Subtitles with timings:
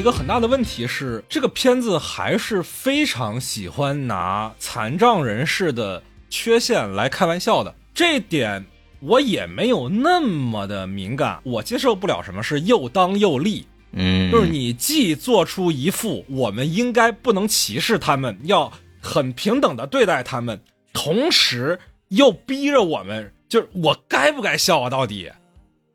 [0.00, 7.74] 一个很大的问题是，这个片子还是非常喜欢拿残障人士的缺陷来开玩笑的。
[7.92, 8.64] 这点
[9.00, 13.66] 我也没有那么的敏感，我接受不了什么是又当又立。
[13.92, 18.72] 嗯，就是你既做出一副我们应该不能歧视他们，要
[19.02, 20.58] 很平等的对待他们，
[20.94, 24.88] 同时又逼着我们，就是我该不该笑啊？
[24.88, 25.30] 到底，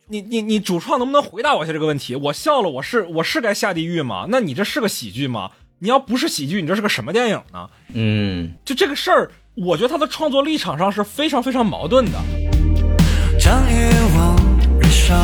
[0.07, 2.15] 你你你主创能不能回答我一下这个问题？
[2.15, 4.27] 我笑了，我是我是该下地狱吗？
[4.29, 5.49] 那你这是个喜剧吗？
[5.79, 7.67] 你要不是喜剧，你这是个什么电影呢？
[7.95, 12.19] 嗯，就这个事儿，我觉得他的创作立场上是非常非常矛盾的。
[13.39, 14.35] 将欲望
[14.79, 15.15] 燃烧。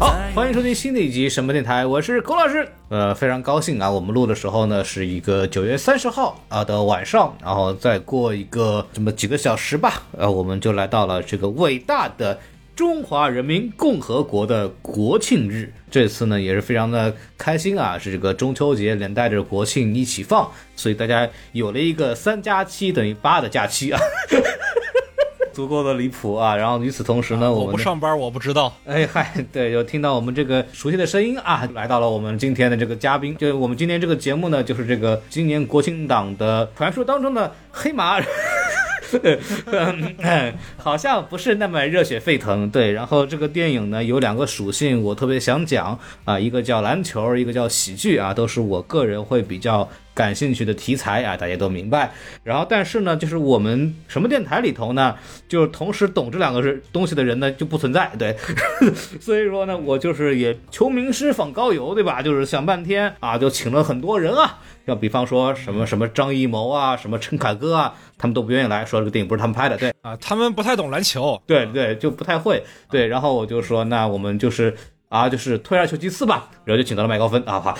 [0.00, 2.68] 好，欢迎收听新的一集什么电台，我是龚老师。
[2.88, 12.36] 呃，非常高兴啊，我们录的时候呢是一个九月三十号啊的晚上，然后再过一个这么几个小时吧，呃，我们就来到了这个伟大的
[12.78, 15.72] 中华人民共和国的国庆日。
[15.90, 23.98] 这次呢也是非常的开心啊，是这个中秋节连带着国庆一起放，所以大家有了一个三加七等于八的假期啊。
[25.52, 26.54] 足够的离谱啊！
[26.54, 28.72] 然后与此同时呢，我我们上班，我不知道。
[28.86, 38.20] 哎嗨，对，有听到我们这个熟悉的声音啊，来到了我们今天的这个嘉宾，就是我们今天这个节目呢，就是这个今年国庆档的传说当中的黑马。
[40.76, 42.92] 好像不是那么热血沸腾，对。
[42.92, 52.10] 然后这个电影呢有两个属性，我特别想讲啊，一个叫篮球，一个叫喜剧啊，都是我个人会比较感兴趣的题材啊，大家都明白。
[52.42, 55.14] 然后但是呢，就是我们什么电台里头呢，
[55.46, 58.36] 就是同时懂这两个是东西的人呢就不存在，对。
[59.22, 62.20] 所以说呢，我就是也求名师访高友，对吧？
[62.20, 69.94] 就是想半天啊，就请了很多人啊，要比方说什么什么张艺谋啊，什么陈凯歌啊，他们都不愿意来说这个电影不是他们拍的，对。
[70.02, 71.40] 啊，他们不太懂篮球。
[71.46, 72.64] 对对，就不太会。
[72.90, 74.74] 对，然后我就说，那我们就是
[75.08, 77.78] 啊，就是退而求其次吧，然后就请到了麦高芬啊，哈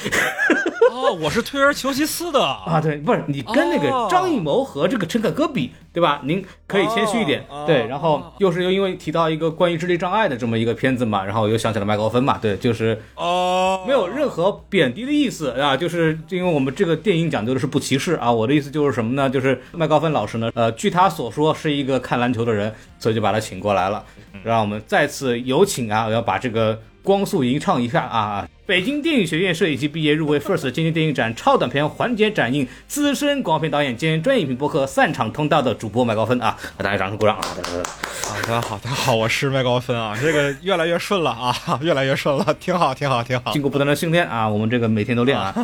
[1.09, 6.21] 哦，我是退而求其次的啊，对，不是你跟那个哦张艺谋和这个陈凯歌比，对吧？
[6.25, 7.87] 您可以谦虚一点，哦对。
[7.87, 18.31] 然后又是又因为提到一个关于智力障碍的这么一个片子嘛，然后我又想起了麦高芬嘛，对，就是哦，没有任何贬低的意思啊，就是因为我们这个电影讲究的是不歧视啊。
[18.31, 19.31] 我的意思就是什么呢？
[19.31, 24.05] 就是麦高芬老师呢，呃，据他所说是一个看篮球的人，所以就把他请过来了。
[24.45, 28.47] 让我们再次有请啊，我要把这个光速吟唱一下啊！
[28.67, 36.55] 北京电影学院摄影系毕业，入围 FIRST 今年电影展超短片环节展映资深广告片导演兼专业影评播客散场通道的主播麦高芬啊！
[36.77, 37.43] 大家掌声鼓掌啊！
[38.23, 45.55] 好的，好大家，好，我是麦高芬啊，这个越来越顺了啊， 越来越顺了，挺好，挺好，挺好经过不断的训练啊，我们这个每天都练啊，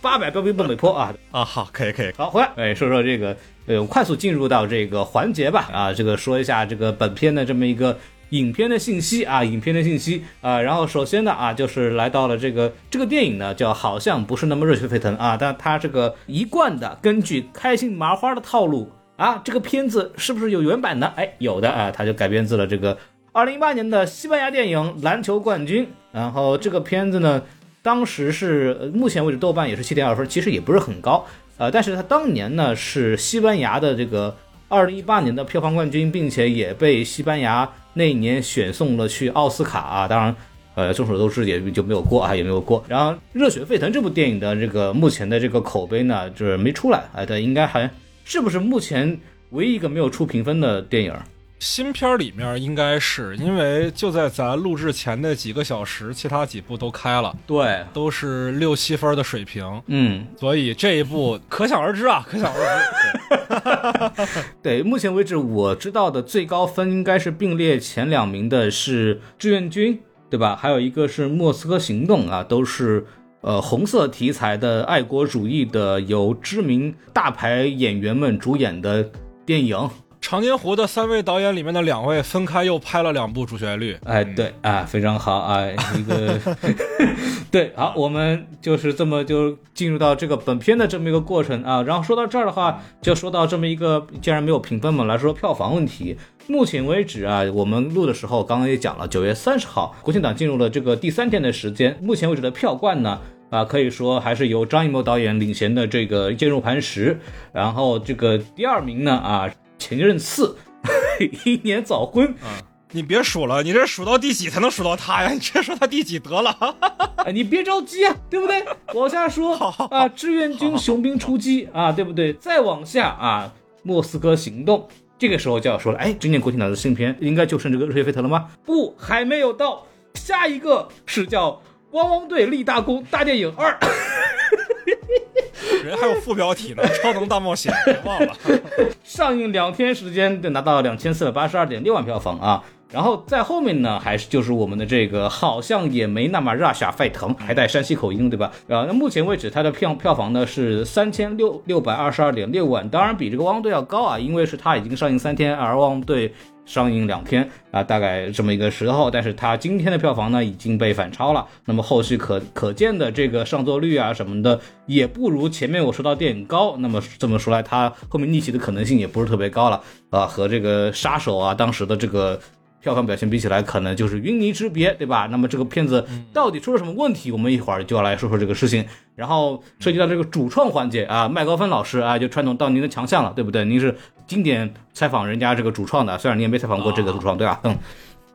[0.00, 1.12] 八百标兵奔北坡啊！
[1.32, 3.36] 啊，好，可以，可以，好，回来，哎，说说这个，
[3.66, 7.98] 呃，快速进入到这个环节吧，啊，这个说一下这个本片的这么一个
[8.34, 21.06] 影片的信息啊，影片的信息啊，然后首先呢啊，就是来到了这个这个电影呢，叫好像不是那么热血沸腾啊，但它这个一贯的根据开心麻花的套路啊，这个片子是不是有原版的？
[21.14, 22.98] 哎，有的啊，它就改编自了这个
[23.30, 27.42] 二零一八年的西班牙电影《篮球冠军》，然后这个片子呢。
[27.84, 31.22] 当时是目前为止豆瓣也是七点二分，其实也不是很高，
[31.58, 34.34] 呃，但是它当年呢是西班牙的这个
[34.74, 40.34] 二零一八年的票房冠军，并且也被西班牙那一年选送了去奥斯卡啊，当然。
[40.76, 42.84] 呃，众所周知也就没有过啊，也没有过。
[42.88, 47.88] 然后《热血沸腾》这部电影的这个目前的这个口碑呢，就是没出来，哎，对，应该还
[48.24, 49.16] 是不是目前
[49.50, 51.14] 唯一一个没有出评分的电影？
[51.60, 63.43] 新片儿里面应该是因为就在咱录制前的几个小时，其他几部都开了，对，都是六七分的水平，嗯，所以这一部可想而知啊，可想而知。
[64.62, 69.94] 对，目前为止我知道的最高分应该是并列前两名的是《志愿军》，
[70.30, 70.56] 对吧？
[70.56, 73.04] 还有一个是《莫斯科行动》啊，都是
[73.40, 79.10] 呃红色题材的爱国主义的，由知名大牌演员们主演的
[79.44, 79.88] 电影。
[80.26, 85.66] 长津湖的三位导演里面的两位分开又拍了两部主旋律，哎，对啊，非常好啊，
[85.98, 86.40] 一个
[87.52, 91.82] 对，好，我们就是这么就进入到这个本片的这么一个过程啊。
[91.82, 96.16] 然后说到这儿的话，就说到这么一个，既然没有评分嘛，来说票房问题。
[96.46, 103.20] 目前为止啊，我们录的时候刚刚也讲了，九月三十号国庆档进入了这个第三天的时间，目前为止的票冠呢。
[103.50, 107.14] 啊，可以说还是由张艺谋导演领衔的这个《坚如磐石》，
[107.52, 109.48] 然后这个第二名呢啊，
[109.78, 110.56] 前任四，
[111.44, 112.58] 英年早婚啊，
[112.92, 115.30] 你别数了，你这数到第几才能数到他呀？
[115.30, 116.76] 你直接说他第几得了。
[117.24, 118.64] 哎，你别着急啊，对不对？
[118.94, 119.56] 往下说
[119.90, 122.32] 啊，志愿军雄兵出击啊，对不对？
[122.34, 124.86] 再往下啊，莫斯科行动，
[125.18, 128.50] 这个时候就要说了，哎，今年国庆档的新片应该就剩这个热血沸腾了吗？
[128.64, 131.62] 不，还没有到，下一个是叫
[131.92, 133.72] 汪汪队立大功大电影二》
[135.84, 137.72] 人还有副标题呢，《超能大冒险》，
[138.04, 138.36] 忘了。
[139.02, 142.64] 上映两天时间就拿到两千四百八十二点六万票房啊。
[142.92, 148.52] 然后在后面呢，还是就是我们的这个好像也没那么热血沸腾，还带山西口音，对吧？
[148.68, 156.32] 啊，那目前为止它的票票房呢是三千六六百二十二点六万，当然比这个汪汪队要高啊，因为是它已经上映三天，而汪汪队
[156.64, 159.10] 上映两天啊，大概这么一个时候。
[159.10, 166.76] 但是它今天的票房呢已经被反超了，那么后续可可见的这个上座率啊什么的也不如前面我说到电影高。
[166.78, 172.40] 那么这么说来，它后面逆袭的可能性也不是特别高了啊，和这个杀手啊当时的这个。
[172.84, 175.26] 票房表现比起来，可能就是云泥之别，对吧？
[175.30, 177.32] 那么这个片子到底出了什么问题？
[177.32, 178.84] 我们一会儿就要来说说这个事情。
[179.16, 183.64] 然后涉及到这个主创环节啊，麦高芬老师啊，就传统到您的强项了，对不对？
[183.64, 183.96] 您是
[184.26, 187.58] 经典采访人家这个主创的，虽然你也没采访过这个主创，对吧？
[187.64, 187.78] 嗯，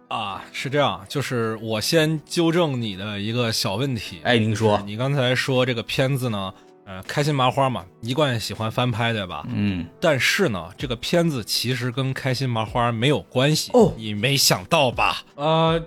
[0.07, 4.19] 啊，是这样，就是我先纠正你的一个小问题。
[4.23, 6.51] 哎，您说，你刚才说这个片子呢？
[6.89, 9.45] 呃，开心麻花嘛，一贯喜欢翻拍，对吧？
[9.53, 15.21] 嗯，但是呢，这个片子其实跟开心麻花没有关系哦，你没想到吧？
[15.35, 15.79] 呃，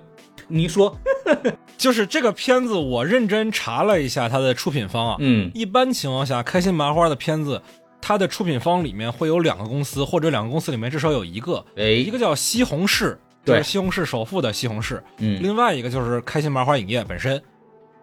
[0.46, 0.96] 你说，
[1.76, 7.60] 就是这个片子，我认真查了一下它的出品方啊，嗯，一般情况下，开心麻花的片子，
[8.00, 17.42] 它的出品方里面会有两个公司，或者两个公司里面至少有一个，哎，一个叫西红柿，就是西红柿首富的西红柿，嗯，另外一个就是开心麻花影业本身。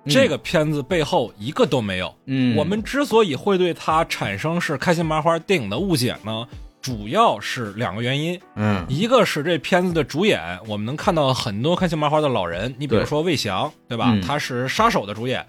[0.06, 2.14] 这个片子背后一个都没有。
[2.26, 6.48] 嗯，我们之所以会对它产生是开心麻花电影的误解呢，
[6.82, 8.40] 主要是两个原因。
[8.56, 14.18] 嗯，一个是这片子的主演，我们能看到很多开心麻花的老人，你比如说魏翔，对吧？
[14.26, 15.46] 他是杀手的主演，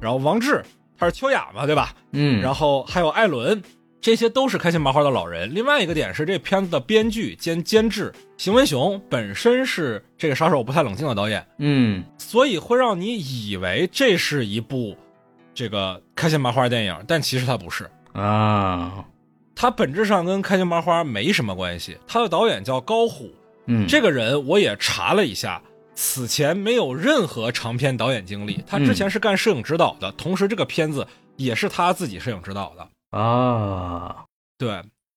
[0.00, 0.64] 然后王志
[0.96, 1.94] 他是秋雅嘛，对吧？
[2.12, 3.62] 嗯，然后还有艾伦。
[4.00, 5.52] 这些都是开心麻花的老人。
[5.54, 14.96] 另外一个点是，这片子的编剧兼监制邢文雄本身是这个杀手不太冷静的导演，嗯，所以会让你以为这是一部
[15.52, 19.04] 这个开心麻花电影，但其实它不是啊，
[19.54, 21.98] 它本质上跟开心麻花没什么关系。
[22.06, 23.30] 它的导演叫高虎，
[23.66, 25.60] 嗯，这个人我也查了一下，
[25.96, 31.04] 此前没有任何长片导演经历，他之前是干摄影指导的，同时这个片子
[31.36, 32.88] 也是他自己摄影指导的。
[33.10, 34.24] 啊，
[34.58, 34.68] 对，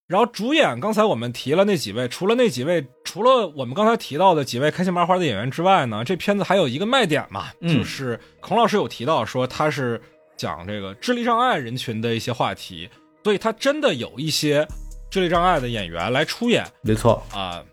[0.07, 10.01] 然后主演刚才我们提了那几位，除了那几位，除了我们刚才提到的几位开心麻花的演员之外呢，这片子还有一个卖点嘛，就是孔老师有提到说他是
[10.37, 12.89] 讲这个智力障碍人群的一些话题，
[13.23, 14.67] 所以他真的有一些
[15.09, 17.21] 智力障碍的演员来出演，没错。
[17.33, 17.63] 啊。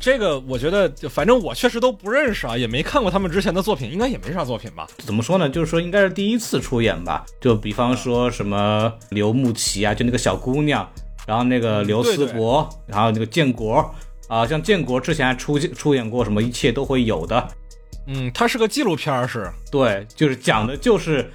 [0.00, 4.86] 这个我觉得，反正我确实都不认识啊，也没看过他们之前的作品，应该也没啥作品吧？
[4.98, 5.48] 怎么说呢？
[5.48, 7.24] 就是说应该是第一次出演吧。
[7.40, 10.88] 就比方说什么刘牧琪啊，就那个小姑娘，
[11.26, 13.94] 然后那个刘思博，然后那个建国
[14.28, 17.36] 啊，像建国之前还出出演过什么《一切都会有的》。
[18.06, 21.30] 嗯，它是个纪录片，是对，就是讲的就是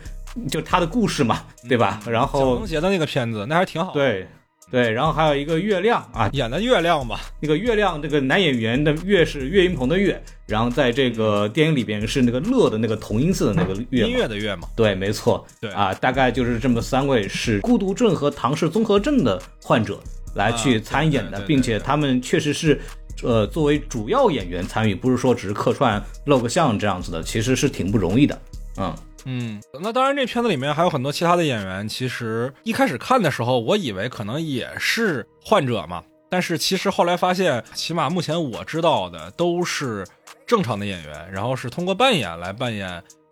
[0.50, 2.02] 就他的故事嘛，对吧？
[2.06, 3.94] 然后蒋杰的那个片子，那还挺好。
[3.94, 4.28] 对。
[4.70, 14.68] 对，然后还有一个月亮啊，演的月亮吧，那个月亮，这个男演员的月是岳云鹏的岳，然后在这个电影里边是那个乐的那个同音字的那个乐，音乐的乐嘛。
[14.76, 20.00] 对，没错，对啊，大概就是这么三位是孤独症和唐氏综合症的患者
[20.36, 22.78] 来去参演的，并且他们确实是，
[23.24, 28.38] 呃，作为主要演员参与，不是说只是客串露个相这样子的，其实是挺不容易的，
[28.78, 28.94] 嗯。
[29.30, 31.86] 嗯，那当然，这片子里面还有很多其他的演员。
[31.86, 40.08] 其实一开始看的时候，我以为可能也是患者嘛，但是其实后来发现，起码目前我知道的都是
[40.46, 42.88] 正常的演员，然后是通过扮演来扮演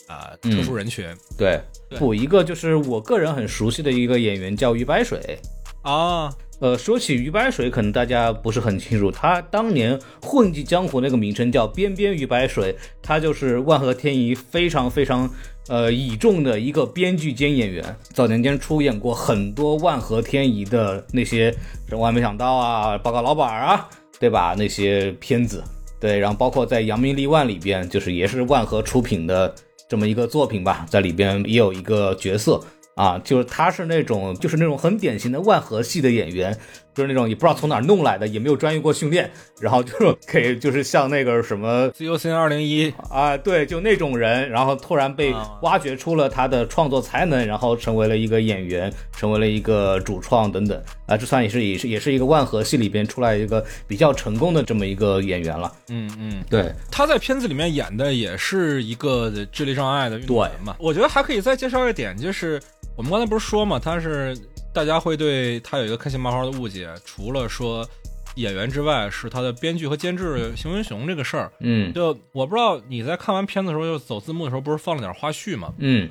[0.07, 1.07] 啊特殊人群。
[1.37, 1.61] 对，
[1.97, 5.39] 补一个就是我个人很熟悉的一个演员叫于白水
[5.83, 6.29] 啊。
[6.59, 15.29] 呃，说起于白水，可能大家不是很清楚，他当年混迹江湖那个名称叫边边于白水，他就是万和天宜非常非常。
[15.67, 21.51] 呃，倚重的一个编剧兼演员，早年间出演过很多万合天宜的那些
[21.97, 24.53] 《万没想到》啊，《报告老板》啊，对吧？
[24.55, 25.63] 那些片子，
[25.99, 29.55] 对，然后包括在《扬名立万》里边，就是也是万合出品的
[29.89, 32.61] 这么一个作品吧，在里边也有一个角色
[32.95, 36.55] 啊，就是他是那种就是那种很典型的万合系的演员。
[36.95, 55.69] 就是那种也不知道从哪弄来的，也没有专业过训练，然后就给就是像那个什么 ZUC 二零一啊，对，就那种人，然后突然被挖掘出了他的创作才能，然后成为了一个演员，成为了一个主创等等啊，这算也是也是也是一个万和系里边出来一个比较成功的这么一个演员了。
[55.89, 60.75] 嗯嗯，对，他在片子里面演的也是一个智力障碍的运动员嘛。
[60.79, 62.61] 我觉得还可以再介绍一点，就是
[62.95, 64.33] 我们刚才不是说嘛，他是。
[64.75, 67.87] 大家会对他有一个开心麻花的误解，除了说
[68.35, 71.49] 演员之外，是他的编剧和监制邢文雄这个事儿。
[71.61, 71.93] 嗯。
[71.93, 75.73] 就我不知道你在看完片子的时候，就走字幕的时候，不是放了点花絮吗？
[75.77, 76.09] 嗯。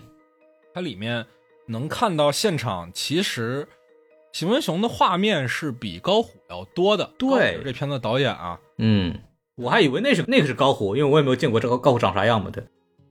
[0.72, 1.26] 它里面
[1.66, 3.68] 能看到现场，其实
[4.32, 7.10] 邢文雄的画面是比高虎要多的。
[7.18, 7.60] 对。
[7.62, 9.14] 这片子导演啊，嗯，
[9.56, 12.64] 我还以为那是那个是高虎，因为我也没有见过这个高虎长啥样嘛，对，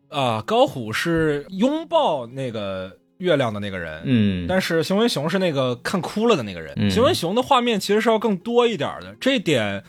[0.09, 6.73] 啊、高虎是拥抱那个月亮的那个人，嗯，但是熊文雄是那个看哭了的那个人。
[6.77, 6.89] 嗯。
[6.89, 9.83] 邢文雄的画面其实是要更多一点的，这一点，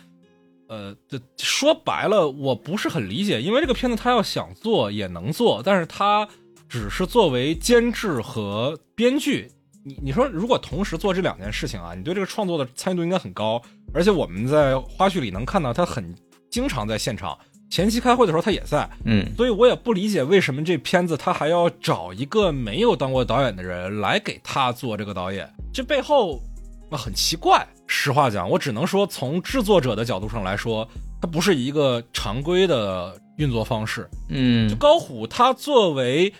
[0.69, 6.28] 呃，这说白了我不是很理解，因为这个片子他要想做也能做，但是他
[6.69, 9.50] 只是作为监制和编剧。
[9.87, 13.61] 你你说，如果同时做这两件事情啊，你对这个创作的参与度应该很高，
[13.93, 16.14] 而且我们在花絮里能看到他很
[16.50, 17.38] 经常在现场，
[17.75, 19.26] 前期开会的时候他也在，嗯。
[19.37, 26.40] 所以我也不理解为什么这片子他还要找一个没有当过导演的人来给他做这个导演，这背后
[26.88, 27.66] 那很奇怪。
[27.88, 30.88] 实话讲，我只能说从制作者的角度上来说，
[31.21, 34.09] 它不是一个常规的运作方式。
[34.28, 34.69] 嗯。
[34.69, 36.33] 就高虎他作为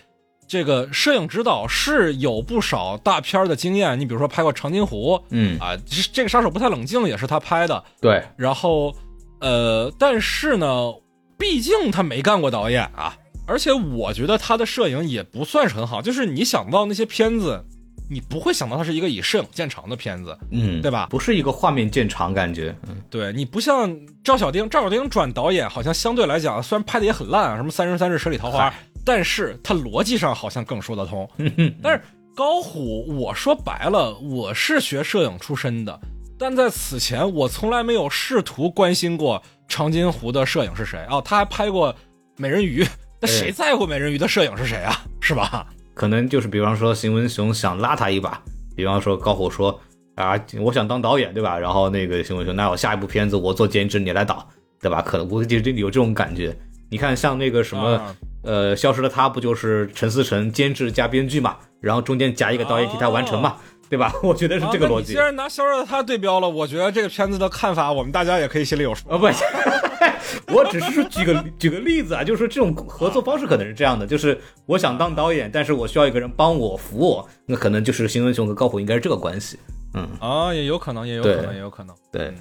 [0.47, 8.95] 这个摄影指导是有不少大片儿的经验，你比如说拍过《长津湖》嗯，啊，这这个杀手不太冷静也是他拍的，对，然后，
[9.41, 10.93] 呃，但是呢，
[11.37, 13.15] 毕竟他没干过导演啊，
[13.45, 16.01] 而且我觉得他的摄影也不算是很好。
[16.01, 17.63] 就是你想到那些片子，
[18.09, 28.69] 你不会想到它是一个以摄影见长的片子，嗯，对吧不是一个画面见长感觉，嗯对你不像赵小丁，赵小丁转导演好像相对来讲，虽然拍的也很烂啊，什么《三生三世十里桃花》，
[29.03, 31.27] 但是他逻辑上好像更说得通。
[31.81, 32.01] 但是
[32.35, 35.99] 高虎，我说白了，我是学摄影出身的，
[36.37, 41.93] 但在此前我从来没有试图关心过长津湖的摄影是谁哦，他还拍过
[42.37, 42.85] 美人鱼，
[43.21, 45.03] 那谁在乎美人鱼的摄影是谁啊？
[45.21, 45.67] 是吧？
[45.93, 48.41] 可能就是比方说邢文雄想拉他一把，
[48.75, 49.79] 比方说高虎说
[50.15, 51.57] 啊，我想当导演，对吧？
[51.57, 54.47] 然后那个邢文雄，那我下一部片子我做监制，你来导，
[54.81, 55.01] 对吧？
[55.01, 56.55] 可能我就有这种感觉。
[56.89, 63.55] 你看，像那个什么、啊呃，消失的他不就是陈思诚监制加编剧嘛，然后中间夹一个导演替他完成嘛，
[63.89, 64.13] 对吧？
[64.23, 65.13] 我觉得是这个逻辑啊既。
[65.13, 69.07] 然拿《消失的他》对标了，我觉得这个片子的看法，我们大家也可以心里有数。
[69.09, 69.25] 啊不，
[70.53, 79.59] 我只是说举个举个例子啊，就是说这种合作方式可能是这样的，就是我想当导演，但是我需要一个人帮我扶我，那可能就是邢文雄和高虎应该是这个关系。
[79.93, 81.95] 嗯，啊，也有可能，也有可能，也有可能。
[82.11, 82.33] 对，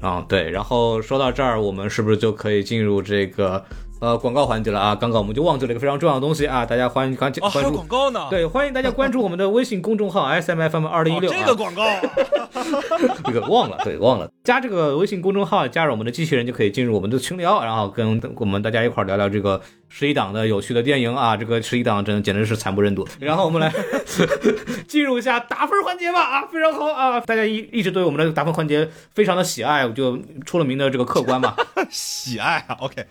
[0.00, 3.64] 啊对，然后说到这儿，我们是不是就可以进入这个
[4.00, 4.94] 呃广告环节了啊？
[4.94, 8.26] 刚刚我们就忘记了一个非常重要的东西啊，大家欢迎关哦，还有广告呢。
[8.30, 11.30] 对，欢迎大家关注我们的微信公众号 S M F M 二零一哦，六。
[11.30, 12.00] 这个广告啊，
[13.24, 23.06] 这个忘了，对，忘了加这个微信公众号，加入我们的机器人就可以进入我们的群聊，然后跟我们大家一块儿聊聊这个十一档的有趣的电影啊，这个十一档真的简直是惨不忍睹。
[23.18, 23.70] 然后我们来
[24.88, 31.54] 进入一下打分环节吧啊，非常好啊，大家一一直对我们的打分环节非常的喜爱，就出了名的这个客观嘛，
[31.90, 32.76] 喜爱啊。
[32.80, 33.04] OK，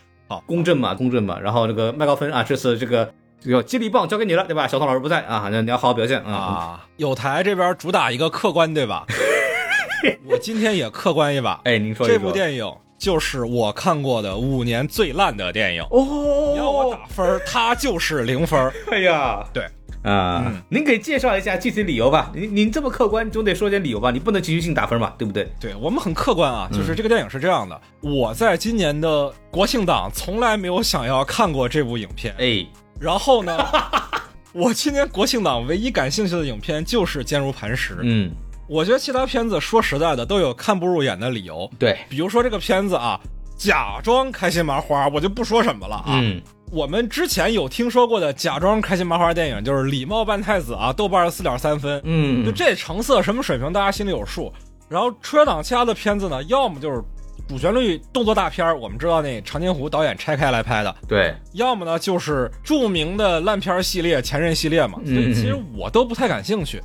[0.46, 1.40] 公正嘛，公正嘛。
[1.40, 4.68] 然后这个麦高芬啊，这次这个这个接力棒交给你了，对吧？
[4.68, 6.32] 小宋老师不在啊，那你要好好表现啊。
[6.34, 9.06] 啊，有台这边主打一个客观，对吧？
[10.26, 12.66] 我今天也客观一把，哎，您说说这部电影
[12.98, 15.84] 就是我看过的五年最烂的电影。
[15.90, 18.74] 哦，你要我打分儿，它就是零分儿。
[18.92, 19.66] 哎呀，对
[20.04, 22.32] 啊，嗯您给介绍一下具体理由吧。
[22.34, 24.12] 您您这么客观，你总得说点理由吧？
[24.12, 25.52] 你不能情绪性打分嘛，对不对？
[25.60, 32.66] 对我们很客观啊，就是这个电影是这样的，我在今年的国庆档从来没有想要看过这部影片，哎，
[33.00, 33.58] 然后呢，
[34.54, 37.96] 我今年国庆档唯一感兴趣的影片就是《坚如磐石》。
[38.02, 38.32] 嗯，
[38.68, 43.20] 我觉得其他片子说实在的都有看不入眼的理由，对，比如说这个片子啊，
[43.58, 46.20] 假装开心麻花，我就不说什么了啊。
[46.22, 46.42] 嗯
[46.72, 54.54] 我们之前有听说过的假装开心麻花电影，就是《礼貌扮太子》啊，豆瓣四点三分，嗯就嗯，这成色什么水平，大家心里有数。
[54.88, 57.02] 然后春节档其他的片子呢，要么就是
[57.48, 65.00] 主旋律动作大片儿，我们知道那长津湖导演拆开来拍的，对，要么呢就是著名的烂片系列、前任系列嘛。
[65.04, 66.82] 所以其实我都不太感兴趣。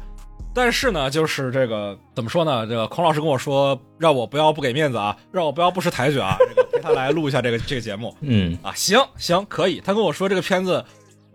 [0.57, 2.65] 但是呢，就是这个怎么说呢？
[2.65, 8.73] 这个孔老师跟我说，让我不要不给面子啊，让我不要不识抬举啊，这个陪他来录一下这个这个节目 嗯啊。
[8.75, 9.81] 行行，可以。
[9.85, 10.85] 他跟我说这个片子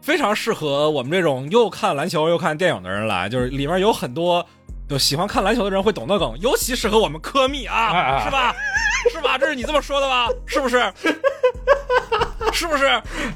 [0.01, 4.45] 非常适合我们这种又看篮球又看电影的人来，就是里面有很多
[4.87, 8.55] 就喜欢看篮球的人会懂的梗，尤其适合我们科密啊是吧？
[9.11, 9.37] 是吧？
[9.37, 10.29] 这是你这么说的吧？
[10.45, 10.93] 是不是？
[12.51, 12.85] 是不是？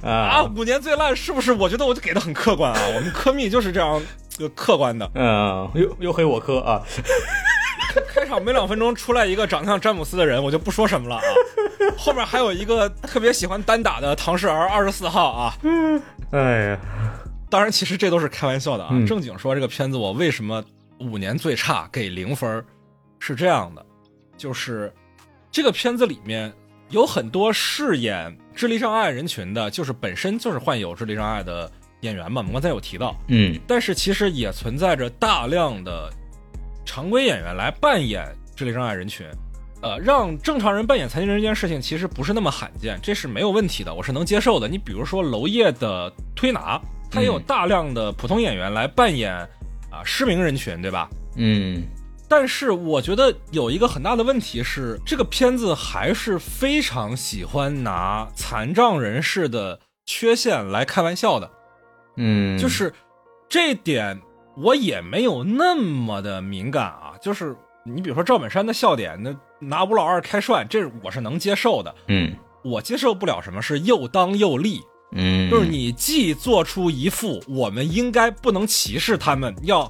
[0.01, 1.53] 啊，啊，五年最烂是不是？
[1.53, 4.01] 我觉得我就给的很客观啊，我们科密就是这样
[4.39, 5.09] 呃客观的。
[5.15, 6.81] 嗯，又又黑我科啊，
[8.01, 11.23] 开场没两分钟出来一个长得像詹姆斯的人，我就不说什么了啊。
[11.97, 15.53] 后面还有一个特别喜欢单打的唐氏儿二十四号啊。
[15.63, 16.79] 嗯哎呀，
[17.49, 18.89] 当然，其实这都是开玩笑的啊。
[18.91, 20.63] 嗯正经说这个片子我为什么
[20.99, 22.63] 五年最差给零分，
[23.19, 23.85] 是这样的，
[24.37, 24.91] 就是
[25.51, 26.51] 这个片子里面
[26.89, 31.71] 有很多饰演智力障碍人群的，就是本身就是患有智力障碍的
[32.01, 36.11] 演员嘛，我们刚才有提到，嗯但是其实也存在着大量的
[36.85, 39.25] 常规演员来扮演智力障碍人群。
[39.81, 44.65] 呃，让正常人扮演残疾人这件事情其实不是那么罕见，这是没有问题的，我是能接受的。
[44.65, 46.79] 你比如说娄烨的推拿，
[47.11, 49.35] 他也有嗯大量的普通演员来扮演
[49.91, 51.09] 啊、失明人群，对吧？
[51.35, 51.83] 嗯
[52.29, 61.51] 但是我觉得有一个很大的问题是，这个片子还是非常喜欢拿残障人士的缺陷来开玩笑的。
[62.15, 62.93] 嗯，就是
[63.49, 64.19] 这点
[64.55, 67.13] 我也没有那么的敏感啊。
[67.21, 67.55] 就是
[67.85, 71.93] 你比如说赵本山的笑点，那拿吴老二开涮，这我是能接受的。
[72.07, 74.79] 嗯我接受不了什么是又当又立，
[75.11, 79.81] 嗯，就是你既做出一副我们应该不能歧视他们，要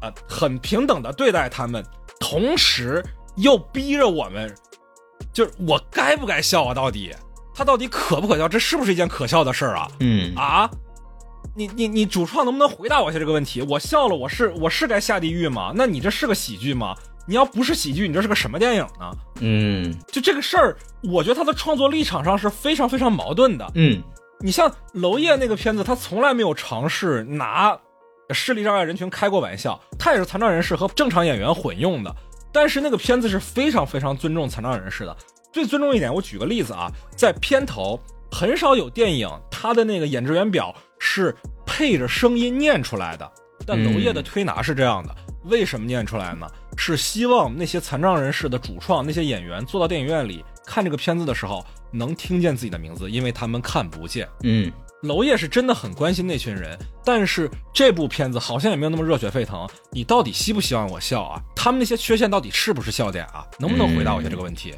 [0.00, 1.84] 呃很平等的对待他们，
[2.18, 3.00] 同时
[3.36, 4.52] 又逼着我们，
[5.32, 6.74] 就是我该不该笑啊？
[6.74, 7.14] 到底
[7.54, 8.48] 他到底可不可笑？
[8.48, 9.88] 这是不是一件可笑的事儿啊？
[10.00, 10.68] 嗯啊？
[11.54, 13.62] 你你你主创能不能回答我一下这个问题？
[13.62, 15.72] 我笑了，我是我是该下地狱吗？
[15.74, 16.94] 那你这是个喜剧吗？
[17.28, 19.10] 你要不是喜剧，你这是个什么电影呢？
[19.40, 23.70] 嗯就这个事儿，我觉得他的创作立场上是非常非常矛盾的。
[23.74, 24.02] 嗯
[24.40, 27.76] 你像娄烨那个片子，他从来没有尝试拿
[28.30, 32.14] 视力障碍人群开过玩笑，他也是残障人士和正常演员混用的。
[32.52, 35.16] 但是那个片子是非常非常尊重残障人士的。
[35.52, 37.98] 最尊重一点，我举个例子啊，在片头
[38.30, 41.34] 很少有电影，他的那个演职员表是
[41.64, 43.30] 配着声音念出来的，
[43.66, 45.14] 但娄烨的推拿是这样的。
[45.44, 46.46] 为什么念出来呢？
[46.76, 54.28] 是希望那些残障人士的主创、那些演员坐到电影院里看这个片子的时候，能听见自己的名字，因为他们看不见。
[54.42, 54.70] 嗯
[55.02, 59.68] 娄烨是真的很关心那群人，但是这部片子好像也没有那么热血沸腾。
[59.92, 61.40] 你到底希不希望我笑啊？
[61.54, 63.46] 他们那些缺陷到底是不是笑点啊？
[63.58, 64.74] 能不能回答我一下这个问题？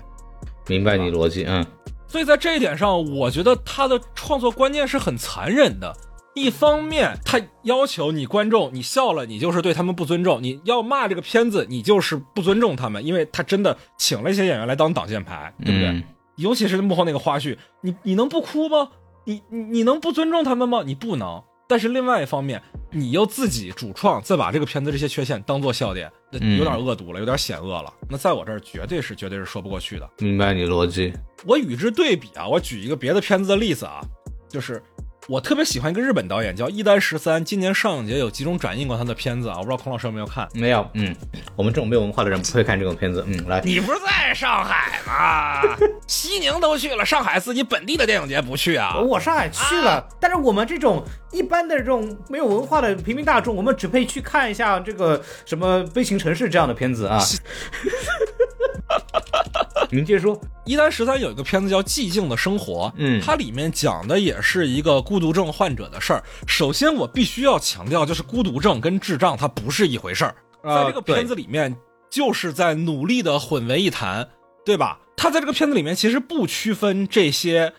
[0.66, 1.64] 明白你逻辑，嗯
[2.06, 5.96] 所以在这一点上，我觉得他的创作观念是很残忍的。
[6.34, 15.88] 一方面，他要求你观众，你笑了，你就是对他们不尊重；你要骂这个片子，你就是不尊重他们，因为他真的请了一些演员来当挡箭牌，对不对？
[15.88, 16.02] 嗯
[16.36, 18.90] 尤其是幕后那个花絮，你你能不哭吗？
[19.24, 20.84] 你你你能不尊重他们吗？
[20.86, 21.42] 你不能。
[21.66, 22.62] 但是另外一方面，
[22.92, 27.92] 你又自己主创，再把这个片子这些缺陷当做笑点，那嗯有点恶毒了，有点险恶了。
[28.08, 30.08] 那在我这儿绝对是绝对是说不过去的。
[30.20, 31.12] 明白你逻辑，
[31.44, 34.00] 我与之对比啊，我举一个别的片子的例子啊，
[34.48, 34.80] 就是
[35.28, 40.48] 我特别喜欢一个日本导演叫一丹十三，今年上影节有集中展映过他的片子啊，我不知道孔老师有没有看。
[40.54, 41.14] 没有，嗯，
[41.54, 45.60] 我们这种没有文化的人不会看这种片子，嗯，来，你不是在上海吗？
[46.06, 48.96] 西宁都去了，上海自己本地的电影节不去啊？
[49.00, 57.22] 我上海去了，但是我们这种一般的这种没有文化的平民大众，我们只配去看一下这个什么《悲情城市》这样的片子啊。
[59.90, 66.22] 您接着说，一丹十三有一个片子叫《寂静的生活》，嗯它里面讲的也是一个孤独症患者的事儿。
[66.46, 70.34] 首先，我必须要强调，就是孤独症跟智障它不是一回事儿。
[70.62, 71.74] 呃在这个片子里面，
[72.10, 74.28] 就是在努力的混为一谈，
[74.64, 75.00] 对吧？
[75.16, 77.72] 他在这个片子里面其实不区分这些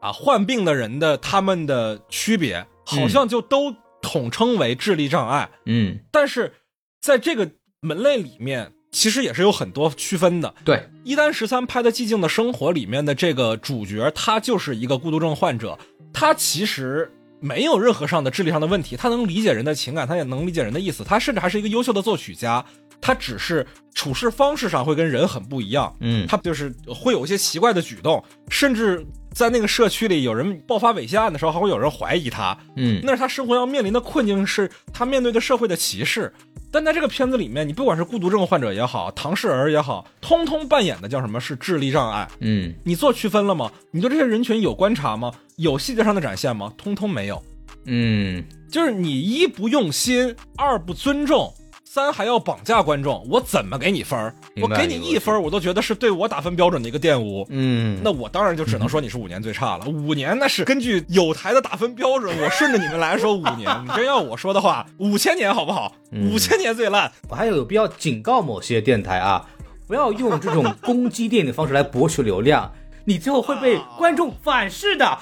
[0.00, 5.48] 啊患病的人的他们的区别，好像就都统称为智力障碍。
[5.66, 6.52] 嗯，但是
[7.00, 10.54] 在这个门类里面，其实也是有很多区分的。
[10.64, 15.78] 对，一丹十三拍的《寂静的生活》里面的这个主角，他就是一个孤独症患者，
[16.12, 22.64] 他其实没有任何上的智力上的问题，他能理解人的情感，他也能理解人的意思，他甚至还是一个优秀的作曲家，
[23.02, 36.32] 他只是处事方式上会跟人很不一样，嗯，他就是会有一些奇怪的举动，甚至在那个社区里有人爆发猥亵案的时候，还会有人怀疑他，嗯那是他生活要面临的困境，是他面对的社会的歧视。
[36.70, 42.26] 但在这个片子里面，你不管是孤独症患者也好，唐氏儿也好，通通扮演的叫什么是智力障碍。
[42.40, 43.70] 嗯你做区分了吗？
[43.90, 45.30] 你对这些人群有观察吗？
[45.56, 46.72] 有细节上的展现吗？
[46.78, 47.42] 通通没有。
[47.84, 51.52] 嗯就是你一不用心，二不尊重，
[51.94, 54.34] 三还要绑架观众，我怎么给你分儿？
[54.62, 57.46] 我给你一分，我都觉得是对我打分标准的一个玷污。
[57.50, 59.84] 嗯，那我当然就只能说你是五年最差了。
[59.84, 63.68] 五年那是根据有台的打分标准，我顺着你们来说五年。
[63.84, 65.92] 你真要我说的话，五千年好不好？
[66.12, 67.12] 五千年最烂。
[67.28, 69.44] 我还有有必要警告某些电台啊，
[69.86, 72.72] 不要用这种攻击电影的方式来博取流量，
[73.04, 75.04] 你最后会被观众反噬的。
[75.04, 75.20] 啊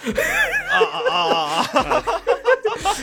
[0.71, 2.05] 啊啊啊！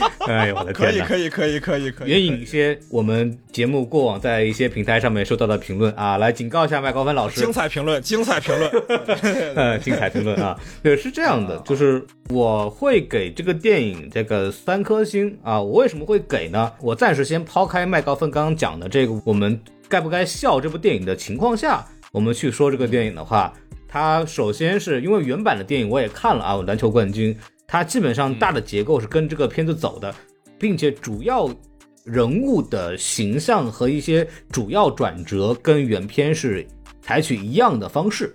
[0.28, 2.10] 哎呦我的天可以，可以，可以，可以，可以。
[2.10, 7.52] 援引一些我们节目过往在一些平台上面收到的评论啊，来警告一下麦高芬老师精。
[7.52, 8.70] 彩评论，精彩评论。
[9.56, 15.60] 呃，精彩评论啊，对，是这样的，就是我会给这个电影这个三颗星啊。
[15.60, 16.70] 我为什么会给呢？
[16.80, 23.52] 我暂时先抛开麦高芬刚刚讲的这个我们该不该笑这部电影的情况下，我们去说这个电影的话，
[23.88, 27.34] 它首先是因为原版的电影我也看了啊，《篮球冠军》，
[27.68, 30.12] 它基本上大的结构是跟这个片子走的，
[30.58, 31.48] 并且主要
[32.02, 36.66] 人物的形象和一些主要转折跟原片是
[37.02, 38.34] 采取一样的方式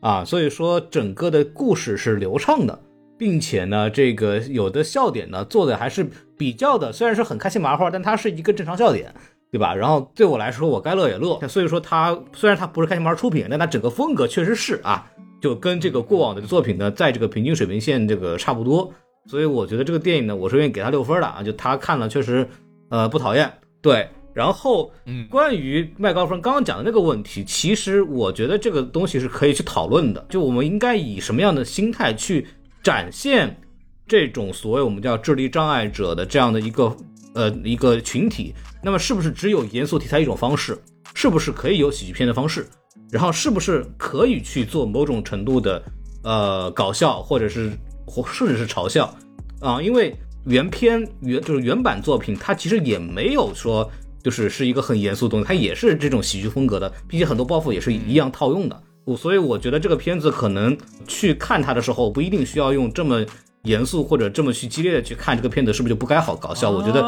[0.00, 2.78] 啊，所以说整个的故事是流畅的，
[3.16, 9.12] 并且呢，这个有的笑点呢做的还是比较的，虽然是很开心麻花，但它是一个正常笑点。
[9.48, 9.72] 对吧？
[9.72, 11.40] 然后对我来说，我该乐也乐。
[11.48, 15.10] 所以说，它虽然它不是开心麻花出品，但它整个风格确实是啊，
[15.46, 18.92] 就跟这个过往的作品呢，在这个平均水平线这个差不多。
[19.26, 21.40] 所以我觉得这个电影呢，我是愿意给他六分的啊。
[21.40, 22.48] 就他看了确实，
[22.88, 23.48] 呃，不讨厌。
[23.80, 30.26] 对，然后嗯关于麦高芬刚刚讲的那个问题，其实我觉得这个东西是可以去讨论的。
[30.28, 32.44] 就我们应该以什么样的心态去
[32.82, 33.56] 展现
[34.08, 36.96] 这种所谓我们叫智力障碍者的这样的一个
[37.34, 38.52] 呃一个群体？
[38.82, 40.76] 那么是不是只有严肃题材一种方式？
[41.14, 42.66] 是不是可以有喜剧片的方式？
[43.10, 45.82] 然后是不是可以去做某种程度的
[46.22, 47.70] 呃搞笑，或者是
[48.06, 49.14] 或甚至是嘲笑
[49.60, 49.80] 啊？
[49.80, 50.14] 因为
[50.44, 53.90] 原片原就是原版作品，它其实也没有说
[54.22, 58.82] 就是是一个很严肃的东西，它也是这种喜剧风格的，并且很多包袱也是一样套用的。
[59.04, 63.24] 我所以我觉得这个片子可能去看它的时候，不一定需要用这么
[63.62, 66.70] 严肃或者这么去激烈的去看这个片子，是不是就不该好搞笑？
[66.70, 67.00] 我觉得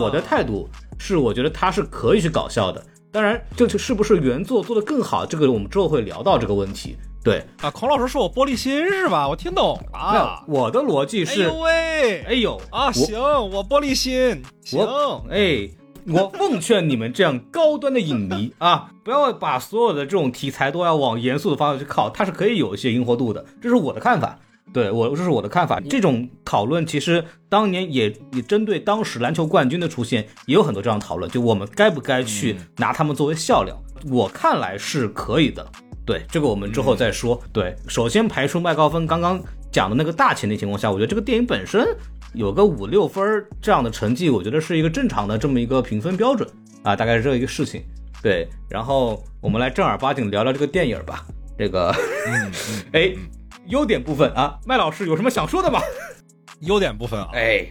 [0.00, 0.66] 我的态度
[0.98, 2.82] 是，我觉得它是可以去搞笑的。
[3.12, 6.96] 当然，就是是不是原作做得更好，这个我们之后会聊到这个问题。
[7.22, 9.28] 对，啊，孔老师说我玻璃心是吧？
[9.28, 10.44] 我听懂那了。
[10.48, 15.68] 我的逻辑是，哎呦喂，哎呦啊，行，我玻璃心，行，我哎，
[16.08, 24.38] 我奉劝你们这样高端的影迷 啊，不要把所有的这种题材都要往严肃的方向去靠，它是可以有一些灵活度的，这是我的看法。
[24.72, 25.80] 对我，这是我的看法。
[25.80, 33.76] 这种讨论其实当年也也针对当时篮球冠军的出现，也有很多这样的讨论，就我们该不该去拿他们作为笑料？
[34.10, 35.66] 我看来是可以的。
[36.04, 37.40] 对，这个我们之后再说。
[37.52, 41.86] 对，首先排除麦高芬刚刚讲的那个大前提情况下，我觉得这个电影本身
[42.34, 46.48] 有个五六分儿这样的成绩，我觉得是一个正常的这么一个评分标准
[46.82, 47.84] 啊，大概是这一个事情。
[48.20, 51.24] 对，然后我们来正儿八经聊聊这个电影吧。
[51.58, 51.94] 这个，
[52.92, 53.12] 哎，
[53.66, 55.80] 优点部分啊，麦老师有什么想说的吗？
[56.60, 57.66] 优点部分啊，哎，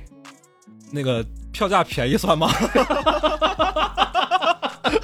[0.91, 2.49] 那个票价便宜算吗？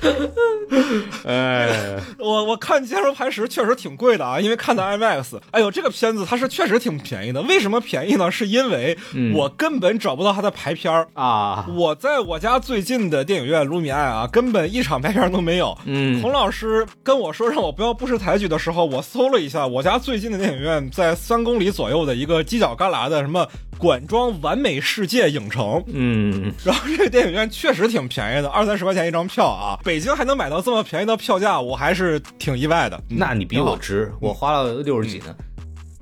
[1.26, 5.38] 哎，我我看《坚如磐石》确实挺贵的啊，因为看的 IMAX。
[5.52, 7.42] 哎呦，这个片子它是确实挺便宜的。
[7.44, 8.30] 为什么便宜呢？
[8.32, 11.08] 是因为嗯我根本找不到它的排片儿。
[11.14, 15.78] 啊，我在我家最近的电影院卢米埃啊，根本一场排片都没有。
[15.86, 25.84] 嗯孔老师跟我说让我不要不识抬举的时候，我搜了一下，我家最近的电影院在三公里左右的一个犄角旮旯的什么管庄完美世界影城。
[25.88, 29.80] 嗯，然后这个电影院确实挺便宜的，二三十块钱一张票啊！
[29.88, 32.97] 北京还能买到这么便宜的票价，我还是挺意外的。
[33.10, 35.34] 嗯那你比我值，我花了六十几呢。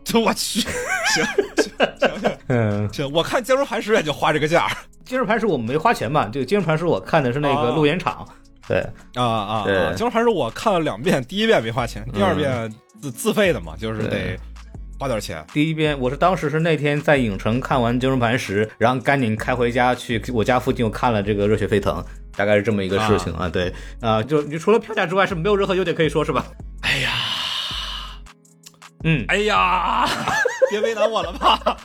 [0.03, 1.23] 这 我去，行
[1.57, 4.67] 行行行 嗯，行，我看《坚如磐石》也就花这个价
[5.03, 8.27] 金日磐石我们没花钱嘛，这个金日磐石我看的是那个啊路演场。
[8.67, 8.79] 对，
[9.13, 9.63] 啊啊！
[9.63, 9.91] 对啊！
[9.95, 14.35] 《坚如磐石》我看了两遍，第一遍没花钱，第二遍自自费的嘛，就是得
[14.97, 15.45] 花点钱。
[15.53, 21.93] 第一遍我是当时是那天在影城看完《金融磐石》，然后赶紧开回家去我家附近又看了这个《热血沸腾》，
[22.35, 23.49] 大概是这么一个事情啊。
[23.49, 26.45] 对，啊、就你除了票价之外是没有任何优点可以说是吧？
[26.81, 27.11] 哎呀，
[29.03, 30.07] 嗯，哎呀，
[30.69, 31.77] 别为难我了吧？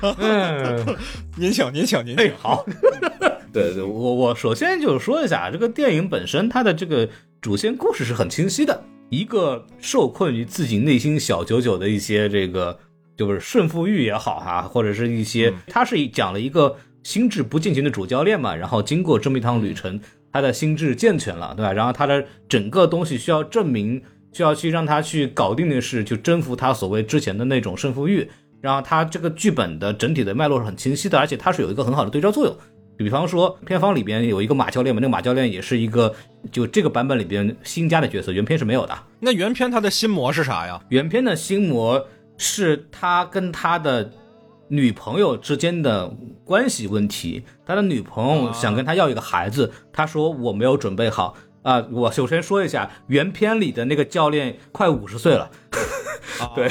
[0.18, 0.96] 嗯，
[1.36, 2.64] 您请，您请，您请。，哎好。
[3.52, 7.08] 对对，我我首先就是说一下，这个电影本身它的这个
[7.40, 12.78] 主线故事是很清晰的，一个受困于自己内心小九九的一些这个
[13.16, 20.00] 就是胜负欲也好哈、或者是一些，它是讲了一个心智不健全的主教练嘛，然后经过这么一趟旅程，
[20.32, 21.72] 他的心智健全了，对吧？
[21.72, 28.28] 然后他的整个东西需要证明，需要去让他去搞定的是，就征服他所谓之前的那种胜负欲。
[28.60, 32.54] 然后他这个剧本的整体的脉络是很清晰的，而且它是有一个很好的对照作用。
[32.96, 36.12] 比方说，片方里边有一个马教练嘛，那个马教练也是一个
[36.50, 38.98] 就这个版本里边新加的角色，原片是没有的。
[39.20, 40.82] 那原片他的心魔是啥呀？
[40.88, 42.04] 原片的心魔
[42.36, 44.10] 是他跟他的
[44.68, 46.08] 女朋友之间的
[46.44, 51.36] 关系问题，他的女朋友想跟他要一个孩子，他说我没有准备好。
[51.62, 55.50] 啊、我首先说一下，原片里的那个教练快五十岁了，
[56.54, 56.66] 对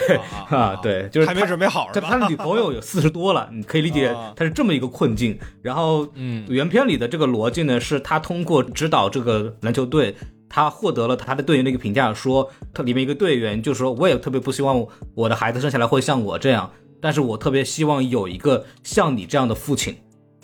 [0.50, 1.92] 啊，对，就是还没准备好？
[1.94, 5.38] 他他的女朋友有四十多了，你可以理解啊他是这么一个困境。
[5.62, 10.16] 然后，嗯原片里的这个逻辑呢，是他通过指导这个篮球队，
[10.50, 14.84] 他获得了他的队员的一个评价，说他里面一个队员就说，我也特别不希望
[15.14, 19.96] 我的孩子生下来会像我这样，但是我特别希望有一个像你这样的父亲。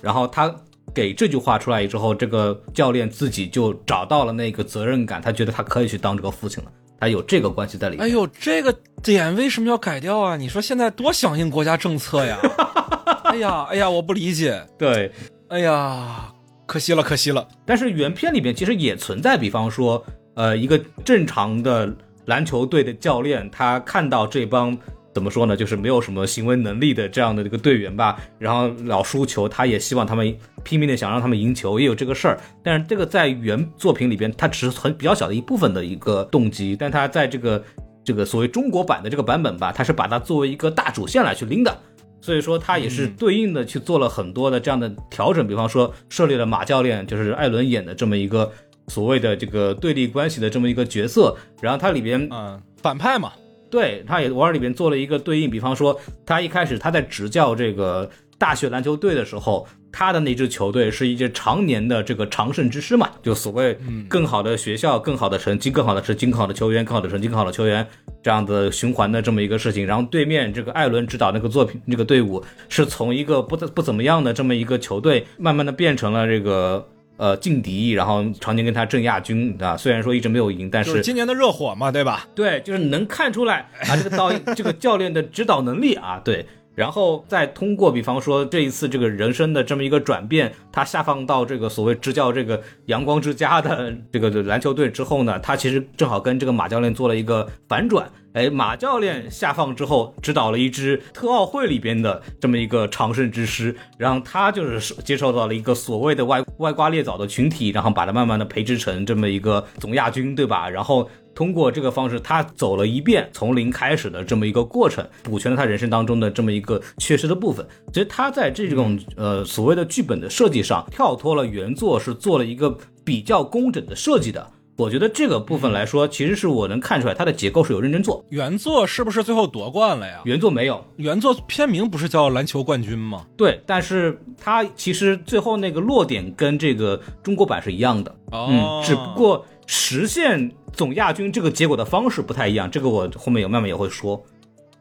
[0.02, 0.54] 然后他
[0.94, 6.72] 给这句话出来之后，这个教练自己就找到了那个责任感，他觉得他可以去当这个父亲了。
[7.00, 8.06] 他有这个关系在里面。
[8.06, 10.38] 哎呦，这个点为什么要改掉啊？
[10.38, 12.38] 你说现在多响应国家政策呀！
[13.26, 14.66] 哎呀，哎呀，我不理解。
[14.78, 15.12] 对，
[15.48, 16.32] 哎呀，
[16.66, 17.48] 可惜了，可惜了。
[17.66, 20.04] 但是原片里边其实也存在，比方说，
[20.36, 21.94] 呃，一个正常的
[22.26, 24.78] 篮球队的教练，他看到这帮
[25.14, 32.40] 怎么说呢，就是没有什么行为能力的这样的一个队员吧，然后老输球，他也希望他们拼命的想让他们赢球，也有这个事儿。
[32.64, 37.64] 但是这个在原作品里边，它只是很比较小的一部分的一个动机，但他在这个
[38.04, 41.78] 这个所谓中国版的这个版本吧，他是把它作为一个大主线来去拎的。
[42.22, 48.50] 所以说，他也是对应的去做了很多的这样的调整，比方说设立了马教练，就是艾伦演的这么一个
[48.88, 53.34] 所谓的这个对立关系的这么一个角色，然后它里边嗯，反派嘛，
[53.74, 58.08] 对，他也往里边做了一个对应，比方说他一开始他在执教这个
[58.38, 63.76] 大学篮球队的时候，他的那支球队是一支常年的这个常胜之师嘛，就所谓
[64.08, 67.84] 更好的学校、更好的成绩、更好的成绩、更好的球员、更好的成绩、更好的球员
[68.22, 69.84] 这样的循环的这么一个事情。
[69.88, 76.88] 然后对面这个艾伦指导那个作品那个队伍是从一个不不怎么样的这么一个球队，慢慢的变成了这个。
[77.24, 82.28] 呃，劲敌，然后常年跟他争亚军啊，虽然说一直没有赢，但就是今年的热火嘛，对吧？
[82.36, 98.06] 对，就是能看出来 啊，这个导这个教练的指导能力啊，对，然后再通过比方说这一次这个人生的这么一个转变，他下放到这个所谓执教这个阳光之家的这个篮球队之后呢，他其实正好跟这个马教练做了一个反转。
[98.34, 110.68] 哎，马教练下放之后，指导了一支特奥会里边的这么一个常胜之师，然后他就是接受到了一个所谓的外外挂猎枣的群体，然后把他慢慢的培植成这么一个总亚军，对吧？
[110.68, 117.64] 然后通过这个方式，他走了一遍从零开始的这么一个过程，补全了他人生当中的这么一个缺失的部分。
[117.94, 124.50] 其实他在这种呃所谓的剧本的设计上，跳脱了原作，是做了一个比较工整的设计的。
[124.76, 128.26] 我觉得这个部分来说，其实是我能看出来它的结构是有认真做。
[128.30, 130.22] 原作是不是最后夺冠了呀？
[130.26, 133.24] 原作没有，原作片名不是叫篮球冠军吗？
[133.38, 142.70] 对，但是它其实最后那个落点跟这个中国版是一样的，哦，只不过实现总亚军这个结果的方式不太一样。
[142.70, 144.20] 这个我后面有慢慢也会说。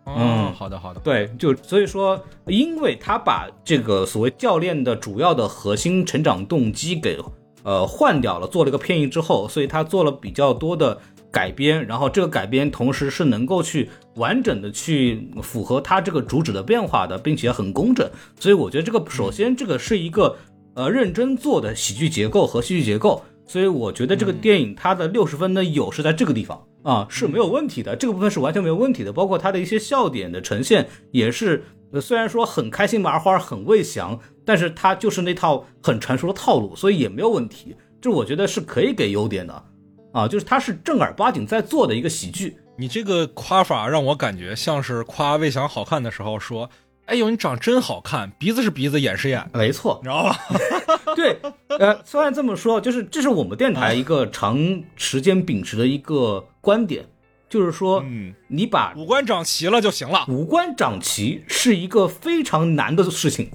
[0.06, 1.00] 嗯，好的好的。
[1.00, 7.18] 对，就所以说，因为他把这个所谓教练的主要的核心成长动机给。
[7.62, 10.98] 呃，换掉了，做了一个偏移之后，所以他做了比较多的
[11.30, 20.36] 改编，然后这个改编同时是能够去完整的去符合他这个主旨的变化的，并且很工整，所以我觉得这个首先这个是一个
[20.74, 31.64] 呃认真做的喜剧结构和戏剧结构，所以我觉得这个电影它的六十分的有是在这个地方啊是没有问题的，这个部分是完全没有问题的，包括它的一些笑点的呈现也是。
[31.94, 37.76] 呃，虽然说很开心麻花，很魏翔，但是他就是那套很成熟的套路，所以也没有问题。
[38.00, 39.64] 这我觉得是可以给优点的，
[40.12, 42.56] 啊，就是他是正儿八经在做的一个喜剧。
[42.76, 46.68] 你这个夸法让我感觉像是夸魏翔好看的时候说
[47.06, 50.38] ：“哎呦，你长真好看，鼻子是鼻子，眼是眼。”没错，你知道吧？
[51.14, 51.38] 对，
[51.78, 54.58] 呃，虽然这么说，就是这是我们电台一个长
[54.96, 57.04] 时间秉持的一个观点。
[57.48, 60.24] 就是说，嗯，你把五官长齐了就行了。
[60.26, 63.50] 五官长齐是一个非常难的事情，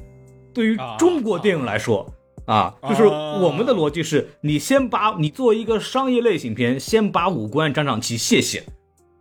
[0.58, 2.04] 对于中国电影来说
[2.48, 8.64] 啊，就是我们的逻辑是，你先把你作为一个商业类型片，先把五官长长齐，谢谢。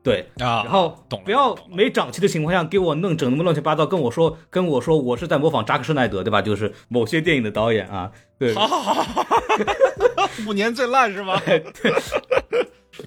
[0.02, 6.40] 对啊，然后懂，不要没长齐的情况下给我弄整那么乱七八糟，跟我说跟我说我是在模仿扎克施奈德，对吧？
[6.40, 11.38] 就是某些电影的导演啊，对，好好好好好，五年最烂是吗？
[11.44, 11.62] 对。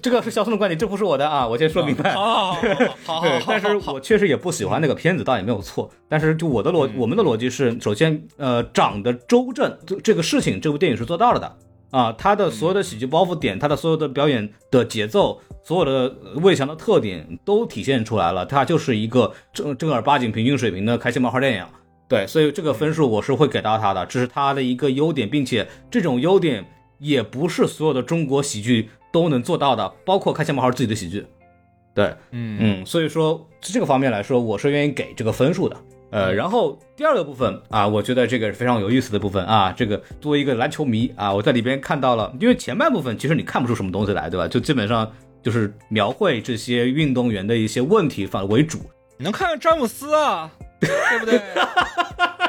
[0.02, 1.46] 这个是肖松的观点，这不是我的啊！
[1.48, 2.12] 我先说明白。
[2.14, 2.52] 好好
[3.04, 5.90] 好，好， 对，但是我确实也不喜欢那个片子，倒也没有错。
[6.08, 11.56] 但是就我的逻，我们的逻辑是，首先，呃，长得周正这个事情，这部电影是做到了的
[11.90, 12.12] 啊。
[12.12, 18.46] 他的所有的喜剧包袱点，他的所有的表演的节奏，所有的魏翔的特点都体现出来了。
[18.46, 21.64] 他就是一个正正儿八经平均水平的开心麻花电影。
[22.08, 26.64] 对，所以这个分数我是会给到他的，这是他的一个优点，并且这种优点
[26.98, 28.88] 也不是所有的中国喜剧。
[29.12, 31.26] 都能做到的，包括开心麻花自己的喜剧，
[31.94, 35.76] 对，嗯嗯，所以说这个方面来说，我是愿意给这个分数的。
[36.12, 39.72] 呃，然后第二个部分啊，我觉得这个是非常有意思的部分啊。
[39.76, 44.48] 这个作为一个篮球迷啊，我在里边看到了，因为前半部分其实你看不出什么东西来，对吧？
[44.48, 45.08] 就基本上
[45.40, 48.78] 就是描绘这些运动员的一些问题反为主。
[49.18, 51.40] 你能看看詹姆斯啊，对不对？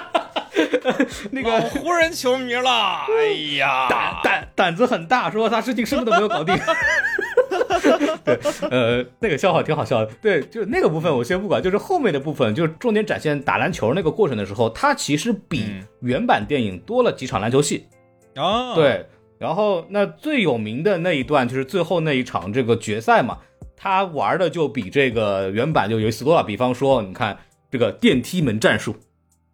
[1.31, 6.55] 那个湖人球迷了，哎呀， 胆胆胆子很大，说他事情什么都没有搞定。
[8.23, 10.11] 对，呃，那个笑话挺好笑的。
[10.21, 15.65] 对，就是那个部分我先不管，就是后面的部分，就是重点展现打篮球那个过程的时候，它其实比
[16.01, 17.87] 原版电影多了几场篮球戏。
[18.35, 19.05] 哦，对，
[19.39, 23.37] 然后那最有名的那一段就是最后那一场这个决赛嘛。
[23.83, 26.43] 他玩的就比这个原版就有意思多了。
[26.43, 27.35] 比方说，你看
[27.71, 28.95] 这个电梯门战术，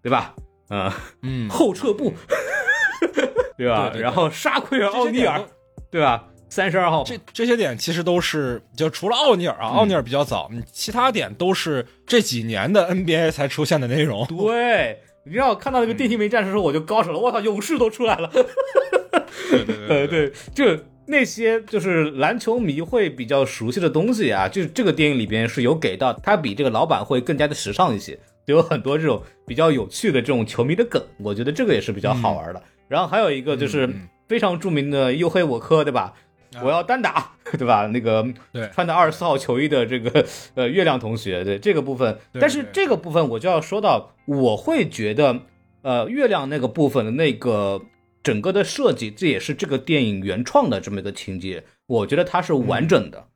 [0.04, 0.36] 对吧？
[0.70, 0.92] 嗯，
[1.24, 2.14] 嗯，后撤步，
[3.58, 3.90] 对吧？
[3.90, 5.44] 对对对然后沙奎尔奥尼尔，
[5.90, 6.26] 对吧？
[6.50, 14.26] 三十二号，这这些点其实都是，就除了奥尼尔啊，奥尼尔比较早，嗯其他点都是这几年的 NBA 才出现的内容。
[14.28, 18.32] 对，你知道看到那个电梯门战士的时候，我就高手了，我操，勇士都出来了。
[19.52, 20.66] 对对呃， 对，就
[21.06, 28.20] 那些就是篮球迷会比较熟悉的东西啊，就是这个电影里边是有给到，它比这个老板会更加的时尚一些，就
[28.54, 32.62] 有很多这种比较有趣的这种球迷的梗，我觉得这个也是比较好玩的。
[32.88, 33.90] 然后还有一个就是
[34.28, 36.14] 非常著名的黝黑我科，对吧？
[36.56, 37.88] 啊我要单打，对吧？
[37.88, 45.42] 那个对穿的二十四号球衣的这个呃月亮同学，对这个部分，对但是这个部分我就要说到，我会觉得
[45.82, 47.82] 呃月亮那个部分的那个
[48.24, 53.28] 整个的设计，这也是这个电影原创的这么一个情节，我觉得它是完整的。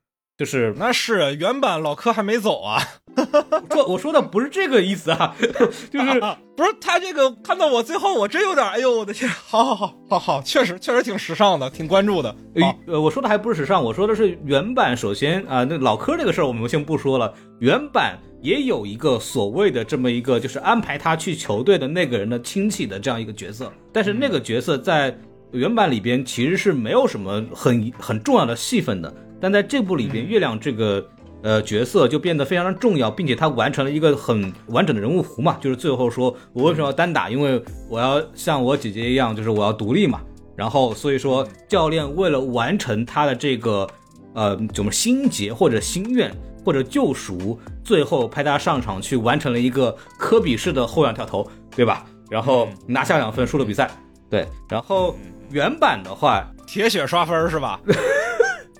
[0.41, 2.82] 就是那是原版老柯还没走啊，
[3.69, 5.36] 说我说的不是这个意思啊，
[5.93, 6.19] 就是
[6.58, 12.36] 不是他这个看到我最后，我真有点，哎呦我的天，好好好好好，确实确实挺时尚的，挺关注的。
[12.60, 14.97] 好，呃，我说的还不是时尚，我说的是原版。
[14.97, 25.15] 首先啊、那老柯这个事儿我们先不说了，原版也有一个所谓的这么一个，就是安排他去球队的那个人的亲戚的这样一个角色，但是那个角色在
[25.51, 31.06] 原版里边其实是没有什么很很重要的戏份的，但在这部里边，月亮这个。
[31.43, 40.21] 呃，角色就变得非常的重要，并且他完成了一个很完整的人物弧嘛，就是最后说我为什么要单打，因为我要像我姐姐一样，就是我要独立嘛，
[40.56, 43.88] 然后所以说教练为了完成他的这个
[44.36, 46.32] 呃怎么心结或者心愿
[46.63, 52.06] 或者救赎，最后派他上场去完成了一个科比式的后仰跳投，对吧？
[52.30, 53.89] 然后拿下两分，输了比赛。
[54.30, 55.15] 对，然后
[55.49, 57.82] 原版的话，铁血刷分是吧？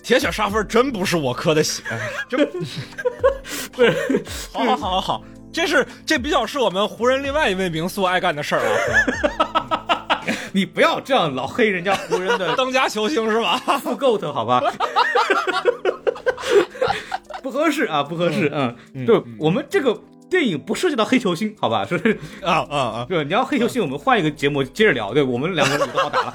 [0.04, 1.84] 铁血沙分真不是我磕的血，
[2.28, 2.48] 真
[3.72, 4.24] 不是。
[4.52, 8.62] 好好好好好，这是这比较是我们湖人另外一位名宿爱干的事儿
[9.38, 13.58] 啊， 你不要这样老黑人家湖人的 当家球星是吧？
[13.82, 14.62] 副 GOAT 好吧？
[17.44, 18.52] 不合适啊，不合适。
[18.54, 20.00] 嗯，就我们这个
[20.32, 21.86] 电影不涉及到黑球星，好吧？
[21.86, 21.96] 是，
[22.42, 23.06] 啊啊啊！
[23.08, 25.14] 对，你要黑球星，我们换一个节目接着聊。
[25.14, 26.34] 对我们两个都好打了。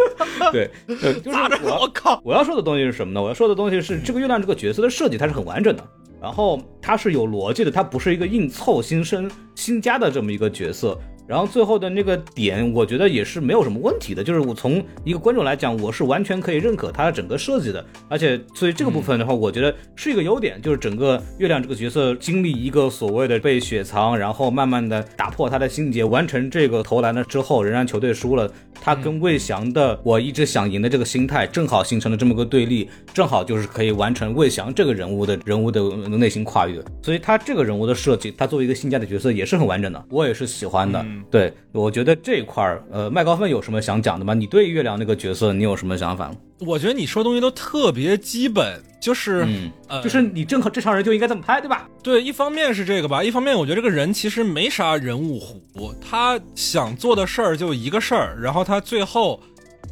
[0.50, 1.38] 对，呃，就是？
[1.62, 2.18] 我我靠！
[2.24, 3.22] 我要说的东西是什么呢？
[3.22, 5.86] 我要说的东西是这个月亮这个角色的设计，它是很完整的，
[6.22, 10.98] 然后它是有逻辑的，它不是一个硬凑新生新加的这么一个角色。
[11.26, 41.04] 然后最后的那个点，我觉得也是没有什么问题的，就是我从一个观众来讲，我是完全可以认可他的整个设计的，而且所以这个部分的话，我觉得是一个优点，就是整个月亮这个角色经历一个所谓的被雪藏，然后慢慢的打破他的心结，完成这个投篮了之后，仍然球队输了，他跟魏翔的我一直想赢的这个心态，正好形成了这么个对立，正好就是可以完成魏翔这个人物的人物的内心跨越，所以他这个人物的设计，他作为一个新加的角色也是很完整的，我也是喜欢的。
[41.30, 44.34] 对，我觉得这一块儿，呃，麦高芬有什么想讲的吗？
[44.34, 46.36] 你对月亮那个角色你有什么想法吗？
[46.60, 51.88] 我觉得你说东西都特别基本，就是、嗯，呃，就是你正好这场人就应该这么拍，对吧？
[52.02, 59.40] 对，一方面是这个吧，一方面我觉得这个人其实没啥人物弧，他想做的事儿就一个事儿，然后他最后，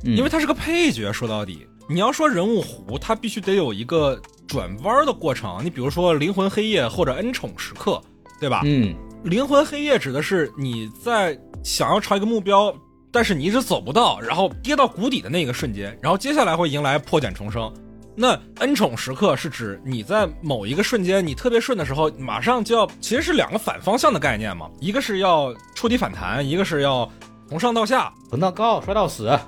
[0.04, 5.60] 嗯因为他是个配角，说到底，你要说人物弧，他必须得有一个转弯的过程。
[5.62, 7.92] 你比如说《灵魂黑夜》或者《恩宠时刻》，
[8.40, 8.62] 对吧？
[8.64, 12.74] 嗯灵魂黑夜指的是你在想要朝一个目标，
[13.12, 17.72] 但是你一直走不到，然后跌到谷底的那个瞬间，然后接下来会迎来破茧重生。
[18.16, 27.08] 那恩宠时刻是指你在某一个瞬间你特别顺的时候，马上就要，其实是两个反方向的概念嘛，一个是要触底反弹，一个是要
[27.48, 28.12] 从上到下。
[28.28, 29.38] 蹦到高摔到死，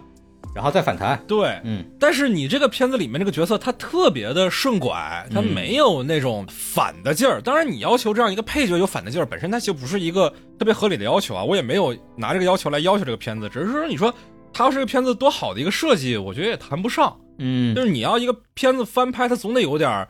[0.55, 1.21] 然后再反弹。
[1.27, 7.41] 对，嗯但是你这个片子里面这个角色，他特别的顺拐，他嗯没有那种反的劲儿。
[7.43, 11.43] 当然，你要求这样一个配角有反的劲儿，本身它就不是一个特别合理的要求啊。
[11.43, 14.15] 我也没有拿这个要求来要求这个片子，只是说你说
[14.53, 17.19] 它要是个片子多好的一个设计，我觉得也谈不上。
[17.39, 20.09] 嗯就是你要一个片子翻拍，它总得有点儿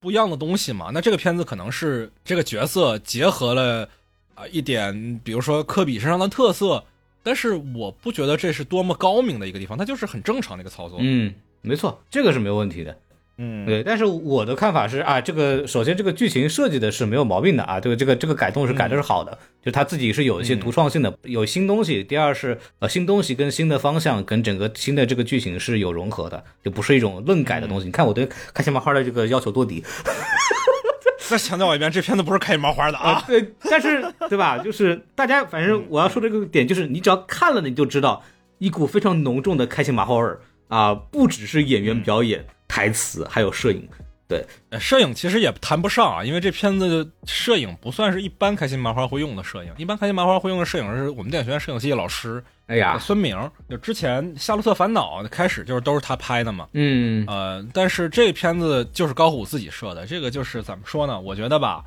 [0.00, 0.90] 不一样的东西嘛。
[0.92, 3.86] 那这个片子可能是这个角色结合了
[4.34, 6.82] 啊、一点，比如说科比身上的特色，
[7.22, 10.98] 但是我不觉得这是多么高明的一个地方，它就是很正常的一个操作。
[11.00, 12.96] 嗯，没错，这个是没有问题的。
[13.38, 22.04] 嗯对，但是我的看法是啊，这个首先这个剧情设计的是没有毛病的啊，这个这个这个改动是改的是好的，就他自己是有一些独创性的，有新东西。
[22.04, 27.86] 第二是呃新东西跟新的方向跟整个新的这个剧情是有融合的，就不是一种愣改的东西。
[27.86, 29.82] 你看我对开心麻花的这个要求多低
[31.28, 33.22] 再强调一遍，这片子不是开心麻花的啊！
[33.26, 34.58] 对，但是对吧？
[34.58, 38.22] 就是大家反正我要说这个点就是，你只要看了你就知道
[38.58, 43.88] 一股非常浓重的开心麻花味儿啊，不只是演员表演、台词，还有摄影。
[44.28, 44.46] 对
[44.80, 53.36] 摄影其实也谈不上啊，因为这片子摄影不算是一般开心麻花会用的摄影，一般开心麻花会用的摄影是我们电影学院摄影系老师哎呀，孙明，
[53.68, 56.66] 就之前《夏洛特烦恼》开始就是都是他拍的嘛。
[56.72, 61.20] 嗯呃，但是这片子就是高虎自己设的，这个就是怎么说呢？
[61.20, 61.84] 我觉得吧，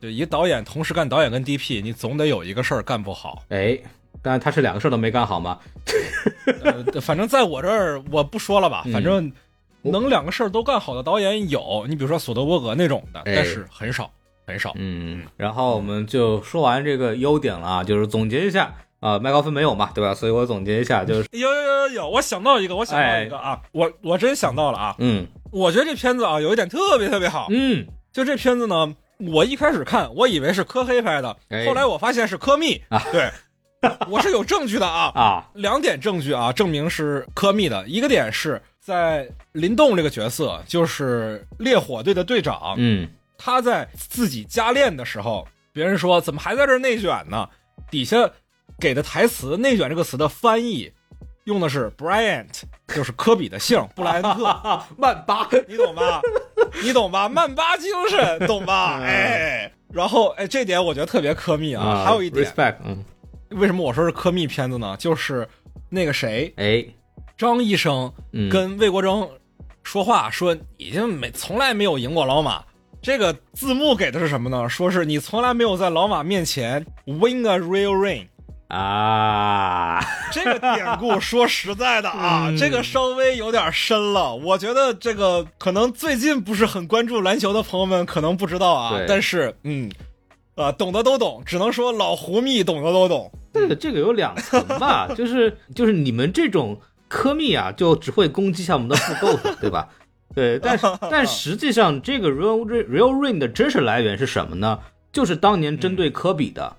[0.00, 3.42] 就一个导演同时干导演跟 DP，你总得有一个事儿干不好。
[3.50, 3.78] 哎，
[4.22, 5.58] 但是他是两个事儿都没干好吗？
[6.62, 9.30] 呃，反正在我这儿我不说了吧，嗯反正
[9.82, 14.10] 能两个事儿都干好的导演有，你比如说索德伯格那种的，哎但是很少
[14.46, 14.72] 很少。
[14.76, 18.74] 嗯，然后我们就说完这个优点了啊，就是总结一下
[19.04, 20.14] 啊，麦高芬没有嘛，对吧？
[20.14, 28.96] 所以我总结一下，就是有有有有，我想到一个，我想到一个啊，我我真想到了啊，嗯我觉得这片子啊有一点特别特别好，嗯就这片子呢，
[29.30, 33.30] 我一开始看我以为是科黑拍的，哎后来我发现是科密啊，对，
[34.08, 37.86] 我是有证据的啊，啊两点证据啊，证明是科密的。
[37.86, 47.46] 一个点是在林动这个角色，就是烈火队的队长，嗯他在自己加练的时候，别人说怎么还在这内卷呢？
[47.90, 48.16] 底下
[48.80, 50.90] 给的台词“内卷”这个词的翻译
[51.44, 56.20] 用的是 Bryant，就是科比的姓布莱恩特，啊， 曼巴 你懂吧？
[56.82, 57.28] 你懂吧？
[57.28, 59.00] 曼巴精神，懂吧？
[59.04, 62.04] 哎，然后哎，这点我觉得特别科密啊。
[62.04, 63.04] 还有一点，respect，嗯，
[63.50, 64.96] 为什么我说是科密片子呢？
[64.98, 65.46] 就是
[65.90, 66.84] 那个谁，哎，
[67.36, 69.28] 张医生嗯跟魏国征
[69.82, 72.64] 说话，说已经没从来没有赢过老马。
[73.02, 74.66] 这个字幕给的是什么呢？
[74.66, 78.26] 说是你从来没有在老马面前 win a real ring。
[78.74, 80.00] 啊，
[80.32, 84.34] 这个典故说实在的啊，嗯这个稍微有点深了。
[84.34, 89.90] 我觉得这个可能最近不是很关注篮球的朋友们可能不知道啊，但是嗯，
[90.56, 93.30] 啊，懂的都懂，只能说老胡蜜懂的都懂。
[93.52, 99.88] 这个这个有两层吧， 就是就是你们这种科密啊，就只会攻击一下我们的复购的，对吧？
[100.34, 104.80] 对，但是 但实际上这个 real real ring 的真实来源是什么呢？
[105.12, 106.74] 就是当年针对科比的，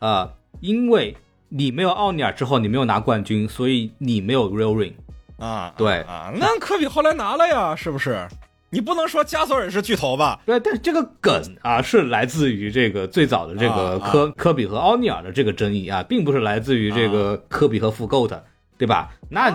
[0.00, 0.28] 啊、
[0.60, 1.16] 因为
[1.50, 4.94] 你没有奥尼尔之后，你没有拿冠军，所以你没有 real ring。
[5.38, 8.26] 啊，对啊，那科比后来拿了呀，是不是？
[8.72, 10.40] 你不能说加索尔是巨头吧？
[10.46, 18.44] 对，但是这个梗啊，是来自于这个最早的这个啊科、科比和奥尼尔的这个争议啊，并不是来自于这个科比和复购的，
[18.78, 19.10] 对吧？
[19.28, 19.50] 那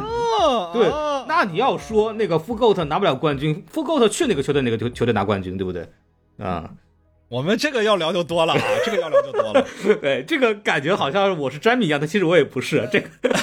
[0.74, 5.88] 对啊，那你要说那个富 goat 拿不了冠军，富 goat 去哪个球队哪个球球队拿冠军，对不对？
[6.38, 6.70] 啊、
[7.30, 9.66] 我们这个要聊就多了啊，这个要聊就多了。
[10.02, 13.10] 对，这个感觉好像我是詹米一样的，其实我也不是这个。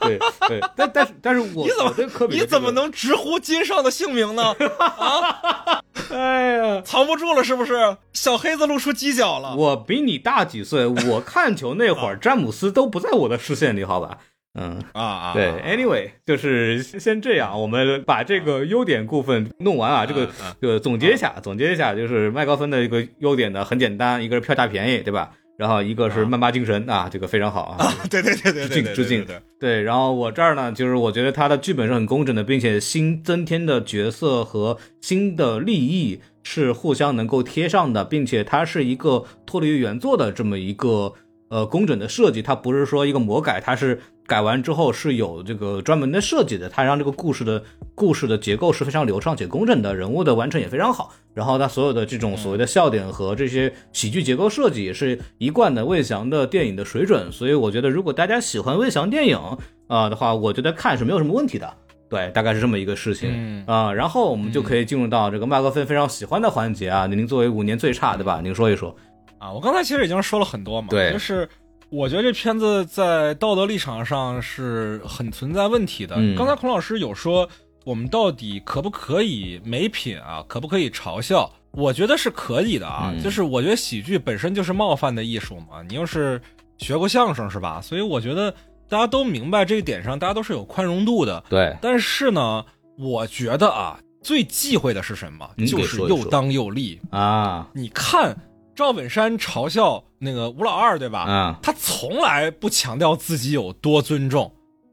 [0.00, 2.70] 对对，但但是但是我你怎么我对科比这个你怎么？
[2.72, 4.54] 能直呼金上的姓名呢？
[4.78, 5.80] 啊，
[6.10, 7.96] 哎呀，藏不住了是不是？
[8.12, 9.56] 小黑子露出犄角了。
[9.56, 14.18] 我比你大几岁，我看球那会儿，詹姆斯都不在我的视线里，好吧？
[14.58, 20.06] 嗯，啊啊，对啊，anyway，就是先这样，我们把这个优点部分弄完啊。
[20.06, 20.28] 这个
[20.60, 25.30] 这个总结一下，总结一下，就是麦高芬的一个优点呢，很简单，一个是票价便宜，对吧？
[25.58, 27.92] 然后一个是曼巴精神啊，这个非常好啊。
[28.10, 29.26] 对对对对致敬致敬
[29.58, 41.14] 对然后我这儿呢，就是我觉得他的剧本是很工整的，并且新增添的角色和新的利益是互相能够贴上的，并且它是一个脱离于原作的这么一个
[41.48, 47.62] 呃工整的设计，它不是说一个魔改，它是改完之后是有这个专门的设计的，它让这个故事的
[47.94, 59.38] 故事的结构是非常流畅且工整的，人物的完成也非常好，然后它所有的这种所谓的笑点和这些喜剧结构设计也是一贯的魏翔的电影的水准，所以我觉得如果大家喜欢魏翔电影
[59.86, 61.72] 啊、的话，我觉得看是没有什么问题的。
[62.08, 67.06] 对，大概是这么一个事情嗯啊、然后我们就可以进入到这个麦克芬非常喜欢的环节啊。
[67.06, 68.40] 您作为五年最差，对吧？
[68.40, 68.94] 您说一说。
[69.38, 71.48] 啊，我刚才其实已经说了很多嘛，对就是
[71.90, 76.16] 我觉得这片子在道德立场上是很存在问题的。
[76.18, 77.48] 嗯刚才孔老师有说，
[77.84, 80.44] 我们到底可不可以美品啊？
[80.48, 81.50] 可不可以嘲笑？
[81.70, 85.82] 我觉得是可以的啊，嗯就是我觉得喜剧本身就是冒犯的艺术嘛。
[85.88, 86.40] 你又是
[86.78, 87.80] 学过相声是吧？
[87.80, 88.50] 所以我觉得
[88.88, 91.42] 大家都明白这一点上，大家都是有宽容度的。
[91.48, 92.64] 对，但是呢，
[92.98, 95.48] 我觉得啊，最忌讳的是什么？
[95.66, 97.00] 就是又当又立。
[97.10, 98.36] 啊你看
[98.74, 101.26] 赵本山嘲笑那个吴老二，对吧？
[101.28, 104.52] 嗯，他从来不强调自己有多尊重，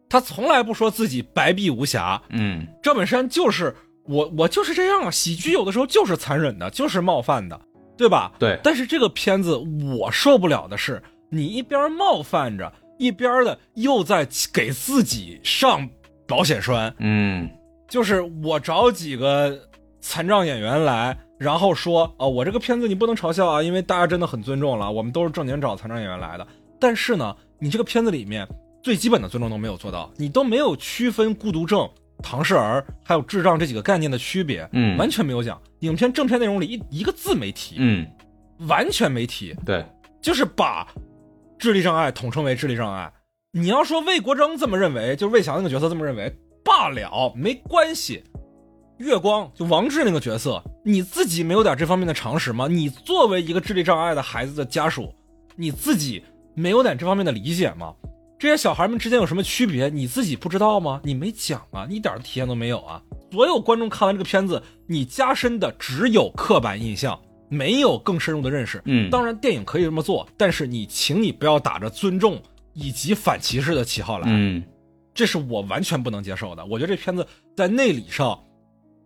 [0.09, 2.21] 他从来不说自己白璧无瑕。
[2.29, 5.11] 嗯赵本山就是我，我就是这样啊。
[5.11, 7.59] 喜剧有的时候就是残忍的，就是冒犯的，
[7.97, 8.31] 对吧？
[8.37, 9.55] 对，但是这个片子
[9.97, 15.89] 我受不了的是，你一边冒犯着，一边的又在给自己上
[16.27, 16.93] 保险栓。
[16.99, 17.49] 嗯
[17.89, 19.69] 就是我找几个
[20.01, 26.47] 残障演员来，然后说，哦，我这个片子你不能嘲笑啊，因为大家真的很尊重了，我们都是正经找残障演员来的。
[26.79, 28.47] 但是呢，你这个片子里面
[28.81, 31.89] 最基本的尊重都没有做到，你都没有区分孤独症
[32.21, 35.61] 唐氏儿还有智障这几个概念的区别，嗯完全没有讲。
[35.79, 38.07] 影片正片内容里一一个字没提，嗯，
[38.69, 39.85] 完全没提，对，
[40.21, 40.87] 就是把
[41.59, 43.11] 智力障碍统称为智力障碍。
[43.51, 46.33] 你要说魏国征这么认为，就是魏翔那个角色这么认为
[46.63, 48.23] 罢了，没关系。
[48.97, 52.67] 月光就王志那个角色，你自己没有点这方面的常识吗？
[52.69, 55.13] 你作为一个智力障碍的孩子的家属，
[55.55, 56.23] 你自己
[56.55, 57.93] 没有点这方面的理解吗？
[58.39, 59.89] 这些小孩们之间有什么区别？
[59.89, 61.01] 你自己不知道吗？
[61.03, 63.01] 你没讲啊，你一点体验都没有啊！
[63.31, 67.19] 所有观众看完这个片子，你加深的只有刻板印象，
[67.49, 68.81] 没有更深入的认识。
[68.85, 72.41] 嗯当然电影可以这么做，但是你请你不要打着尊重
[72.73, 74.61] 以及反歧视的旗号来，嗯
[75.13, 76.65] 这是我完全不能接受的。
[76.65, 77.25] 我觉得这片子
[77.55, 78.37] 在内里上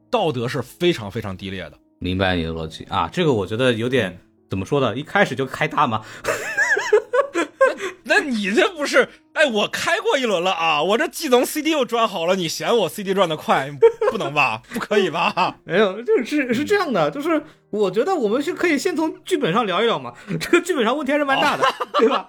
[0.10, 1.74] 道德是非常非常低劣的。
[2.00, 4.96] 明白你的逻辑啊，这个我觉得有点怎么说呢？
[4.96, 6.04] 一开始就开大吗？
[8.10, 9.08] 那你这不是？
[9.34, 10.82] 哎，我开过一轮了啊！
[10.82, 13.70] 我这技能 CD 又转好了，你嫌我 CD 转的快，
[14.10, 14.62] 不能吧？
[14.74, 15.58] 不可以吧？
[15.66, 20.14] 没有，就是是这样的，就是我觉得我们是可以先从剧本上聊一聊嘛。
[20.40, 21.64] 这个剧本上问题还是蛮大的，
[22.00, 22.26] 对吧？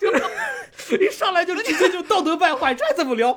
[0.00, 3.36] 就是一上来就直接就道德败坏，这还怎么聊？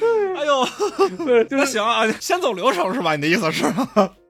[0.36, 3.14] 哎呦，就那是行啊，先走流程是吧？
[3.16, 3.64] 你的意思是？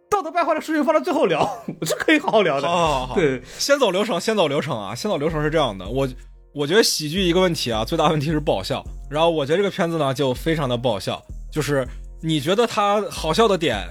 [0.08, 1.42] 道德败坏的事情放到最后聊，
[1.80, 2.68] 我 是可以好好聊的。
[2.68, 4.94] 好好好，对，先走流程，先走流程啊！
[4.94, 6.08] 先走流程是这样的，我
[6.54, 8.82] 我觉得喜剧一个问题啊，最大问题是不好笑。
[9.10, 11.20] 然后我觉得这个片子呢就非常的不好笑，
[11.52, 11.86] 就是
[12.22, 13.84] 你觉得它好笑的点，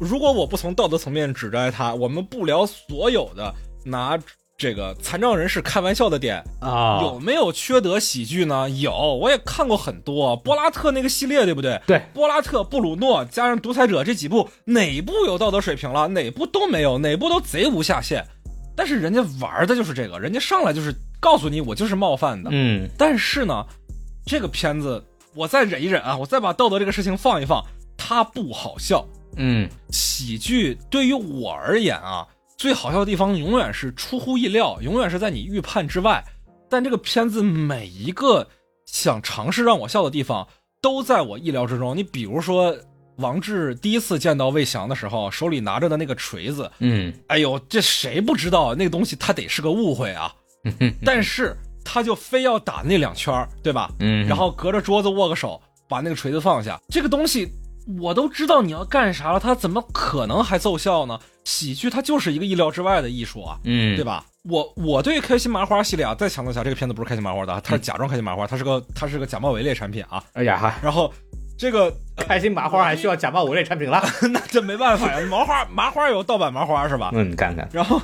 [0.00, 3.52] 如果我不从道德层面指摘它，我们不聊所有的
[3.84, 4.16] 拿
[4.58, 8.70] 这个残障人士开玩笑的点，啊有没有缺德喜剧呢？
[8.70, 11.78] 有，我也看过很多波拉特那个系列，对不对？
[11.86, 16.08] 对波拉特、布鲁诺加上独裁者这几部，哪部有道德水平了？
[16.08, 18.24] 哪部都没有，哪部都贼无下限。
[18.74, 22.48] 但是人家玩的就是这个，人家上来就是告诉你我就是冒犯的。
[22.50, 23.62] 嗯但是呢，
[24.24, 25.04] 这个片子
[25.34, 27.62] 我再忍一忍啊，我再把道德这个事情放一放，
[27.98, 29.06] 它不好笑。
[29.36, 32.26] 嗯喜剧对于我而言啊，
[32.56, 36.24] 最好笑的地方永远是出乎意料，永远是在你预判之外。
[36.68, 38.46] 但这个片子每一个
[38.86, 40.46] 想尝试让我笑的地方，
[40.80, 41.96] 都在我意料之中。
[41.96, 42.76] 你比如说，
[43.16, 50.34] 王志第一次见到魏翔的时候，手里拿着的那个锤子，嗯哎呦，这谁不知道那个东西它得是个误会啊？
[51.04, 53.88] 但是他就非要打那两圈对吧？
[54.00, 56.80] 嗯，然后隔着桌子握个手，把那个锤子放下。
[56.88, 57.48] 这个东西
[57.98, 61.18] 我都知道你要干啥了，他怎么可能还奏效呢？
[61.44, 64.24] 喜剧它就是一个意料之外的艺术啊，嗯对吧？
[64.48, 70.22] 我我对开心麻花系列啊，再强调一下，这个片子不是开心麻花的啊，它是假装开心麻花，它是个它是个假冒伪劣产品啊。
[70.32, 71.12] 哎呀哈，然后
[71.56, 74.02] 这个开心麻花还需要假冒伪劣产品了。
[74.32, 77.10] 那这没办法呀，麻花麻花有盗版麻花是吧？
[77.14, 78.00] 嗯，你看看，然后，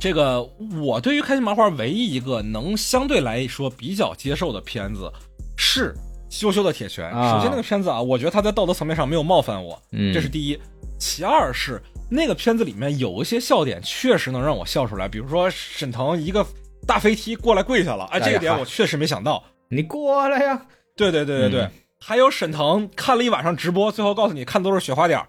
[0.00, 0.42] 这个
[0.80, 5.12] 我对于开心麻花唯一一个能相对来说比较接受的片子
[5.56, 5.94] 是
[6.36, 7.10] 《羞羞的铁拳》。
[7.16, 10.58] 啊首先，那个片子啊，我觉得他在道德层面上没有冒犯我，嗯这是第一。
[10.98, 11.80] 其二是
[12.10, 16.44] 那个片子里面有一些笑点确实能让我笑出来，比如说沈腾一个
[16.86, 19.42] 大飞踢过来跪下了，哎，这个点我确实没想到。
[19.68, 20.66] 你过来呀。
[20.96, 25.20] 对对对对对，嗯还有沈腾看了一晚上直播，最后告诉你看都是雪花点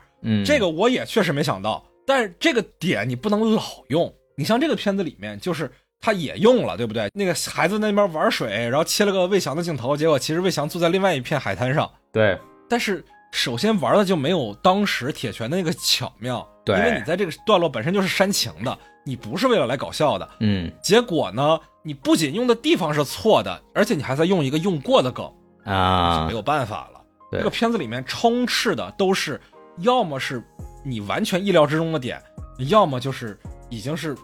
[0.45, 4.14] 这个我也确实没想到，但是这个点你不能老用。
[4.36, 7.10] 你像这个片子里面，就是他也用了，对不对？
[7.14, 11.89] 那个孩子那边玩水，然后切了个魏翔的镜头，结果其实魏翔坐在另外一片海滩上。
[12.12, 12.38] 对，
[12.70, 20.30] 但是首先玩的就没有当时铁拳的那个巧妙，对因为你在这个段落本身就是煽情的，你不是为了来搞笑的。
[20.39, 25.32] 嗯结果呢，你不仅用的地方是错的，而且你还在用一个用过的梗，
[25.66, 27.02] 啊没，有办法了。
[27.30, 29.39] 对这个片子里面充斥的都是，
[29.80, 30.41] 要么是
[30.86, 32.22] 你完全意料之中的点，
[32.70, 33.38] 要么就是
[33.70, 34.16] 已经是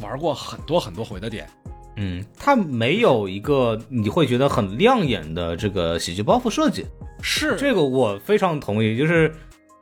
[0.00, 1.48] 玩过很多很多回的点。
[1.96, 6.86] 嗯，它没有一个你会觉得很亮眼的这个喜剧包袱设计，
[7.20, 8.96] 是这个我非常同意。
[8.96, 9.30] 就是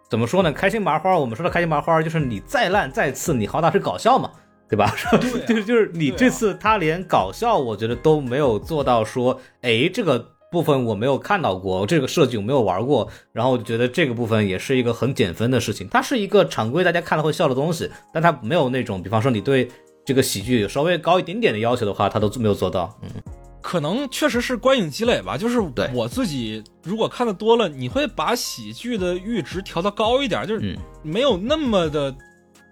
[0.08, 0.52] 怎么说呢？
[0.52, 4.28] 开心麻花，我们说的开心麻花，就是你再烂再次，你好歹是搞笑嘛，
[4.68, 4.92] 对吧？
[5.12, 15.86] 对啊 就是就是你这次他连搞笑，我觉得都没有做到说，哎，这个部分我没有看到过，这个设计我没有玩过，然后我就觉得这个部分也是一个很减分的事情。
[15.88, 19.68] 它是一个常规大家看了会笑的东西，但它没有那种，比方说你对
[20.04, 22.98] 这个喜剧有稍微高一点点的要求的话，他都没有做到。
[23.02, 23.08] 嗯
[23.62, 25.36] 可能确实是观影积累吧。
[25.36, 25.60] 就是
[25.92, 32.12] 我自己如果看的多了，你会把喜剧的阈值调到高一点，就是嗯没有那么的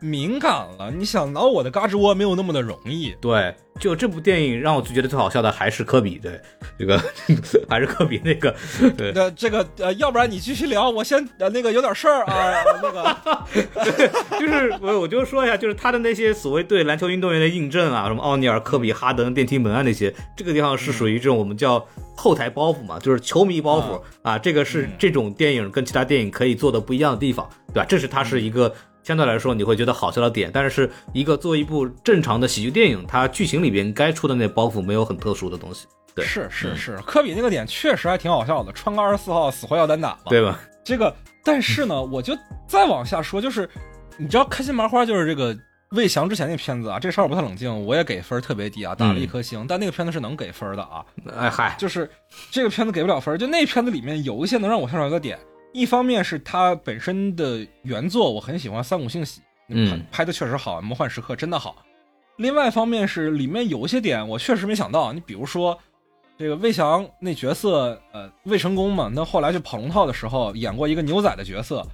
[0.01, 0.91] 敏感了。
[0.91, 3.15] 你想挠我的嘎吱窝没有那么的容易。
[3.21, 6.41] 对，就这部电影让我最觉得最好笑的还是科比，对，
[6.79, 7.01] 这个
[7.69, 8.55] 还是科比那个，
[8.97, 13.17] 对，那这个呃，要不然你继续聊，我先呃那个有点事儿啊，那个
[14.39, 21.85] 就是我我就说一下，就是他的那些所谓对篮球运动员的印证啊，什么奥尼尔、科比、哈登、电梯门啊那些，这个地方是属于这种我们叫
[22.17, 27.87] 后台包袱嘛，就是球迷包袱啊，这个是这种电影跟其他电影可以做的不一样的地方，对吧？
[27.89, 28.75] 这是它是一个。
[29.03, 35.87] 相对来说，你会觉得好笑的点，但是一个作为一部正常的喜剧电影，它剧情里边该出的那包袱没有很特殊的东西。
[36.15, 40.59] 对，是是是，科比那个点确实还挺好笑的，穿个二十四号死活要单打嘛，对吧？
[40.85, 42.37] 这个，但是呢，我就
[42.67, 43.69] 再往下说，就是
[44.17, 45.57] 你知道开心麻花就是这个
[45.91, 51.05] 魏翔之前那片子啊，这事儿我不太冷静，我也给分特别低啊，打了一颗星，但那个片子是能给分的啊。
[51.37, 52.11] 哎嗨，就是
[52.51, 55.39] 这个片子给不了分，就那片子里面有一些能让我笑出来的点。
[55.73, 61.85] 一方面是它本身的原作，我很喜欢《三谷幸喜》，嗯，拍的确实好，《魔幻时刻》真的好。
[62.37, 65.79] 另外一方面是里面有一些点我确实没想到，你比如说
[66.39, 71.87] 这个魏翔那角色，呃，魏成功嘛，那后来去跑龙套的时候演过一个牛仔的角色，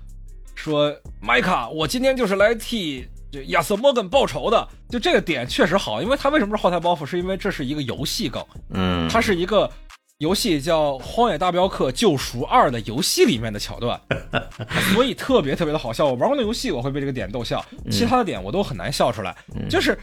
[0.54, 9.68] 说麦卡，我今天就是来替这亚瑟摩根报仇的，就这个点确实好，因为他为什么是后台包袱，是因为这是一个游戏梗，嗯，他是一个。
[10.18, 14.00] 游戏叫《荒野大镖客：救赎二》的游戏里面的桥段，
[14.94, 16.06] 所以特别特别的好笑。
[16.06, 19.36] 我玩过那游戏，我会被这个点逗笑，其他的点我都很难笑出来。
[19.68, 19.98] 就是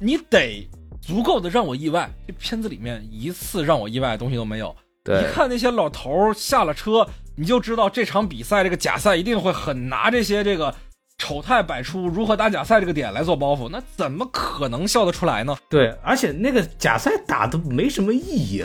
[0.00, 0.68] 你得
[1.00, 4.74] 足够的让我意外，这片子里面一次让我意外的东西都没有。
[5.04, 7.06] 对，一看那些老头下了车，
[7.36, 10.74] 你就知道这场比赛这个假赛一定会很拿这些这个
[11.18, 15.56] 丑态百出，如何打假赛这个点来做包袱，那怎么可能笑得出来呢？
[15.70, 18.64] 对，而且那个假赛打的没什么意义。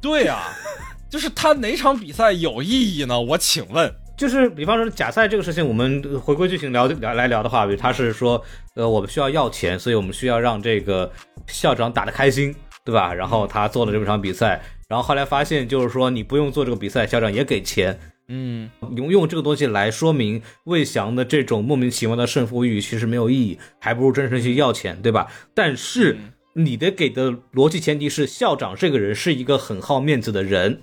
[0.00, 0.44] 对呀，
[1.10, 3.20] 就是他哪场比赛有意义呢？
[3.20, 8.42] 我请问，就是比方说假赛这个事情，我们回归剧情聊聊来聊的话，比如他是说，
[8.74, 11.10] 呃，我们需要要钱，所以我们需要让这个
[11.48, 13.12] 校长打得开心，对吧？
[13.12, 25.26] 然后他做了这么场比赛，然后后来发现就是说你不用做这个比赛，校长也给钱，嗯，用用这个东西来说明魏翔的这种莫名其妙的胜负欲其实没有意义，还不如真正去要钱，对吧？
[25.54, 26.16] 但是。
[26.58, 30.82] 你的给的逻辑前提是校长这个人是一个很好面子的人，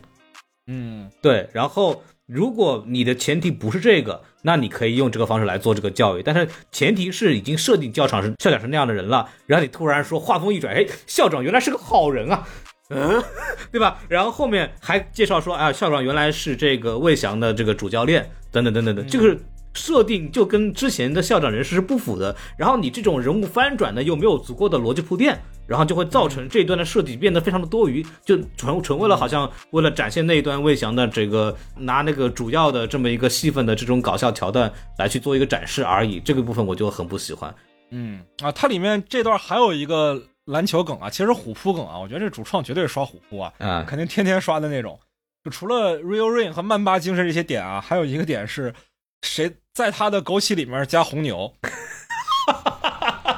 [0.68, 1.50] 嗯，对。
[1.52, 6.24] 然后如果你的前提不是这个，那你可以用这个方式来做这个教育。
[6.24, 12.48] 但是前提是已经设定校长是校长是那样的人了，然后你突然说话锋一转，哎，校长原来是个好人啊，
[12.90, 13.22] 嗯，
[13.70, 14.00] 对吧？
[14.08, 19.38] 然后后面还介绍说，啊，校长原来是这个魏翔的这个主教练，等等等等等，就是。
[19.76, 37.54] 设定就跟之前的校长人事是不符的，然后你这种人物翻转呢又没有足够的逻辑铺垫，然后就会造成这一段的设计变得非常的多余，就纯纯为了好像为了展现那一段魏翔的这个拿那个主要的这么一个戏份的这种搞笑桥段来去做一个展示而已，这个部分我就很不喜欢。
[37.92, 44.98] 嗯啊，它里面这段还有一个篮球梗啊，其实虎扑梗啊，我觉得这主创绝对是刷虎扑啊，啊，肯定天天刷的那种。
[45.44, 48.74] 就除了 Real Rain 和曼巴精神这些点啊，还有一个点是。
[49.22, 51.52] 谁在他的枸杞里面加红牛？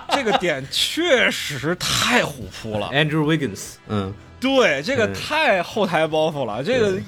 [0.10, 2.90] 这个点确实太虎扑了。
[2.92, 6.64] Andrew Wiggins，嗯，对，这个太后台包袱了。
[6.64, 7.00] 这个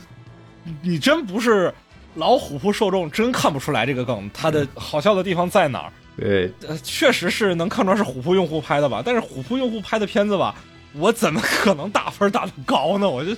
[0.81, 1.73] 你真不是
[2.15, 5.91] 老虎扑受众，真看不出来这个梗它的好笑的地方在哪儿。
[6.15, 6.51] 对，
[6.83, 9.01] 确实是能看出来是虎扑用户拍的吧？
[9.03, 10.53] 但是虎扑用户拍的片子吧，
[10.93, 13.09] 我怎么可能打分打的高呢？
[13.09, 13.35] 我就。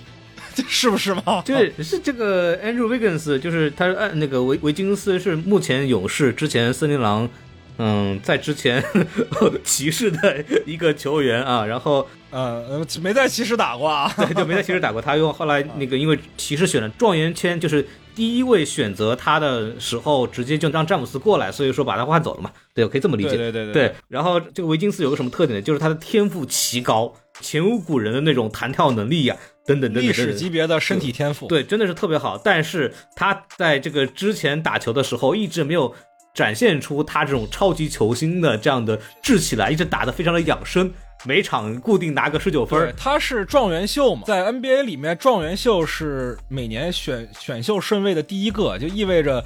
[0.68, 1.42] 是不是吗？
[1.46, 7.30] 对，是这个 Andrew Wiggins，就是他按那个维维金斯是目前勇士之前森林狼，
[7.78, 8.84] 嗯，在之前
[9.64, 15.02] 骑士的一个球员啊，然后呃没在骑士打过啊，对，就没在骑士打过。
[15.02, 22.52] 他用后来那个因为骑士选了状元签，就是第一位选择他的时候，直接就让詹姆斯过来，所以说把他换走了嘛。
[22.74, 23.30] 对，可以这么理解。
[23.38, 23.96] 对对对对。
[24.08, 25.62] 然后这个维金斯有个什么特点呢？
[25.62, 29.36] 就是他的天赋奇高，前无古人的那种弹跳能力呀。
[29.72, 32.38] 等等等等，历史级别的身体天赋，对，真的是特别好。
[32.38, 35.94] 但是他在这个之前打球的时候，一直没有
[36.34, 40.92] 展现出他这种超级球星的这样的志气来，一直打得非常的养生，
[41.26, 42.94] 每场固定拿个十九分。
[42.98, 49.44] 他是状元秀嘛，在 NBA 里面，状元秀是每年选选秀顺位的第一个，就意味着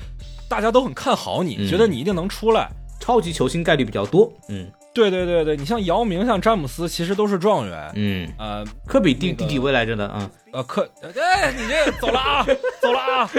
[0.49, 2.69] 大家都很看好你，觉得你一定能出来，
[2.99, 4.31] 超级球星概率比较多。
[4.49, 4.71] 嗯。
[4.95, 7.91] 对对对对，你像姚明、像詹姆斯，其实都是状元。
[7.95, 10.07] 嗯，呃，科比第第几位来着呢？
[10.07, 12.45] 啊，呃，科，哎，你这走了啊，
[12.81, 13.29] 走了啊，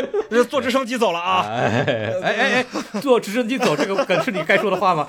[0.50, 1.46] 坐直升机走了啊。
[1.48, 2.32] 哎哎
[2.62, 2.66] 哎，
[3.00, 5.08] 坐直升机走，这个梗是你该说的话吗？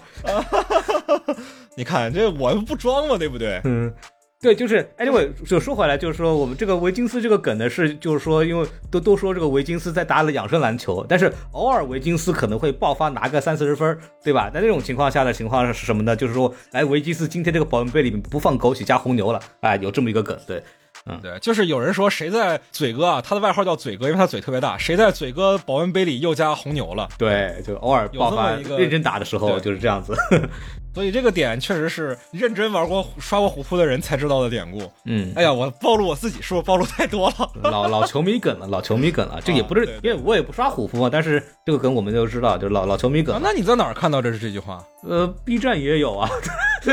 [1.75, 3.59] 你看这我不装嘛，对不对？
[3.65, 3.93] 嗯，
[4.39, 14.47] 对，就是 anyway，就说回来，就是说我们这个维金斯这个梗呢，是就是说，因为都都说这个维金斯在打了养生篮球，但是偶尔维金斯可能会爆发拿个三四十分，对吧？
[14.51, 16.15] 在那种情况下的情况是什么呢？
[16.15, 20.61] 就是说，哎，维金斯今天这个保温杯里面不放枸杞加红牛了，哎，有这么一个梗，对。
[21.09, 24.77] 嗯对，就是有人说谁在嘴哥啊，他的外号叫嘴哥，因为他嘴特别大。
[24.77, 27.07] 谁在嘴哥保温杯里又加红牛了？
[27.17, 30.13] 对，就偶尔爆发认真打的时候就是这样子。
[30.97, 34.81] 所以这个点确实是认真玩过、刷过虎扑的人才知道的典故。
[35.05, 37.51] 嗯，哎呀，我暴露我自己，是不是暴露太多了？
[37.69, 39.39] 老老 球迷梗了，老球迷梗了。
[39.45, 43.39] 这也不是因为我也不刷虎扑嘛，但是这个梗我们就知道，就是老老球迷梗啊。
[43.43, 44.83] 那你在哪儿看到这是这句话？
[45.03, 46.27] 呃，B 站也有啊，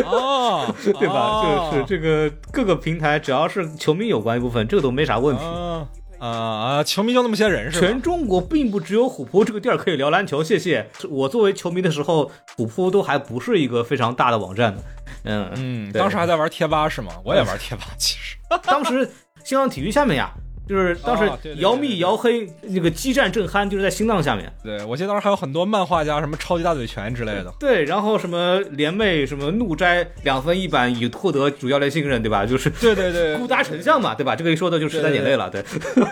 [0.05, 1.15] 哦， 对吧？
[1.15, 5.43] 哦就是这个各个平台只要是球迷有关一部分，这个都没啥问题。
[5.43, 5.89] 啊
[6.25, 6.85] 啊啊！
[6.85, 7.87] 球迷就那么些人是吧？
[7.87, 10.89] 全中国并不只有虎扑这个地儿可以聊篮球，谢谢。
[11.11, 14.83] 我作为球迷的时候，虎扑都还不是一个非常大的网站呢。
[15.25, 17.13] 嗯嗯，当时还在玩贴吧是吗？
[17.25, 18.37] 我也玩贴吧，其实。
[18.65, 19.11] 当时
[19.45, 20.33] 新浪体育下面呀，
[20.67, 24.51] 就是当时姚密、姚黑那个激战正酣，就是在心脏下面。
[24.63, 27.53] 对，我记得当时还有很多漫画家，什么超级大嘴拳之类的。
[27.61, 32.47] 对，然后什么联袂什么怒摘两分一板以获得主教练信任，对吧？
[32.47, 34.35] 就是对对对孤搭丞相嘛，对吧？
[34.35, 35.63] 这个一说的就是时代眼泪了，对。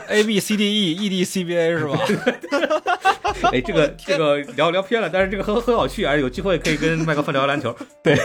[0.09, 1.99] ，A B C D E E D C B A 是吧？
[3.51, 7.75] 哎，这个这个聊聊偏了，但是这个很很有趣啊，有机会可以跟麦克风聊篮球。
[8.03, 8.17] 对，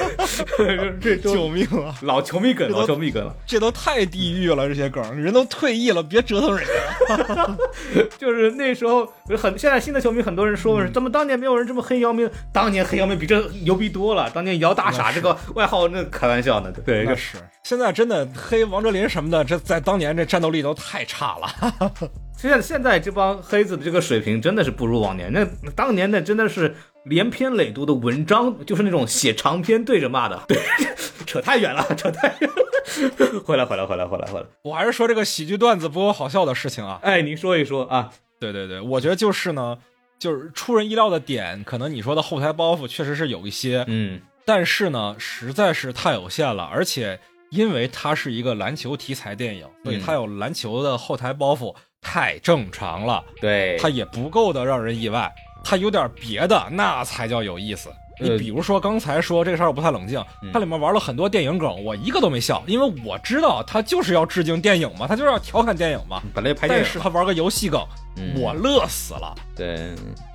[1.01, 1.95] 这救命啊！
[2.01, 3.33] 老球迷梗，老球迷梗了。
[3.45, 7.57] 这都太地狱了，这些梗，人都退役了，别折腾人家。
[8.17, 9.05] 就是那时候
[9.37, 12.29] 很，现在新的球迷很多人说，怎么当年没有人这么黑姚明？
[12.51, 14.29] 当年黑姚明比这牛逼多了。
[14.29, 16.71] 当年姚大傻这个外号，那开玩笑呢。
[16.85, 21.47] 对，就是，现在真的黑王哲林什么的，这在当年这战斗力都太差了。
[22.37, 25.31] 现在现在这帮黑子的这个水平真的是不如往年。
[25.33, 25.43] 那
[25.75, 26.75] 当年那真的是
[27.09, 30.41] 连篇累牍的文章，就是那种写长篇对着骂的。
[30.47, 30.57] 对，
[31.25, 33.41] 扯太远了， 扯太远了。
[33.45, 34.45] 回来，回来，回来，回来，回来。
[34.63, 36.99] 我还是说这个喜剧段子不够好笑的事情啊。
[37.03, 38.11] 哎，您说一说啊。
[38.39, 39.77] 对对对，我觉得就是呢，
[40.19, 55.29] 就是出人意料的点，可能你说的后台包袱确实是有一些，嗯但是呢，实在是太有限了，而且因为它是一个篮球题材电影，所以嗯它有篮球的后台包袱，太正常了，对，它也不够的让人意外，
[55.69, 57.89] 它有点别的那才叫有意思。
[58.19, 66.21] 你呃比如说刚才说这个事儿我不太冷静，它里面玩了很多电影梗，我一个都没笑，因为我知道他就是要致敬电影嘛，他就是要调侃电影嘛。
[66.33, 67.79] 本来拍电影但是他玩个游戏梗，
[68.15, 69.35] 嗯我乐死了。
[69.55, 69.91] 对，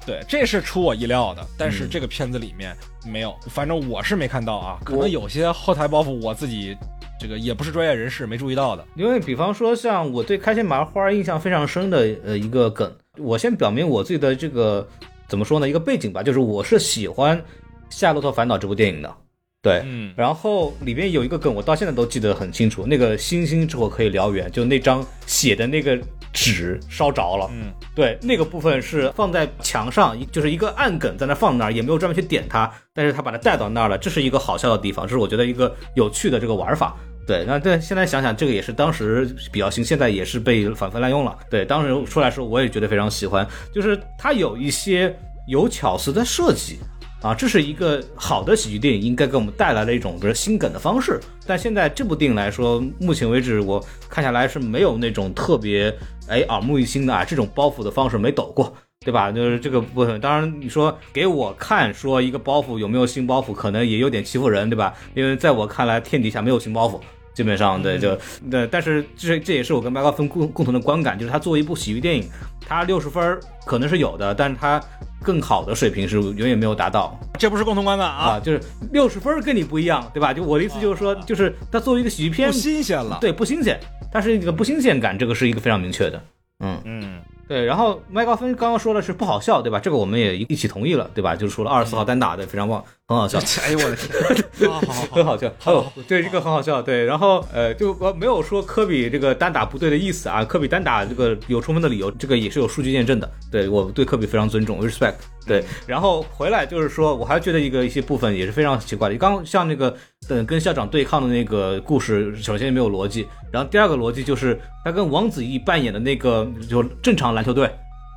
[0.07, 4.78] 对，这是出我意料的，但是嗯这个片子里面没有，反正我是没看到啊。
[4.85, 6.76] 可能有些后台包袱，我自己
[7.18, 8.87] 这个也不是专业人士，没注意到的。
[8.95, 14.87] 因为比方说像我对开心麻花印象非常深的呃一个梗，我先表明我自己的这个
[15.33, 17.39] 怎么说呢一个背景吧，就是我是喜欢
[17.89, 19.16] 《夏洛特烦恼》这部电影的，
[19.62, 19.80] 对。
[19.87, 22.85] 嗯，然后里面有一个梗，我到现在都记得很清楚。
[22.87, 25.99] 那个星星之火可以燎原，就那张写的那个
[26.35, 27.49] 纸烧着了。
[27.51, 36.95] 嗯，对，那个部分是放在墙上，就是一个暗梗在那放那儿，也没有专门去点它，但是他把它带到那儿了，这是一个好笑的地方，这是我觉得一个有趣的这个玩法。
[37.27, 41.39] 对，那对现在想想，这个也是当时比较新，现在也是被反复滥用了。
[41.49, 45.16] 对，当时出来的时候，我也觉得非常喜欢，就是它有一些
[45.47, 46.79] 有巧思的设计，
[47.23, 51.20] 啊，这是一个好的喜剧电影应该给我们带来了一种比如新梗的方式。
[51.47, 55.95] 但现在这部电影来说，目前为止我看下来是没有那种特别
[56.27, 58.75] 哎耳目一新的啊这种包袱的方式没抖过。
[59.05, 59.32] 对吧？
[59.32, 64.94] 就是这个部分，当然你说给我看说一个包袱有没有新包袱，可能也有点欺负人，对吧？
[65.14, 67.00] 因为在我看来，天底下没有新包袱，
[67.34, 68.16] 基本上对就
[68.50, 72.24] 对，但是这这也是我跟麦高芬共共同的观感，就是他作为一部喜剧电影，
[72.66, 74.80] 他六十分可能是有的，但是他
[75.22, 78.61] 更好的水平是远远没有达到这不是共同观感啊，啊，就是
[78.92, 80.32] 六十分跟你不一样，对吧？
[80.32, 83.78] 就我的意思就是说，就是他作为一个喜剧片不，新鲜了。，对不新鲜，
[84.12, 86.22] 但是这个不新鲜感，这个是一个非常明确的，
[86.61, 86.80] 嗯。
[86.84, 89.78] 嗯，对，然后麦高芬刚刚说的是不好笑，对吧？
[89.78, 91.36] 这个我们也一起同意了，对吧？
[91.36, 93.38] 就是说了二十四号单打的非常棒，很好笑。
[93.62, 105.16] 哎呦我的天， 好好好很好笑，还有对这个很好笑，对，然后呃，就我没有说科比这个单打不对的意思啊，科比单打这个有充分的理由，这个也是有数据验证的，对我对科比非常尊重，respect，
[105.47, 109.95] 对，然后回来就是说，我还觉得一个一些部分也是非常奇怪的，刚像那个
[110.29, 117.68] 等跟校长对抗的那个故事，首先没有逻辑，然后第二个逻辑就是他跟王子异扮演的那个就正常篮球队，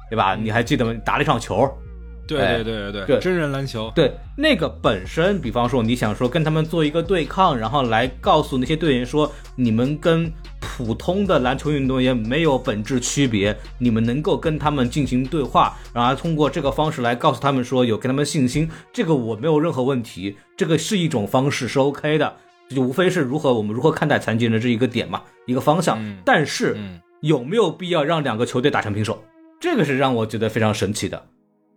[0.10, 0.36] 对吧？
[0.36, 0.94] 你还记得吗？
[1.04, 1.70] 打了一场球，
[2.28, 22.34] 对哎对对对对真人篮球，对，那个本身，比方说你想说跟他们做一个对抗，然后来告诉那些队员说，你们跟普通的篮球运动员没有本质区别，你们能够跟他们进行对话，然后通过这个方式来告诉他们说有给他们信心，这个我没有任何问题，这个是一种方式是 OK 的。
[22.68, 26.04] 就无非是如何我们如何看待残疾人这一个点嘛，一个方向。
[26.04, 29.24] 嗯但是嗯有没有必要让两个球队打成平手？
[29.62, 31.24] 这个是让我觉得非常神奇的，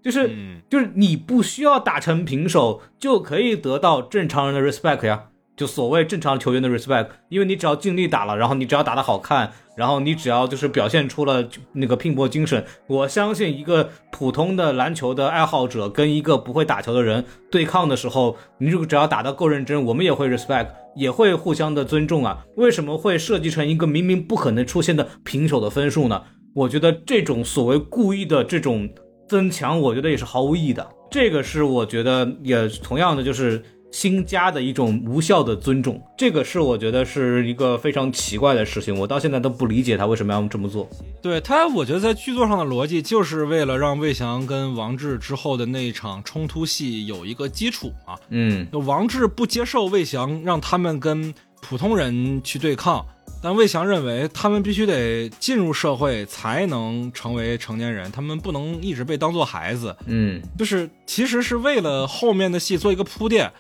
[0.03, 5.25] 就是、嗯就是你不需要打成平手就可以得到正常人的 respect 呀，
[5.57, 22.45] 就所谓正常球员的 respect，因为你只要尽力打了，然后你只要打得好看，然后你只要就是表现出了那个拼搏精神，我相信一个普通的篮球的爱好者跟一个不会打球的人对抗的时候，你如果只要打得够认真，我们也会 respect，也会互相的尊重啊。
[22.57, 26.23] 为什么会设计成一个明明不可能出现的平手的分数呢？
[26.55, 28.89] 我觉得这种所谓故意的这种
[29.29, 30.89] 增强，我觉得也是毫无意义的。
[31.11, 40.87] 这个是我觉得也同样的就是新加的一种无效的尊重，这个是我觉得是一个非常奇怪的事情，我到现在都不理解他为什么要这么做。
[41.23, 48.15] 对他，我觉得在剧作上的逻辑就是为了让魏翔跟王志之后的那一场冲突戏有一个基础嘛。
[48.29, 53.05] 嗯就王志不接受魏翔让他们跟普通人去对抗，
[53.41, 59.97] 但魏翔认为他们必须得进入社会才能成为成年人，他们不能一直被当做孩子。
[60.07, 63.53] 嗯就是其实是为了后面的戏做一个铺垫，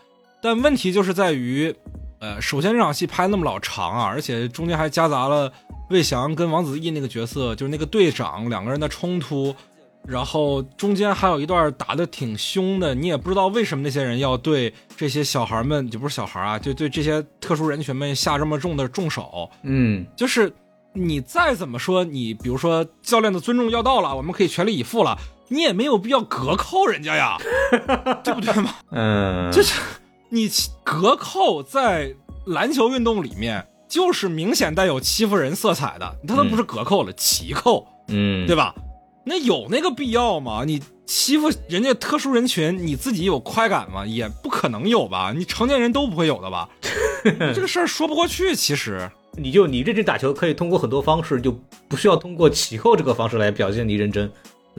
[0.43, 1.75] 但问题就是在于，
[2.19, 5.53] 呃，首先这场戏拍那么老长啊，而且中间还夹杂了
[5.91, 9.55] 魏翔跟王子异那个角色，就是那个队长两个人的冲突，
[10.09, 20.07] 然后中间还有一段打得挺凶的，你也不知道为什么那些人要对这些小孩们，就不是小孩啊，就对这些特殊人群们下这么重的重手，嗯。
[20.17, 20.51] 就是
[20.95, 27.37] 你再怎么说，你比如说教练的尊重要到了，我们可以全力以赴了，你也没有必要隔扣人家呀，
[28.25, 28.75] 对不对嘛？
[28.93, 29.79] 嗯，就是
[30.31, 30.49] 你
[30.83, 32.15] 隔扣在
[32.47, 38.47] 篮球运动里面，就是明显带有欺负人色彩的，他都不是隔扣了，齐扣，嗯。
[38.47, 38.75] 对吧？
[39.29, 40.65] 那有那个必要吗？
[40.67, 44.05] 你欺负人家特殊人群，你自己有快感吗？
[44.07, 45.33] 也不可能有吧？
[45.37, 46.69] 你成年人都不会有的吧？
[47.55, 49.11] 这个事儿说不过去，其实。
[49.37, 51.57] 你就你认真打球可以通过很多方式，就
[51.87, 54.29] 不需要通过起扣这个方式来表现你认真。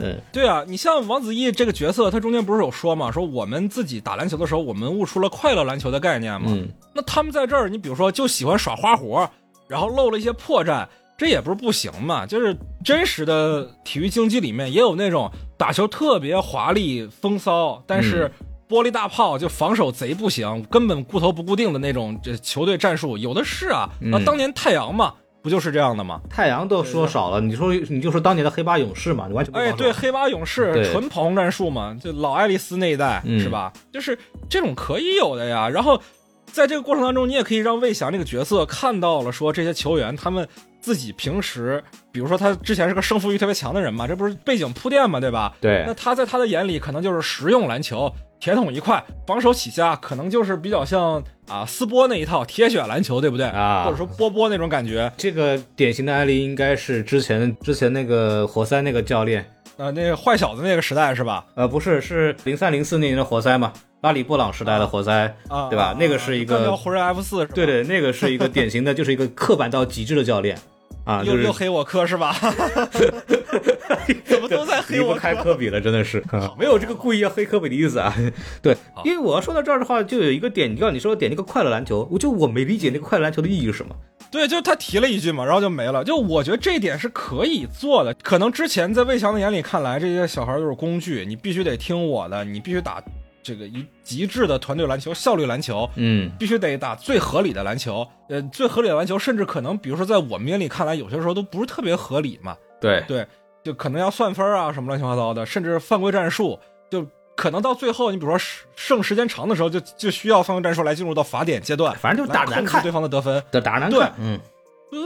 [0.02, 6.48] 嗯对啊，你像王子异这个角色，他中间不是有说嘛，说我们自己打篮球的时候，我们悟出了快乐篮球的概念嘛。
[6.50, 9.30] 嗯那他们在这儿，你比如说就喜欢耍花活，
[9.68, 10.86] 然后露了一些破绽，
[11.20, 12.26] 这也不是不行嘛。
[12.26, 18.32] 就是真实的体育竞技里面也有那种打球特别华丽风骚，但是
[18.68, 23.90] 玻璃大炮就防守贼不行，根本固头不固定的那种这球队战术，有的是啊。
[24.00, 26.22] 那啊，当年太阳嘛，不就是这样的吗？
[26.30, 33.74] 太阳都说少了，你说你就说当年的黑八勇士嘛，你完全不哎，对，黑八勇士纯跑轰战术嘛，就老爱丽丝那一代、嗯是吧？
[33.92, 34.18] 就是
[34.48, 35.68] 这种可以有的呀。
[35.68, 36.00] 然后
[36.46, 40.48] 在这个过程当中，你也可以让魏翔这个角色看到了，说这些球员他们
[40.80, 45.54] 自己平时，比如说他之前是个胜负欲特别强的人嘛，这不是背景铺垫嘛，对吧？
[45.60, 53.46] 对那他在他的眼里可能就是实用篮球，铁桶一块，防守起家，可能就是比较像啊斯波那一套铁血篮球，对不对？
[53.48, 55.12] 啊或者说波波那种感觉。
[55.18, 59.42] 这个典型的案例应该是之前之前那个活塞那个教练，
[59.78, 61.46] 啊，那个坏小子那个时代是吧？
[61.56, 67.46] 呃，不是，是零三零四年的活塞嘛，拉里布朗时代的活塞，啊，对吧啊那个是一个湖人 F 四？
[67.48, 70.58] 对对，那个是一个典型的，就是一个刻板到极致的教练
[71.06, 72.34] 啊，就是又又黑我科是吧？
[74.24, 75.20] 怎么都在黑离不我科？
[75.20, 78.16] 开科比了，真的是，啊没有这个故意要黑科比的意思啊。
[78.62, 83.96] 对，因为我要说到这儿的话，就有一个点，你刚你说点那个快乐篮球，我就我没理解那个快乐篮球的意义是什么。
[84.32, 86.04] 对，就他提了一句嘛，然后就没了。
[86.04, 88.14] 就我觉得这一点是可以做的。
[88.24, 93.04] 可能之前在魏翔的眼里看来，这些小孩都是工具，你必须得听我的，你必须打
[93.42, 98.08] 这个一极致的团队篮球、效率篮球，嗯必须得打最合理的篮球。
[98.30, 102.56] 呃，最合理的篮球，甚至可能，比如说在我们眼里看来，有些时候都不是特别合理嘛。
[102.80, 103.26] 对对，
[103.64, 106.60] 就可能要算分啊，什么乱七八糟的，甚至犯规战术，
[106.90, 108.40] 就可能到最后，你比如说
[108.76, 113.44] 剩时间长的时候，就就需要犯规战术来进入到罚点阶段，反正就打着难看对方的得分。
[113.64, 114.40] 打难对看，嗯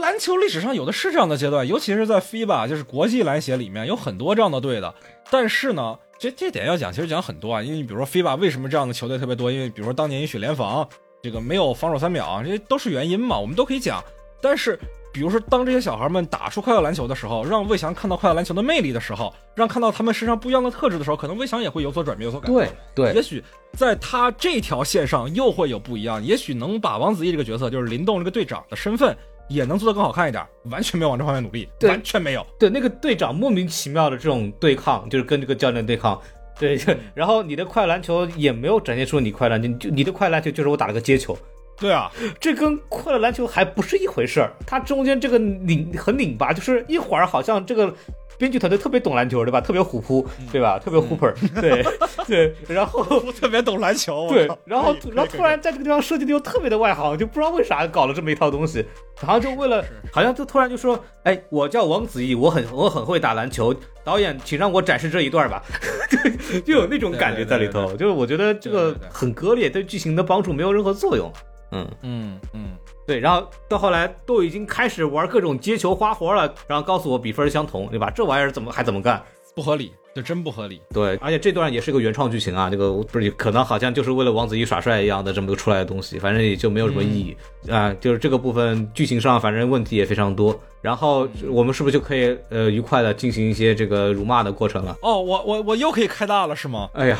[0.00, 4.94] 篮球历史上有的是这样的阶段，尤其是在 FIBA，就是国际篮协里面有很多这样的队的。
[5.30, 9.52] 但是呢，这这点要讲，其实讲很多啊，因为你比如说 FIBA 为什么这样的球队特别多？
[9.52, 10.88] 因为比如说当年允许联防，
[11.22, 14.02] 这个没有防守三秒，这些都是原因嘛，我们都可以讲。
[14.40, 14.78] 但是
[15.12, 22.70] 比如说当这些小孩们打出快乐篮球的时候，让魏翔看到快乐篮球的魅力的时候，让看到他们身上不一样的特质的时候，可能魏翔也会有所转变，有所改变。
[22.94, 23.44] 对对，也许
[23.74, 29.14] 在他这条线上又会有不一样，也许能把王子异这个角色，就是林动这个队长的身份，
[29.48, 30.44] 也能做得更好看一点。
[30.70, 32.46] 完全没有往这方面努力，完全没有。
[32.58, 36.20] 对那个队长莫名其妙的这种对抗，就是跟这个教练对抗。
[36.58, 36.78] 对，
[37.14, 41.36] 然后你的快篮球也没有展现出你快篮球，就你的快篮球就是我打了个接球，
[41.76, 44.52] 对啊， 这跟快乐篮球还不是一回事儿。
[44.64, 47.92] 它中间这个拧很拧巴，就是一会儿好像这个
[48.38, 49.60] 编剧团队特别懂篮球，对吧？
[49.60, 50.78] 特别虎扑，对吧？
[50.78, 51.84] 特别 hooper，对
[52.26, 58.84] 对，然后我特别懂篮球，对，然后然后突然在这个地方设计的又特别的外行，就不知道为啥搞了这么一套东西，
[59.20, 65.62] 然后就为了好像就突然就说，哎，我叫王子异，我很我很会打篮球，导演请让我展示这一段吧，
[66.50, 71.32] 就就有那种感觉在里头，就是我觉得这个很割裂，对剧情的帮助没有任何作用，
[71.72, 71.88] 嗯。
[72.02, 72.70] 嗯嗯，
[73.06, 78.10] 对，然后到后来都已经开始玩各种接球花活了，然后告诉我比分相同，对吧？
[78.10, 79.22] 这玩意儿怎么还怎么干？
[79.54, 80.80] 不合理，这真不合理。
[80.92, 87.36] 对，而且这段也是个原创剧情啊，这个不是可能好像就是为了王子异耍帅一样的这么个出来的东西，反正也就没有什么意义、
[87.70, 87.94] 啊。
[88.00, 90.58] 就是这个部分剧情上反正问题也非常多。
[90.84, 94.94] 然后我们是不是就可以呃愉快的进行一些这个辱骂的过程了？
[95.00, 96.90] 哦，我我我又可以开大了是吗？
[96.92, 97.18] 哎呀，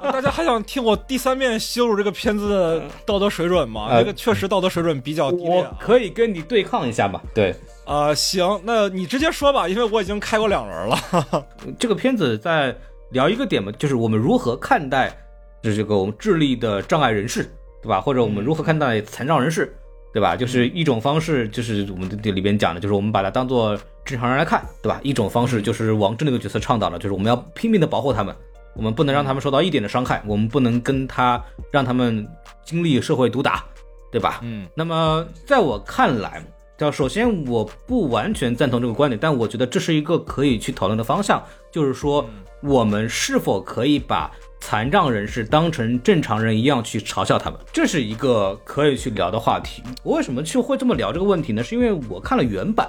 [0.00, 3.86] 啊 大家还想听我第三遍羞辱这个片子的道德水准吗？
[3.88, 5.44] 呃这个确实道德水准比较低。
[5.78, 7.20] 可以跟你对抗一下嘛？
[7.32, 7.54] 对，
[7.84, 11.46] 啊、行，那你直接说吧，因为我已经开过两轮了。
[11.78, 12.76] 这个片子在
[13.12, 15.16] 聊一个点嘛，就是我们如何看待
[15.62, 17.44] 就是这个我们智力的障碍人士，
[17.80, 18.00] 对吧？
[18.00, 19.72] 或者我们如何看待残障人士，
[20.12, 20.36] 对吧？
[20.36, 25.00] 就是一种方式，就是我们这里边讲的，就是我们把它当做正常人来看，对吧？
[25.02, 28.34] 一种方式就是王志那个角色倡导的，就是我们要拼命的保护他们，
[28.76, 32.28] 我们不能让他们受到一点的伤害，我们不能跟他让他们
[32.64, 33.64] 经历社会毒打，
[34.10, 34.40] 对吧？
[34.42, 36.44] 嗯那么在我看来，
[36.76, 42.28] 叫首先我不完全赞同这个观点，但我觉得这是一个可以去讨论的方向，就是说
[42.62, 44.30] 我们是否可以把
[44.64, 49.82] 残障人士当成正常人一样去嘲笑他们，这是一个可以去聊的话题。
[50.04, 51.64] 我为什么去会这么聊这个问题呢？
[51.64, 52.88] 是因为我看了原版，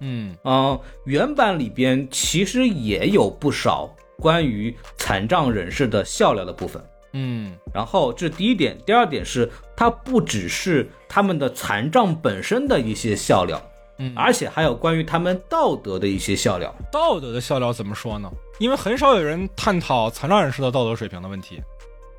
[0.00, 3.88] 嗯嗯、原版里边其实也有不少
[4.18, 6.84] 关于残障人士的笑料的部分。
[7.14, 13.60] 嗯然后这是第一点，第二点是它不只是他们的残障本身的一些笑料，
[13.98, 16.74] 嗯，而且还有关于他们道德的一些笑料。
[16.92, 18.30] 道德的笑料怎么说呢？
[18.58, 21.62] 因为很少有人探讨残障人士的道德水平的问题。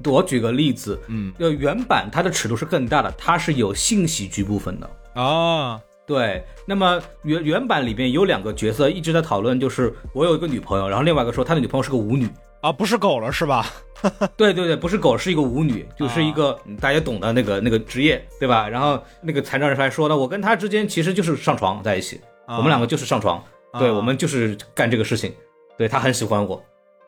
[0.06, 4.90] 我举个例子，嗯就原版它的尺度是更大的，它是有性喜剧部分的。
[5.14, 12.28] 啊，对，那么原原版里边有两个角色一直在讨论，就是我有一个女朋友，然后另外一个说他的女朋友是个舞女。
[12.62, 13.66] 啊，不是狗了是吧？
[14.36, 18.68] 对对对，不是狗，是一个舞女，就是一个、嗯大家懂的那个那个职业，对吧？
[18.68, 23.42] 然后那个残障人士还说呢，我跟他之间其实就是上床在一起，啊我们两个就是上床，
[23.80, 25.34] 对啊我们就是干这个事情，
[25.78, 26.64] 对他很喜欢我，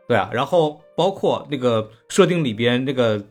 [0.07, 0.29] 对啊。
[0.33, 3.21] 然后包括那个设定里边那个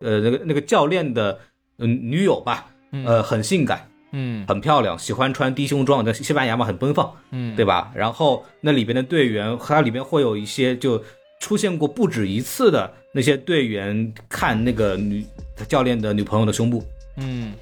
[0.00, 1.38] 呃那个那个教练的
[1.78, 2.66] 嗯、女友吧，
[3.04, 7.92] 呃很性感，嗯很漂亮，喜欢穿低胸装，在西班牙嘛很奔放，嗯，对吧？
[7.94, 11.02] 然后那里边的队员，它里边会有一些就
[11.40, 15.22] 出现过不止一次的那些队员看那个女
[15.68, 16.82] 教练的女朋友的胸部，
[17.18, 17.52] 嗯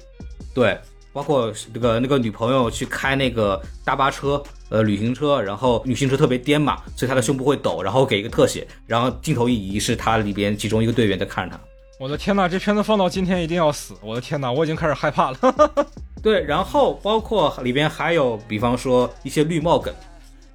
[0.53, 0.79] 对，
[1.11, 4.41] 包括那个那个女朋友去开那个大巴车，
[4.75, 11.61] 呃，旅行车，然后旅行车特别颠嘛，所以他的胸部会抖，然后给一个特写，然后镜头一移是他里边其中一个队员在看着他。
[11.97, 13.93] 我的天呐，这片子放到今天一定要死！
[14.01, 15.37] 我的天呐，我已经开始害怕了。
[16.21, 19.93] 对，然后包括里边还有，比方说一些绿帽梗，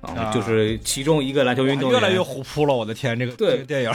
[0.02, 3.92] 啊，啊就是其中一个篮球运动员越来越虎扑了，我的天，这个对这个电影，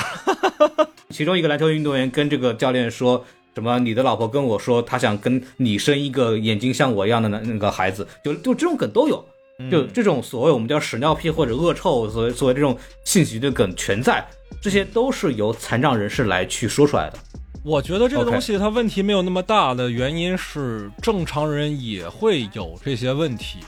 [1.13, 3.23] 其中一个篮球运动员跟这个教练说
[3.53, 3.77] 什么？
[3.77, 9.23] 你的老婆跟我说，她想跟你生一个眼睛像我一样的那那个孩子，就就这种梗都有，
[9.71, 14.25] 就这种所谓我们叫屎尿屁或者恶臭，所谓所谓这种性喜剧的梗全在，
[14.61, 17.19] 这些都是由残障人士来去说出来的。
[17.63, 23.59] 我觉得这个东西它问题没有那么大的原因是，正常人也会有这些问题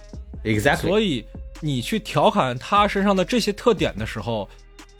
[0.43, 1.25] ，Exactly，所以
[1.61, 4.47] 你去调侃他身上的这些特点的时候，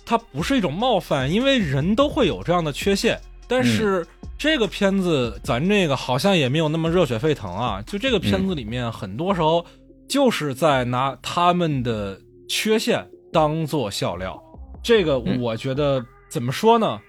[0.06, 3.20] 它不是一种冒犯，因为人都会有这样的缺陷。
[3.50, 4.06] 但是
[4.38, 7.82] 这个片子，咱这个好像也没有那么热血沸腾啊。
[7.86, 9.66] 就这个片子里面，很多时候
[10.08, 14.41] 就是在拿他们的缺陷当做笑料。
[14.84, 16.99] 这个嗯我觉得怎么说呢？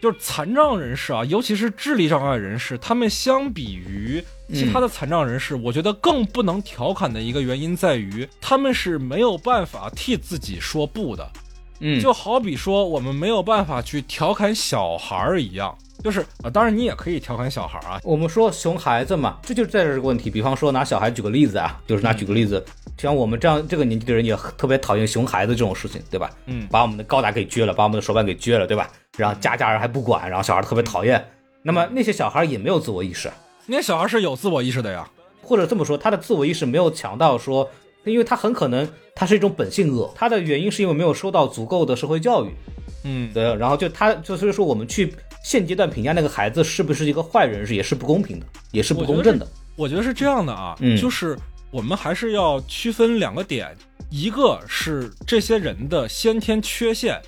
[0.00, 11.30] 就是残障人士啊，尤其是智力障碍人士，他们相比于其他的残障人士，我觉得更不能调侃的一个原因在于，他们是没有办法替自己说不的。
[11.78, 15.72] 嗯，就好比说，我们没有办法去调侃小孩儿一样，
[16.02, 20.28] 就是啊、呃当然你也可以调侃小孩儿啊，我们说熊孩子嘛，这就是在这个问题。
[20.30, 22.64] 比方说拿小孩举个例子啊，就是拿举个例子，
[22.98, 26.30] 像我们这样这个年纪的人也特别讨厌熊孩子这种事情，对吧？
[26.46, 28.90] 嗯把我们的高达给撅了，把我们的手办给撅了，对吧？
[29.16, 31.24] 然后家家人还不管，然后小孩特别讨厌。
[31.62, 33.30] 那么那些小孩也没有自我意识，
[33.66, 35.08] 那些小孩是有自我意识的呀。
[35.40, 37.68] 或者这么说，他的自我意识没有强到说，
[38.04, 42.50] 因为他很可能他是一种本性恶，他的原因是因为没有受到足够的社会教育。
[43.04, 45.12] 嗯，对，然后就他就所以说我们去
[45.42, 49.46] 现阶段评价那个孩子是不是一个坏人是也是不公平的，也是不公正的。
[49.76, 51.36] 我觉得是这样的啊，嗯就是
[51.70, 53.74] 我们还是要区分两个点，
[54.10, 57.20] 一个是这些人的先天缺陷，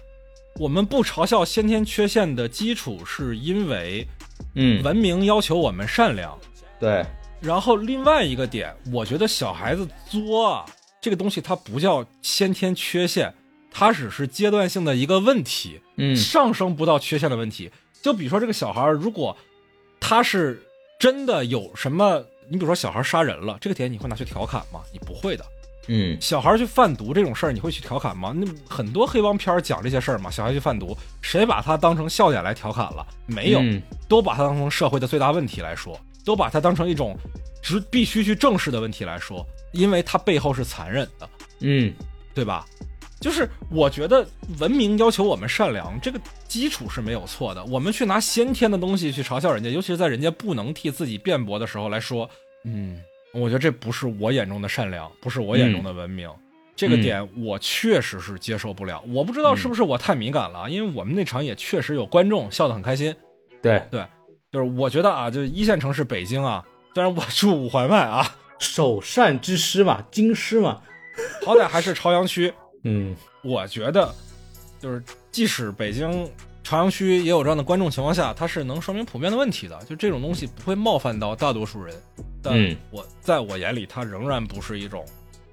[0.60, 4.06] 我们不嘲笑先天缺陷的基础是因为
[4.54, 6.38] 嗯，文明要求我们善良。
[6.78, 7.04] 对，
[7.40, 10.66] 然后另外一个点，我觉得小孩子作啊，
[11.00, 13.32] 这个东西它不叫先天缺陷，
[13.70, 17.70] 它只是阶段性的一个问题，嗯上升不到缺陷的问题。
[18.04, 19.34] 就比如说这个小孩儿，如果
[19.98, 20.62] 他是
[20.98, 24.82] 真的有什么，你比如说小孩杀人了，这个点你会拿去调侃吗？
[24.92, 25.44] 你不会的。
[25.86, 28.34] 嗯小孩去贩毒这种事儿，你会去调侃吗？
[28.36, 33.06] 那很多黑帮片儿讲这些事儿嘛，小孩去贩毒，谁把他当成笑点来调侃了？
[33.24, 37.16] 没有，嗯都把他当成社会的最大问题来说，都把他当成一种
[37.62, 39.42] 只必须去正视的问题来说，
[39.72, 41.26] 因为他背后是残忍的，
[41.60, 41.90] 嗯
[42.34, 42.66] 对吧？
[43.24, 44.22] 就是我觉得
[44.58, 47.64] 文明要求我们善良，这个基础是没有错的。
[47.64, 52.28] 我们去拿先天的东西去嘲笑人家，尤其是在人家不能替自己辩驳的时候来说，
[52.64, 53.00] 嗯，
[53.32, 56.28] 我觉得这不是我眼中的善良，不是我眼中的文明。
[56.76, 63.16] 这个点我确实是接受不了，我不知道是不是我太敏感了，因为我们那场也确实有观众笑得很开心，
[63.62, 64.04] 对对，
[64.52, 66.62] 就是我觉得啊，就是一线城市北京啊，
[66.92, 70.82] 虽然我住五环外啊，首善之师嘛，京师嘛，
[71.46, 72.52] 好歹还是朝阳区。
[72.84, 74.14] 嗯我觉得，
[74.80, 76.30] 就是即使北京
[76.62, 79.78] 朝阳区也有这样的观众情况下，它是能说明普遍的问题的。
[79.84, 81.94] 就这种东西不会冒犯到大多数人，
[82.42, 85.04] 但嗯我在我眼里，它仍然不是一种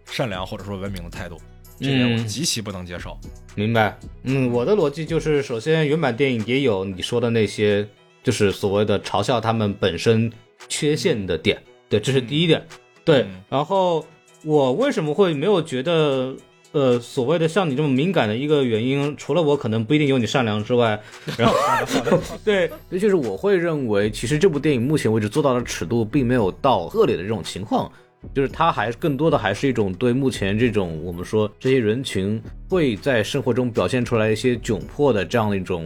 [0.05, 1.37] 善良或者说文明的态度，
[1.79, 3.17] 这点我嗯极其不能接受。
[3.55, 3.97] 明白。
[4.23, 7.85] 嗯，我的逻辑就是，首先原版电影也有你说的那些，
[8.23, 10.31] 就是所谓的嘲笑他们本身
[10.69, 12.65] 缺陷的点，对，这是第一点。
[13.03, 14.05] 对嗯，然后
[14.43, 16.35] 我为什么会没有觉得？
[16.73, 20.97] 呃，所谓的像你这么敏感的一个原因，除了我可能不一定有你善良之外，
[21.37, 21.55] 然后
[22.45, 27.91] 对，尤其是我会认为，其实这部电影目前为止做到的尺度，并没有到恶劣的这种情况，
[28.33, 35.85] 就是它还更多的还是一种对目前这种我们说这些人群会在生活中表现出来一些窘迫的这样的一种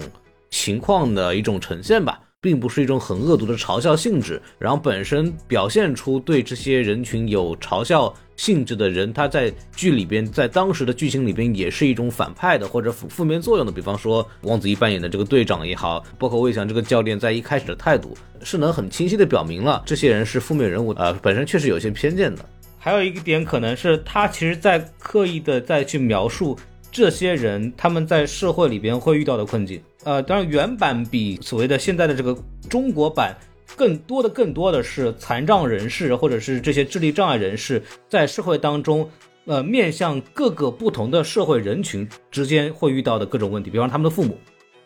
[0.52, 2.22] 情况的一种呈现吧。
[2.46, 13.72] 并不是一种很恶毒的嘲笑性质，然后本身表现出对这些人群有嘲笑性质的人，他在剧里边，在当时的剧情里边也是一种反派的或者负负面作用的。
[13.72, 22.46] 比方说王子异扮演的这个队长也好，包括魏翔这个教练在一开始的态度，是能很清晰的表明了这些人是负面人物，呃，本身确实有些偏见的。
[22.78, 26.56] 还有一个点可能是他其实在刻意的再去描述
[26.96, 29.84] 这些人他们在社会里边会遇到的困境。
[30.06, 32.34] 呃，当然原版比所谓的现在的这个
[32.70, 33.36] 中国版
[33.76, 39.10] 更多的更多的是残障人士或者是这些智力障碍人士在社会当中。
[39.44, 44.40] 呃，面向各个不同的社会人群之间会遇到的各种问题，比方他们的父母，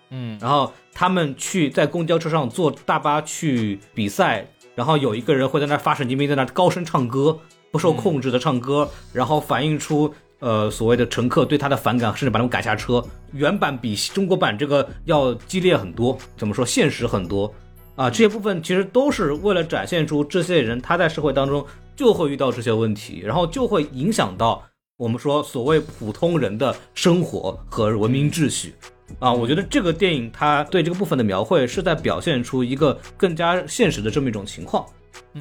[0.09, 4.45] 嗯然后他们去在公交车上坐大巴去比赛，
[4.75, 7.39] 然后有一个人会在那儿发神经病，在那儿高声唱歌，
[7.71, 13.03] 不受控制的唱歌，然后反映出呃所谓的乘客对他的反感，甚至把他们赶下车。
[13.33, 17.53] 原版比中国版这个要激烈很多，怎么说现实很多
[17.95, 18.09] 啊？
[18.09, 21.65] 这些部分其实都是为了展现出这些人他在社会当中
[21.95, 24.63] 就会遇到这些问题，然后就会影响到
[24.97, 28.73] 我们说所谓普通人的生活和文明秩序。
[29.17, 34.85] 啊，我觉得这个电影它对这个部分的描绘是在表现出一个更加现实的这么一种情况。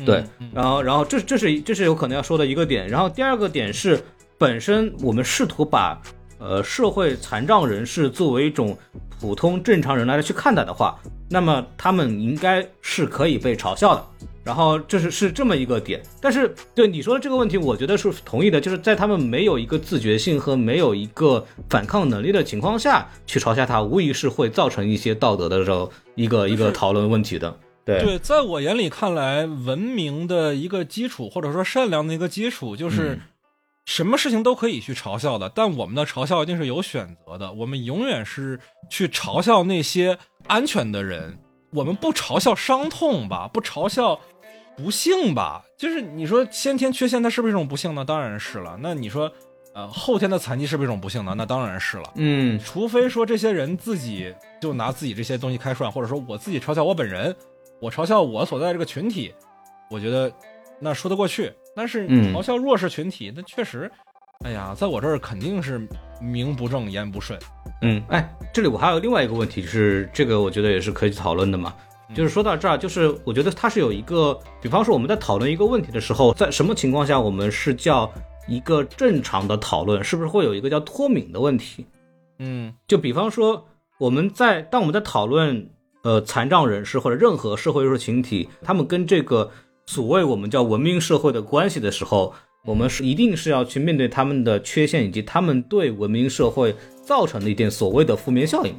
[0.06, 0.24] 对，
[0.54, 2.88] 然后，然后这这是这是有可能要说的一个点。
[2.88, 4.02] 然后第二个点是，
[4.38, 6.00] 本身我们试图把
[6.38, 8.78] 呃社会残障人士作为一种
[9.20, 10.96] 普通正常人来去看待的话，
[11.28, 14.04] 那么他们应该是可以被嘲笑的。
[14.44, 27.54] 然后这是是这么一个点，但是对你说的这个问题，我觉得是同意的，就是在他们没有一个自觉性和没有一个反抗能力的情况下去嘲笑他，无疑是会造成一些道德的时候一个一个讨论问题的。
[27.84, 33.20] 对，对，在我眼里看来，文明的一个基础，或者说善良的一个基础，就是嗯
[33.88, 37.50] 什么事情都可以去嘲笑的，但我们的嘲笑一定是有选择的。
[37.54, 38.60] 我们永远是
[38.90, 41.38] 去嘲笑那些安全的人，
[41.70, 44.20] 我们不嘲笑伤痛吧，不嘲笑
[44.76, 45.64] 不幸吧。
[45.78, 48.04] 就是你说先天缺陷，它是不是一种不幸呢？
[48.04, 48.78] 当然是了。
[48.78, 49.32] 那你说，
[49.72, 51.32] 呃，后天的残疾是不是一种不幸呢？
[51.34, 52.12] 那当然是了。
[52.16, 57.34] 嗯除非说这些人自己就拿自己这些东西开涮，或者说我自己嘲笑我本人，
[57.80, 59.34] 我嘲笑我所在这个群体，
[59.90, 60.30] 我觉得
[60.78, 61.50] 那说得过去。
[61.78, 63.88] 但是嗯嘲笑弱势群体，那确实，
[64.44, 65.80] 哎呀，在我这儿肯定是
[66.20, 67.38] 名不正言不顺。
[67.82, 71.72] 嗯，哎，这里我还有另外一个问题是，这个我觉得也是可以讨论的嘛。
[72.12, 78.12] 就是说到这儿，就是我觉得它是有一个，比方说我们在讨论一个问题的时候，在什么情况下我们是叫
[78.48, 81.86] 一个正常的讨论，是不是会有一个叫脱敏的问题？
[82.40, 83.68] 嗯就比方说，
[83.98, 85.70] 我们在当我们在讨论
[86.02, 89.50] 呃残障人士或者任何社会弱势群体，他们跟这个
[89.88, 92.34] 所谓我们叫文明社会的关系的时候，
[92.66, 98.74] 我们是一定是要去面对他们的缺陷，以及他们对文明社会造成的一点所谓的负面效应。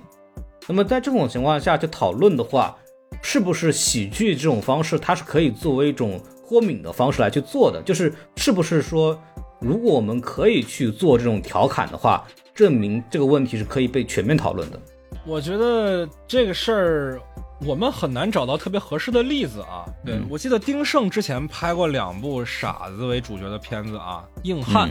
[0.68, 2.78] 那么在这种情况下去讨论的话，
[3.24, 7.82] 是不是喜剧这种方式，它是可以作为一种脱敏的方式来去做的？
[7.82, 9.20] 就是是不是说，
[9.60, 12.24] 如果我们可以去做这种调侃的话，
[12.54, 14.80] 证明这个问题是可以被全面讨论的？
[15.26, 17.22] 我觉得这个事儿
[17.66, 19.86] 我们很难找到特别合适的例子啊。
[20.06, 24.90] 对、嗯我记得丁晟之前拍过两部傻子为主角的片子啊，《硬汉》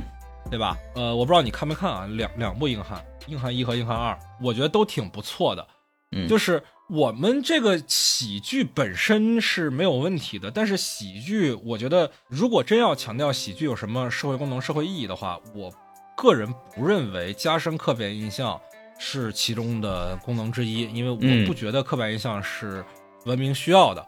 [0.51, 0.77] 对吧？
[0.95, 2.99] 呃，我不知道你看没看啊，两两部《硬汉》，
[3.31, 5.67] 《硬汉一》和《硬汉二》，我觉得都挺不错的。
[6.13, 15.71] 嗯就是我们这个喜剧本身是没有问题的，但是喜剧，我觉得如果真要强调喜剧有什么社会功能、社会意义的话，我
[16.17, 18.59] 个人不认为加深刻板印象
[18.99, 22.85] 是其中的功能之一，因为嗯我不觉得刻板印象是
[23.25, 24.05] 文明需要的。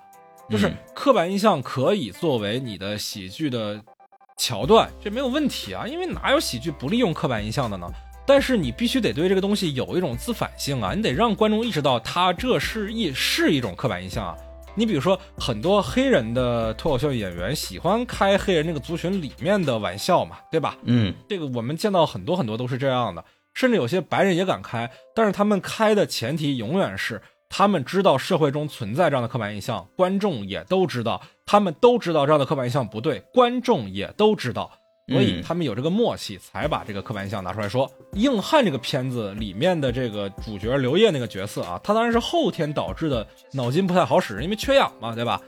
[0.49, 3.81] 就是嗯刻板印象可以作为你的喜剧的
[4.37, 7.89] 桥段，这没有问题啊，因为哪有喜剧不利用刻板印象的呢？
[8.27, 14.37] 但是你必须得对这个东西有一种自反性啊，你得让观众意识到它这是一是一种刻板印象啊。
[14.77, 20.77] 你比如说，很多黑人的脱口秀演员喜欢开黑人这个族群里面的玩笑嘛，对吧？
[20.85, 23.25] 嗯这个我们见到很多很多都是这样的，
[23.55, 34.71] 甚至有些白人也敢开，但是他们开的前提永远是他们知道社会中存在这样的刻板印象，观众也都知道，他们都知道这样的刻板印象不对，观众也都知道，
[35.09, 37.89] 所以嗯他们有这个默契，才把这个刻板印象拿出来说。
[38.15, 45.41] 《硬汉》这个片子里面的这个主角刘烨那个角色啊，他当然是后天导致的脑筋不太好使，因为缺氧嘛，对吧？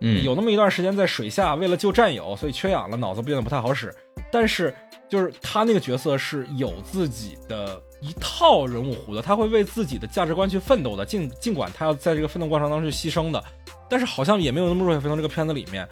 [0.00, 3.94] 嗯有那么一段时间在水下，为了救战友，所以缺氧了，脑子变得不太好使。
[4.30, 4.74] 但是
[5.14, 13.40] 就是他那个角色是有自己的一套人物弧的，他会为自己的价值观去奋斗的，尽尽管他要在这个奋斗过程当中去牺牲的，
[13.88, 15.16] 但是好像也没有那么热血沸腾。
[15.16, 15.88] 这个片子里面，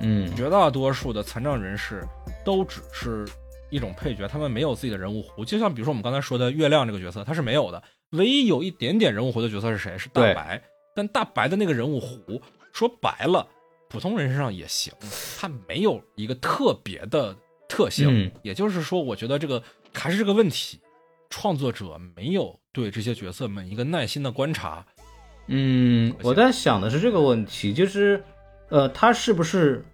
[0.00, 2.04] 嗯绝大多数的残障人士
[2.44, 3.24] 都只是
[3.70, 5.44] 一种配角，他们没有自己的人物弧。
[5.44, 7.80] 就像比如说我们刚才说的月亮这个角色，他是没有的。
[8.10, 9.96] 唯一有一点点人物弧的角色是谁？
[9.96, 10.60] 是大白。
[10.96, 12.40] 但大白的那个人物弧，
[12.72, 13.46] 说白了，
[13.88, 14.92] 普通人身上也行，
[15.38, 17.36] 他没有一个特别的
[17.74, 18.06] 特性。
[18.08, 19.60] 嗯也就是说，我觉得这个
[19.92, 20.78] 还是这个问题，
[21.28, 24.86] 创作者没有对这些角色们一个耐心的观察。
[25.48, 28.22] 嗯，我在想的是这个问题，就是，
[28.68, 29.84] 呃，他是不是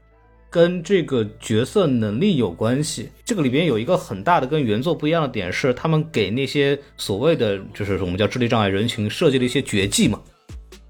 [0.51, 3.11] 跟这个角色能力有关系？
[3.25, 10.21] 这个里边有一个很大的跟原作不一样的点是，他们给那些所谓的就是我们叫智力障碍人群设计了一些绝技嘛，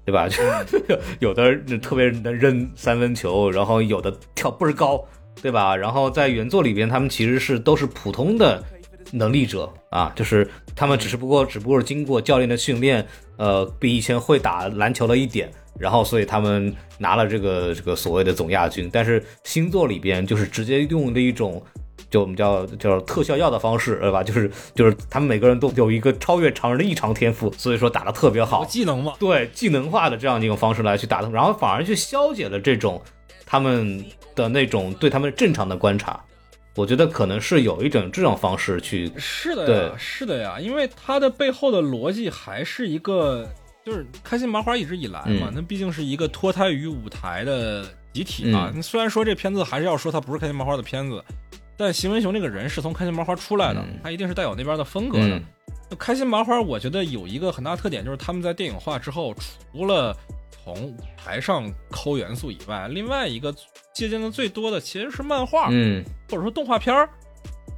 [0.05, 0.27] 对吧？
[0.27, 0.43] 就
[1.19, 5.03] 有的特别能扔三分球，然后有的跳倍儿高，
[5.39, 5.75] 对吧？
[5.75, 8.63] 然后在原作里边，他们其实是都是普通的
[9.11, 13.05] 能力者啊，就是他们只是不过只不过是经过教练的训练，
[13.37, 18.89] 呃，比以前会打篮球了一点，然后所以他们拿了这个这个所谓的总亚军。
[18.91, 21.63] 但是星座里边就是直接用的一种。
[22.09, 24.21] 就我们叫叫特效药的方式，对吧？
[24.21, 28.65] 就是就是他们每个人都有一个超越常人的异常天赋，所以说打得特别好有。
[28.65, 33.01] 技能嘛，对技能化的这样一种方式来去打他们，然后反而去消解了这种
[33.45, 34.03] 他们
[34.41, 36.19] 的那种对他们正常的观察。
[36.75, 43.45] 我觉得可能是有一种这种方式去，是的呀，是的呀，因为它的背后的逻辑还是一个，
[43.85, 48.71] 就是开心麻花一直以来嘛，嗯那毕竟是一个脱胎于舞台的集体嘛。
[48.73, 51.21] 嗯虽然说这片子还是要说它不是开心麻花的片子，
[51.75, 55.41] 但邢文雄这个人是从开心麻花出来的，嗯他一定是带有那边的风格的。
[55.99, 59.35] 开心麻花，我觉得有一个很大特点，就是他们在电影化之后，
[59.73, 60.15] 除了
[60.63, 63.53] 从舞台上抠元素以外，另外一个
[63.93, 65.67] 借鉴的最多的其实是漫画。
[65.71, 67.09] 嗯或者说动画片儿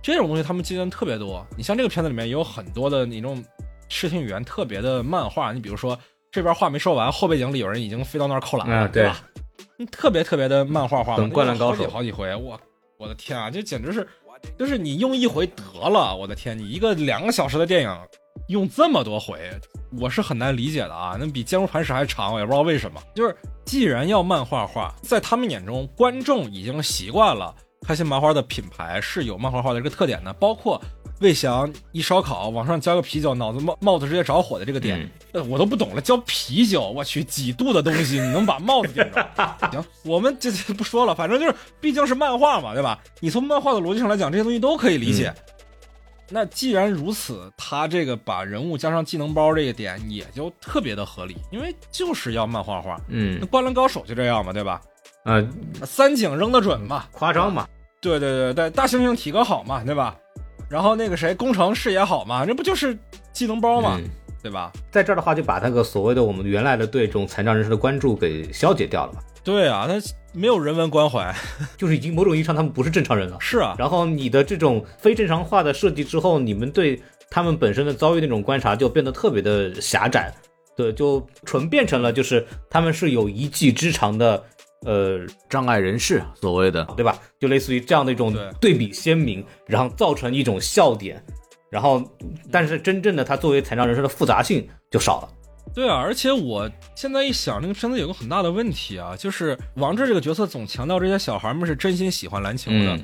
[0.02, 1.46] 这种东西，他们借鉴特别多。
[1.58, 3.44] 你像这个片子里面也有很多的那种
[3.90, 5.98] 视听语言特别的漫画，你比如说
[6.32, 9.24] 这边话没说完，后背景里有人已经飞到那儿扣篮了，啊对吧？
[9.80, 12.60] 嗯特别特别的漫画化，等灌篮高手好几回，我
[12.98, 14.08] 我的天啊，这简直是，
[14.58, 17.98] 就是你用一回得了，我的天，你一个两个小时的电影
[18.48, 19.40] 用这么多回，
[20.00, 23.02] 我是很难理解的啊，那比《坚如磐石》还长，我也不知道为什么。
[23.16, 27.54] 就是既然要漫画化，在他们眼中，观众已经习惯了
[27.88, 30.82] 开心麻花的品牌是有漫画化的一个特点的，包括
[31.24, 35.10] 魏翔一烧烤往上浇个啤酒，脑子帽帽子直接着火的这个点，
[35.50, 39.26] 我都不懂了，浇啤酒，我去几度的东西，你能把帽子点着？
[39.72, 43.00] 行，我们这这不说了，反正就是毕竟是漫画嘛，对吧？
[43.22, 45.34] 你从漫画的逻辑上来讲，这些东西都可以理解。
[46.30, 53.00] 那既然如此，他这个把人物加上技能包这个点也就特别的合理，因为就是要漫画化。
[53.08, 54.82] 嗯那嗯《灌篮高手》就这样嘛，对吧？
[55.24, 55.48] 呃，
[55.86, 57.66] 三井扔得准嘛，夸张嘛，
[58.02, 60.16] 对对对对，大猩猩体格好嘛，对吧？
[60.74, 62.98] 然后那个谁，工程视野好嘛，这不就是
[63.32, 64.10] 技能包嘛，嗯
[64.42, 64.72] 对吧？
[64.90, 69.20] 在这儿的话，就把那个所谓的我们原来的对这种残障人士的关注给消解掉了嘛？
[69.44, 69.94] 对啊，他
[70.34, 71.32] 没有人文关怀。
[71.78, 73.38] 就是已经某种意义上他们不是正常人了。
[73.40, 80.34] 是啊，然后你的这种非正常化的设计之后，你们对他们本身的遭遇那种观察就变得特别的狭窄，
[80.76, 84.44] 对，就纯变成了就是他们是有一技之长的，
[84.86, 87.18] 呃，障碍人士所谓的，对吧？
[87.40, 91.24] 就类似于这样的一种对对比鲜明，然后造成一种笑点，
[91.70, 92.04] 然后
[92.52, 95.30] 但是真正的他作为残障人士的复杂性就少了。
[95.74, 103.04] 对啊，而且我现在一想，这个片子有个很大的问题啊，就是王志这个角色总强调这些小孩们是真心喜欢篮球的，嗯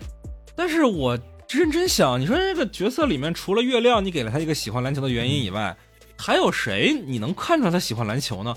[0.56, 1.18] 但是我
[1.50, 5.76] 认真想，你说这个角色里面除了月亮，你给了他一个喜欢篮球的原因以外，
[6.18, 8.54] 还有谁你能看出来他喜欢篮球呢？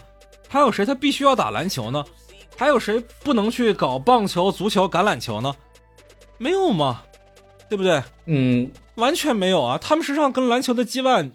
[0.48, 2.04] 还有谁他必须要打篮球呢？
[2.56, 5.54] 还有谁不能去搞棒球、足球、橄榄球呢？
[6.38, 7.02] 没有吗？
[7.68, 8.02] 对不对？
[8.26, 9.78] 嗯，完全没有啊！
[9.78, 11.30] 他们身上跟篮球的羁绊，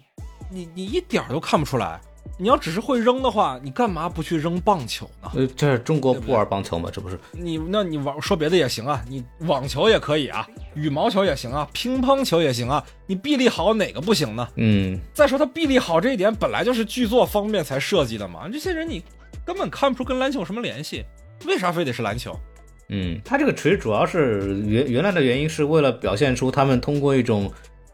[0.50, 2.00] 你你一点儿都看不出来。
[2.40, 5.32] 你要只是会扔的话，你干嘛不去扔棒球呢？
[5.34, 6.88] 呃，这是中国不玩棒球吗？
[6.92, 7.18] 这不是？
[7.32, 14.46] 你那你玩说别的也行啊，你网球也可以啊，羽毛球也行啊，乒乓球也行啊，你臂力好哪个不行呢？
[14.54, 19.02] 嗯，再说他臂力好这一点本来就是剧作方面才设计的嘛，这些人你
[19.48, 21.02] 根本看不出跟篮球有什么联系，
[21.46, 22.38] 为啥非得是篮球？
[22.90, 27.50] 嗯，他这个其实主要是原原来的原因是为了表现出他们通过一种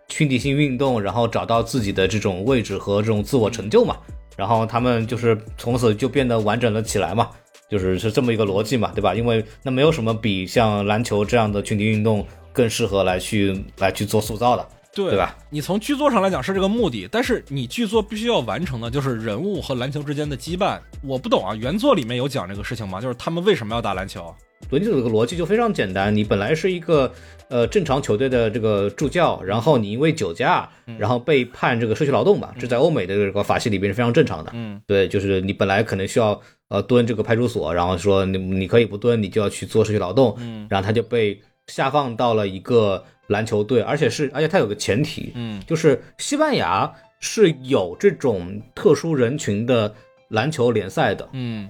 [0.09, 3.97] 群体性运动，然后找到自己的这种位置和这种自我成就嘛，
[4.36, 7.31] 然后他们就是从此就变得完整了起来嘛，
[7.70, 9.14] 就是是这么一个逻辑嘛，对吧？
[9.14, 15.37] 因为那没有什么比像篮球这样的群体运动更适合来去来去做塑造的，对对吧？
[15.51, 20.79] 你从剧作上来讲是这个目的，但是你剧作必须要完成的就是人物和篮球之间的羁绊。
[21.03, 23.01] 我不懂啊，原作里面有讲这个事情吗？
[23.01, 24.35] 就是他们为什么要打篮球？
[24.71, 27.12] 伦基组这个逻辑就非常简单，你本来是一个
[27.49, 30.66] 呃正常球队的这个助教，然后你因为酒驾，
[30.99, 34.51] 然后被判这个社区劳动嘛，这在欧美的这个法系里边是非常正常的。
[34.55, 49.94] 嗯，对，就是你本来可能需要呃蹲这个派出所，然后说你你可以不蹲，你就要去做社区劳动，嗯，然后他就被下放到了一个篮球队，而且是而且它有个前提，嗯，就是西班牙是有这种特殊人群的
[50.28, 51.68] 篮球联赛的，嗯。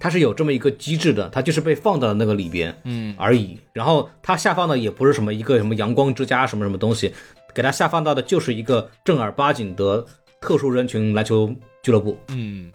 [0.00, 3.12] 它是有这么一个机制的，它就是被放到了那个里边，嗯。
[3.18, 3.58] 而已。
[3.72, 7.12] 然后它下放的也不是什么一个什么阳光之家什么什么东西，
[7.52, 10.06] 给它下放到的就是一个正儿八经的
[10.40, 11.52] 特殊人群篮球
[11.82, 12.16] 俱乐部。
[12.28, 12.70] 嗯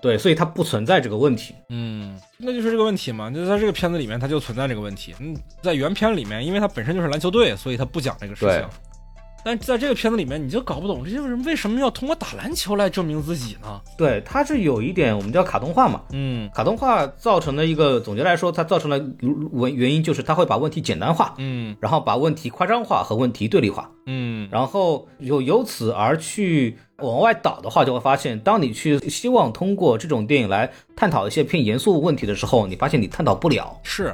[0.00, 1.54] 对，所以它不存在这个问题。
[1.70, 3.30] 嗯，那就是这个问题嘛。
[3.30, 5.14] 就在这个片子里面，它就存在这个问题。
[5.18, 8.68] 嗯，在原片里面，因为它本身就是篮球队，所以它不讲这个事对情。
[9.44, 13.80] 但在这个片子里面，你就搞不懂这些人为什么要通过打篮球来证明自己呢？
[13.96, 16.02] 对，它是有一点我们叫卡通化嘛。
[16.12, 23.90] 嗯卡通化造成的一个总结来说，它造成了原原因就是它会把问题简单化，嗯然后把问题夸张化和问题对立化。
[24.06, 33.78] 嗯然后有由此而去往外倒的话，就会发现，当你去希望通过这种电影来探讨一些偏严肃问题的时候，你发现你探讨不了。
[33.84, 34.12] 是，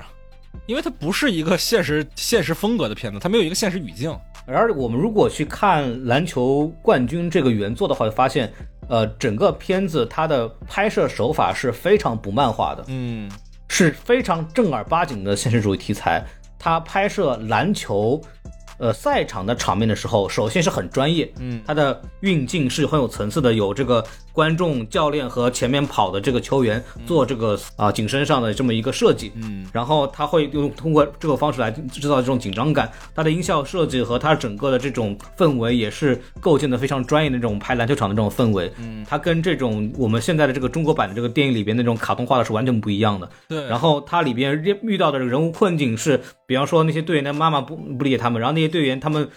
[0.66, 4.14] 因为它不是一个现实现实风格的片子，它没有一个现实语境。
[4.46, 8.52] 而我们如果去看《篮球冠军》这个原作的话，就发现，
[8.88, 13.30] 呃，整个片子它的拍摄手法是非常不漫画的，嗯
[13.68, 16.22] 是非常正儿八经的现实主义题材。
[16.58, 18.20] 它拍摄篮球，
[18.78, 43.28] 呃，赛场的场面的时候，首先是很专业，嗯它的运镜是很有层次的，有这个观众、教练和前面跑的这个球员做这个啊景身上的这么一个设计，嗯然后他会用通过这个方式来制造这种紧张感，它的音效设计和它整个的这种氛围也是构建的非常专业的这种拍篮球场的这种氛围，嗯，它跟这种我们现在的这个中国版的这个电影里边那种卡通化的是完全不一样的。
[43.48, 43.64] 对。
[43.66, 49.28] 然后它里边遇遇到的人物困境是，比方说那些队员的妈妈不不理解他们，然后那些队员他们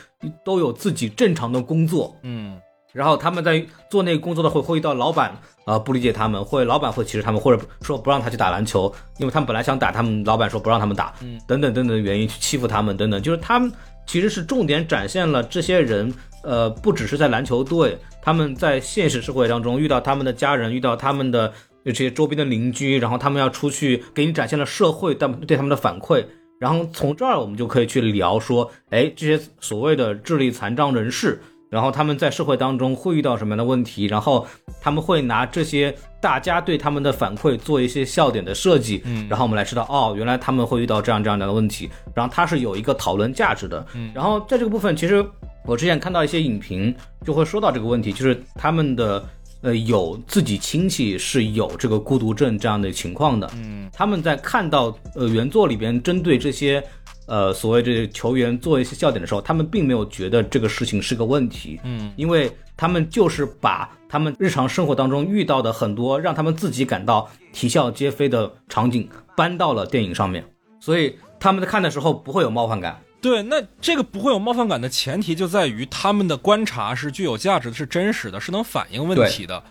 [0.43, 2.59] 都有自己正常的工作，嗯
[2.93, 5.29] 然后他们在做那个工作的会会遇到老板
[5.65, 13.71] 啊、呃不理解他们，会老板会歧视他们，或者说不让他去打篮球，因为他们本来想打，他们老板说不让他们打，嗯等等等等的原因去欺负他们等等，就是他们
[14.07, 16.11] 其实是重点展现了这些人，
[16.41, 21.53] 呃，不只是在篮球队，他们在现实社会当中遇到他们的家人，遇到他们的
[21.85, 26.25] 这些周边的邻居，然后他们要出去，给你展现了社会对对他们的反馈。
[26.59, 31.39] 然后从这儿我们就可以去聊说，哎，这些所谓的智力残障人士，
[31.69, 34.47] 然后他们在社会当中会遇到什么样的问题，然后
[34.81, 43.85] 他们会拿这些大家对他们的反馈做一些笑点的设计，嗯然后我们来知道，哦，原来他们会遇到这样这样的问题，然后它是有一个讨论价值的。
[43.93, 45.23] 嗯然后在这个部分，其实
[45.65, 49.23] 我之前看到一些影评就会说到这个问题，就是他们的
[49.61, 56.83] 呃有自己亲戚是有这个孤独症这样的情况的，嗯他们在看到呃原作里边针对这些
[57.25, 70.45] 呃所谓这球员做一些笑点的时候，他们并没有觉得这个事情是个问题，嗯因为他们就是把他们日常生活当中遇到的很多让他们自己感到啼笑皆非的场景搬到了电影上面，
[70.79, 73.01] 所以他们在看的时候不会有冒犯感。
[73.19, 79.61] 对，那这个不会有冒犯感的前提就在于他们的观察是具有价值的，是真实的，是能反映问题的。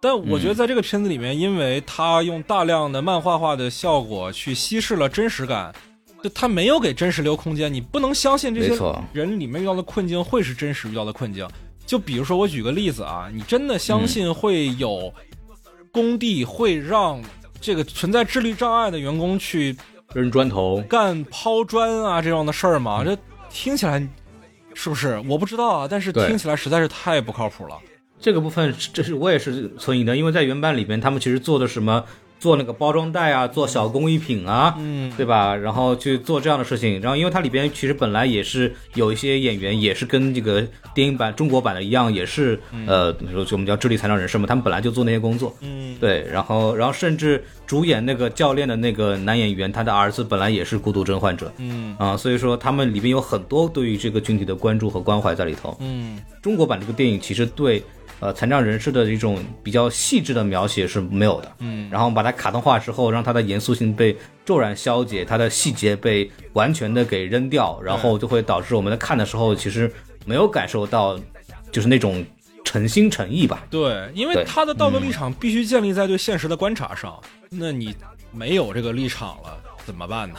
[0.00, 5.74] 但我觉得在这个片子里面，因为他用大量的漫画化的效果去稀释了真实感，
[6.22, 8.78] 就他没有给真实留空间，你不能相信这些
[9.12, 11.46] 人里面遇到的困境会是真实遇到的困境。
[11.84, 15.12] 就比如说，我举个例子啊，你真的相信会有
[15.90, 17.20] 工地会让
[17.60, 19.76] 这个存在智力障碍的员工去
[20.14, 23.04] 扔砖头，干抛砖啊这样的事儿嘛？
[23.04, 23.16] 这
[23.48, 24.00] 听起来
[24.74, 25.22] 是不是？
[25.28, 27.76] 我不知道啊，但是听起来实在是太不靠谱了。
[28.18, 32.04] 这个部分是这是我也是存疑的，因为在原版里边，他们其实做的什么，
[32.40, 35.54] 做那个包装袋啊，做小工艺品啊，嗯，对吧？
[35.54, 51.94] 然后去做这样的事情，然后因为它里边其实本来也是有一些演员也是跟这个电影版中国版的一样，也是、呃，比如说我们叫智力残障人士嘛，他们本来就做那些工作，嗯，对，然后然后甚至主演那个教练的那个男演员，他的儿子本来也是孤独症患者，嗯。
[51.98, 55.76] 啊，所以说他们里边有很多对于这个群体的关注和关怀在里头。
[55.80, 56.18] 嗯。
[56.40, 57.82] 中国版这个电影其实对
[58.20, 69.92] 呃残障人士的一种比较细致的描写是没有的，嗯，然后把它卡通化之后，让它的严肃性被骤然消解，它的细节被完全的给扔掉，然后就会导致我们在看的时候其实
[70.24, 71.18] 没有感受到
[71.72, 72.24] 就是那种
[72.64, 73.66] 诚心诚意吧。
[73.70, 77.94] 对，因为他的道德立场必须建立在对现实的观察上，那你
[78.32, 80.36] 没有这个立场了，怎么办呢？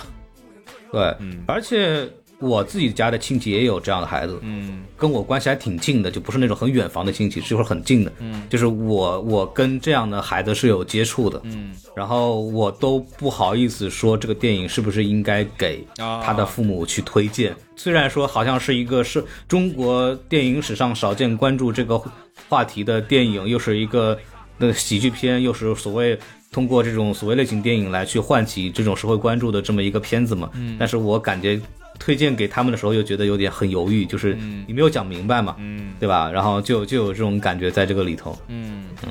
[0.92, 2.08] 对，嗯而且
[2.42, 8.12] 我自己家的亲戚也有这样的孩子，嗯跟我关系还挺近的，就不是那种很远房的亲戚，就是会很近的。
[8.20, 17.56] 嗯就是我我跟这样的孩子是有接触的，嗯然后我都不好意思说这个电影是不是应该给啊他的父母去推荐。
[17.76, 22.02] 虽然说好像是一个是中国电影史上少见关注这个
[22.50, 24.18] 话题的电影，又是一个
[24.58, 26.18] 那个喜剧片，又是所谓
[26.52, 30.50] 通过这种所谓类型电影来去唤起这种社会关注的这么一个片子嘛。
[30.54, 31.60] 嗯，但是我感觉
[32.02, 34.34] 推荐给他们的时候，又觉得有点很犹豫，就是
[34.66, 36.32] 你没有讲明白嘛，嗯对吧？
[36.32, 38.36] 然后就就有这种感觉在这个里头。
[38.48, 39.10] 嗯嗯。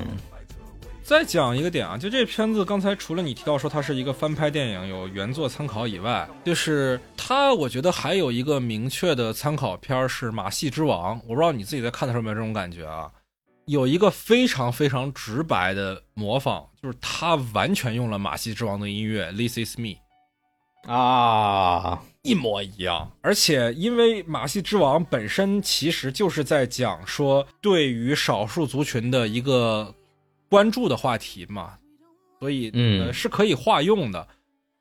[1.05, 13.11] 再讲一个点啊，就这片子，刚才除了你提到说它是一个翻拍电影，有原作参考以外，就是它，我觉得还有一个明确的参考片儿是《马戏之王》，我不知道你自己在看的时候有没有这种感觉啊？
[13.67, 19.97] 有一个非常非常直白的模仿，就是他完全用了《马戏之王》的音乐《This Is Me》，
[20.93, 23.11] 啊，一模一样。
[23.23, 29.95] 而且因为《马戏之王》本身其实就是在讲说对于少数族群的一个
[30.49, 31.75] 关注的话题嘛，
[32.39, 34.27] 所以嗯呃是可以化用的。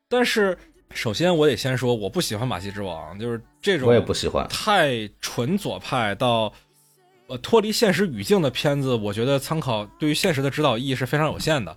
[0.09, 0.57] 但是
[0.91, 4.47] 首先我得先说，我不喜欢《马戏之王》，就是这种我也不喜欢。
[4.49, 6.51] 太纯左派到
[7.27, 11.75] 呃脱离现实语境的片子，我觉得参考对于现实的指导意义是非常有限的。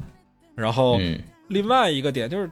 [0.54, 2.48] 然后，嗯另外一个点就是，《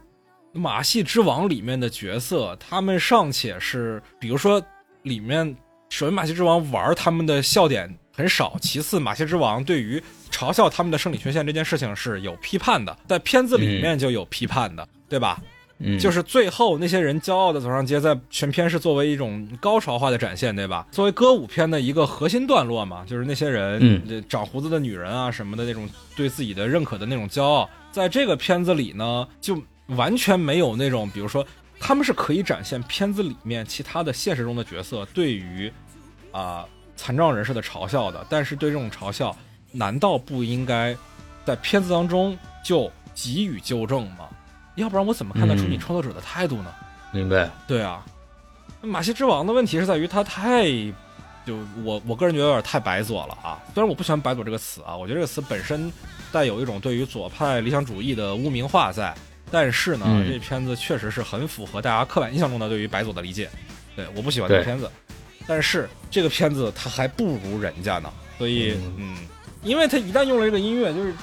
[0.53, 4.61] 马戏之王》里面的角色，他们尚且是，比如说
[5.03, 5.55] 里面，
[5.89, 15.41] 首先《马戏之王》玩他们的笑点很少，其次，《马戏之王》对于嘲笑他们的生理缺陷这件事情是有批判的，在片子里面就有批判的，对吧？
[15.83, 20.85] 嗯，就是最后那些人骄傲的走上街，在全片是作为一种高潮化的展现，对吧？
[20.91, 29.59] 作为歌舞片的一个核心段落嘛，就是那些人，嗯长胡子的女人啊什么的那种对自己的认可的那种骄傲，在这个片子里呢，就
[29.95, 31.45] 完全没有那种，比如说
[31.79, 35.71] 他们是可以展现片子里面其他的现实中的角色对于
[36.31, 36.65] 啊、
[36.95, 39.35] 残障人士的嘲笑的，但是对这种嘲笑，
[39.71, 40.95] 难道不应该
[41.43, 44.29] 在片子当中就给予纠正吗？
[44.75, 46.73] 要不然我怎么看得出你嗯创作者的态度呢？
[47.11, 47.49] 明白。
[47.67, 48.05] 对啊，
[48.81, 50.65] 马戏之王的问题是在于他太，
[51.45, 53.59] 就我我个人觉得有点太白左了啊。
[53.73, 55.91] 虽然我不喜欢“白左”这个词啊，我觉得这个词本身
[56.31, 59.13] 带有一种对于左派理想主义的污名化在，
[59.51, 63.49] 但是呢，嗯这片子确实是很符合大家刻板印象中的对于白左的理解。
[63.95, 64.89] 对，我不喜欢这个片子，
[65.45, 69.17] 但是这个片子它还不如人家呢，所以嗯，
[69.63, 71.13] 因为他一旦用了这个音乐，就是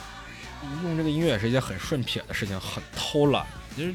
[0.84, 3.46] 用这个音乐也是一件很顺撇的事情，很偷懒，
[3.76, 3.94] 就是。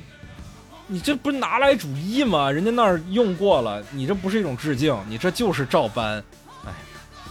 [0.85, 2.51] 你这不是拿来主义吗？
[2.51, 6.21] 人家那儿用过了，你这不是一种致敬，你这就是照搬。
[6.65, 6.73] 哎，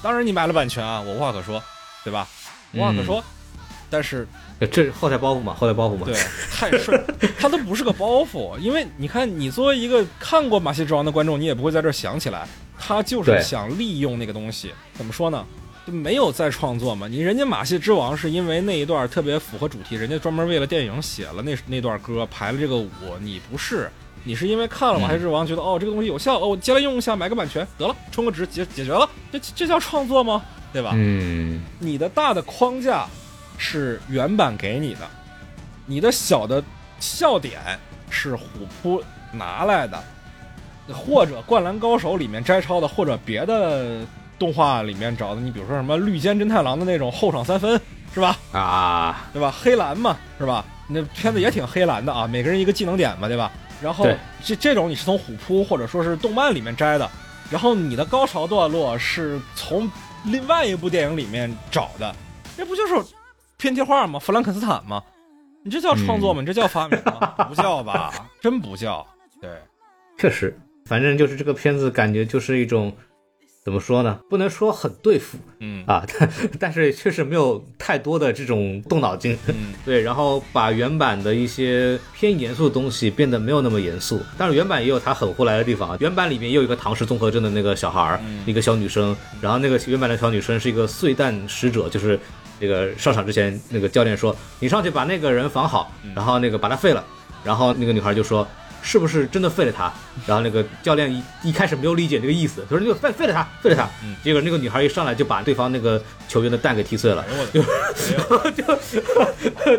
[0.02, 1.62] 当然你买了版权啊，我无话可说，
[2.02, 2.26] 对吧？
[2.72, 3.22] 无话可说。
[3.90, 4.26] 但是
[4.66, 6.06] 这后台包袱嘛，后台包袱嘛。
[6.06, 6.14] 对，
[6.50, 7.02] 太顺，
[7.38, 12.46] 它都不是个包袱，因为你看，你作为一个看过《马戏之王》的观众，你也不会在这儿想起来，
[12.78, 14.72] 他就是想利用那个东西。
[14.94, 15.44] 怎么说呢？
[15.84, 17.08] 就没有再创作嘛？
[17.08, 22.88] 你人家《马戏之王》是因为那一段特别符合主题，人家专门为了电影写了那那段歌，排了这个舞。
[23.20, 23.90] 你不是，
[24.22, 30.40] 你是因为看了《马戏之王》，觉得哦这个东西有效，哦我接来用一下，买个版权得了，充个值解解决了，这这叫创作吗？
[30.72, 30.92] 对吧？
[30.94, 33.08] 嗯你的大的框架
[33.62, 35.08] 是原版给你的，
[35.86, 36.60] 你的小的
[36.98, 37.60] 笑点
[38.10, 38.44] 是虎
[38.82, 40.02] 扑拿来的，
[40.92, 44.00] 或者《灌篮高手》里面摘抄的，或者别的
[44.36, 45.40] 动画里面找的。
[45.40, 47.80] 你比如说什么绿间侦太郎的那种后场三分，
[48.12, 48.36] 是吧？
[48.50, 49.54] 啊，对吧？
[49.56, 50.64] 黑蓝嘛，是吧？
[50.88, 53.52] 那片子也挺黑蓝的啊，每个人一个技能点嘛，对吧？
[53.80, 54.08] 然后
[54.44, 57.08] 这这种你是从虎扑或者说是动漫里面摘的，
[57.48, 59.88] 然后你的高潮段落是从
[60.24, 62.12] 另外一部电影里面找的，
[62.56, 62.94] 这不就是
[63.62, 64.18] 拼贴画吗？
[64.18, 65.00] 弗兰肯斯坦吗？
[65.62, 66.40] 你这叫创作吗？
[66.40, 67.28] 你这叫发明吗？
[67.48, 69.06] 不叫吧，真不叫。
[69.40, 69.48] 对，
[70.18, 72.92] 确实，反正就是这个片子感觉就是一种
[73.64, 74.18] 怎么说呢？
[74.28, 79.38] 不能说很对付嗯啊，但 但是确实没有太多的这种动脑筋。
[79.46, 84.20] 嗯， 对，然后把原版的一些偏严肃的东西变得没有那么严肃。
[84.36, 85.96] 但是，原版也有它很胡来的地方啊。
[86.00, 92.18] 原版里面也有一个唐氏综合症的那个小孩儿，一个小女生，然后那个原版的小女生是一个碎蛋使者，就是
[92.62, 97.04] 这个上场之前，那个教练说你上去把那个人防好，然后那个把他废了，
[97.42, 98.46] 然后那个女孩就说。
[98.84, 99.92] 是不是真的废了他？
[100.26, 103.88] 然后那个教练一一开始没有理解这个意思，他说那个废废了他，废了他。
[104.24, 107.24] 结果那个女孩一上来就把对方那个球员的蛋给踢碎了。
[107.54, 107.62] 就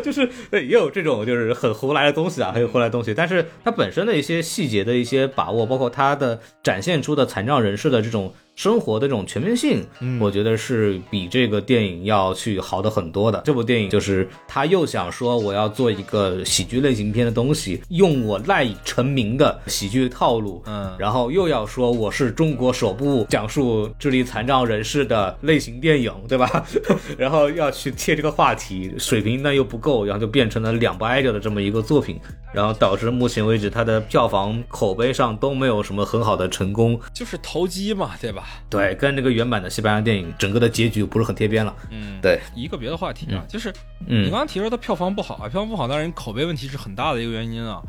[0.00, 13.42] 就是也有这种就是很胡来的东西啊，很有胡来的东西，但是他本身的一些细节的一些把握，包括他的展现出的残障人士的这种生活的这种全面性，嗯我觉得是比这个电影要去好的很多的。
[13.44, 26.64] 这部电影就是他又想说我要做一个喜剧类型片的东西，用我赖以成名的喜剧套路，嗯然后又要说我是中国首部讲述智力残障人士的类型电影，对吧？
[27.18, 32.20] 然后要去贴这个话题，水平呢又不够，然后就变成了两不挨着的这么一个作品，
[32.52, 37.00] 然后导致目前为止它的票房口碑上都没有什么很好的成功。
[37.12, 38.43] 就是投机嘛，对吧？
[38.68, 41.74] 对，跟这个原版的西班牙电影整个的结局不是很贴边了。
[41.90, 43.70] 嗯，对，一个别的话题啊，就是
[44.06, 47.82] 嗯你刚刚提说它票房不好啊，票房不好当然口碑问题是很大的一个原因啊。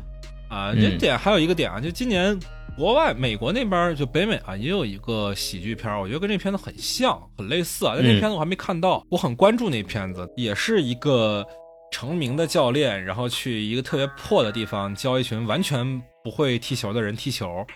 [0.48, 2.38] 啊，嗯这点还有一个点啊，就今年
[2.76, 7.94] 国外美国那边就北美啊也有一个喜剧片，我觉得跟这片子很像，很类似啊。
[7.96, 11.44] 但这嗯片子我还没看到，我很关注那片子，也是一个
[11.90, 17.66] 成名的教练，然后去一个特别破的地方教一群完全不会踢球的人踢球。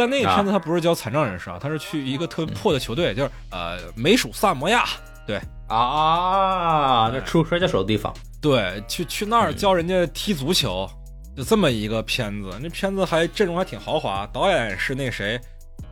[0.00, 4.84] 但那个片子他不是教残障人士啊，他是去一个特别破的球队，就是呃美属萨摩亚，
[5.26, 10.88] 对，啊，那出摔跤手的地方，对，去去那儿教人家踢足球，
[11.36, 12.50] 就这么一个片子。
[12.62, 15.38] 那片子还阵容还挺豪华，导演是那谁，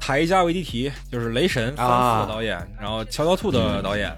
[0.00, 4.16] 塔伊加维迪提，就是雷神三啊四的导演，然后乔乔兔的导演。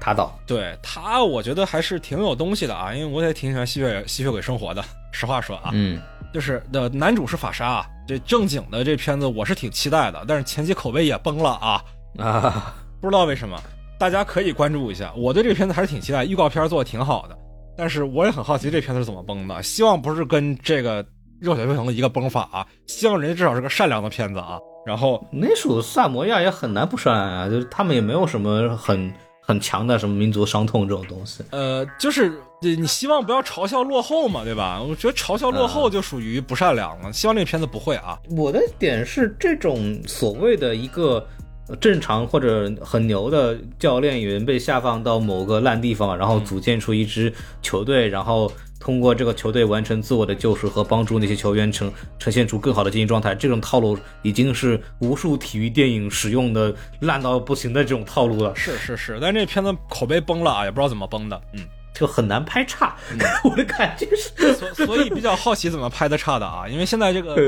[0.00, 4.84] 他导，对他，我觉得还是挺有东西的啊，因为我也挺喜欢吸血吸血鬼生活的。
[5.12, 5.98] 实话说啊，嗯
[6.34, 11.84] 就是的男主是法沙，啊这正经的这片子我是挺期待的，但是前期口碑也崩了啊，
[12.18, 13.56] 啊，不知道为什么，
[14.00, 15.12] 大家可以关注一下。
[15.16, 17.38] 我对这个片子还是挺期待，预告片做的挺好的，
[17.76, 19.62] 但是我也很好奇这片子是怎么崩的。
[19.62, 21.06] 希望不是跟这个
[21.40, 24.58] 热血沸腾的一个崩法啊，希望人家至少是个善良的片子啊。
[24.84, 31.42] 然后，那属萨摩亚也很难不善良啊，就是他们也没有什么很很强的什么民族伤痛这种东西。
[31.52, 32.34] 呃，就是呃
[32.76, 34.80] 你希望不要嘲笑落后嘛，对吧？
[34.82, 37.12] 我觉得嘲笑落后就属于不善良了。
[37.12, 38.18] 希望这个片子不会啊。
[38.30, 41.26] 我的点是，这种所谓的一个
[41.68, 47.32] 呃正常或者很牛的教练员被下放到某个烂地方，然后组建出一支
[47.62, 53.34] 球队，然后通过这个球队完成自我的救赎和帮助那些球员呈呈现出更好的竞技状态。
[53.34, 61.40] 这种套路已经是无数体育电影使用的烂到不行的这种套路了，是是是，但这片子口碑崩了啊，也不知道怎么崩的。
[61.54, 61.60] 嗯，
[61.94, 62.94] 就很难拍差。
[63.44, 67.42] 我的感觉是，所所以比较好奇怎么拍的差的啊，因为现在这个呃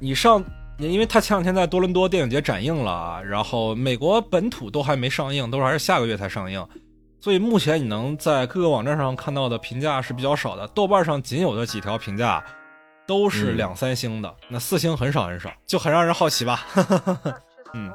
[0.00, 0.44] 你上，
[0.78, 6.66] 因为他前两天在多伦多电影节展映了，然后美国本土都还没上映，都是还是下个月才上映，
[7.20, 12.42] 所以目前你能在各个网站上看到的评价是比较少的，豆瓣上仅有的几条评价
[13.06, 16.66] 都是嗯两三星的，那四星很少很少，就很让人好奇吧。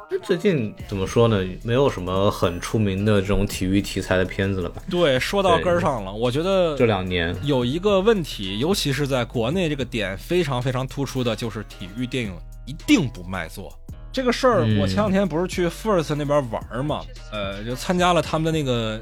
[0.10, 1.44] 那最近怎么说呢？
[1.64, 4.82] 没有什么很出名的这种体育题材的片子了吧？
[4.90, 12.34] 对，说到根儿上了，我觉得这两年，有一个问题，尤其是在国内这个点非常非常突出的，就是体育电影
[12.66, 13.72] 一定不卖座。
[14.12, 18.99] 这个事儿，嗯我前两天不是去 First 那边玩儿嘛，呃，就参加了他们的那个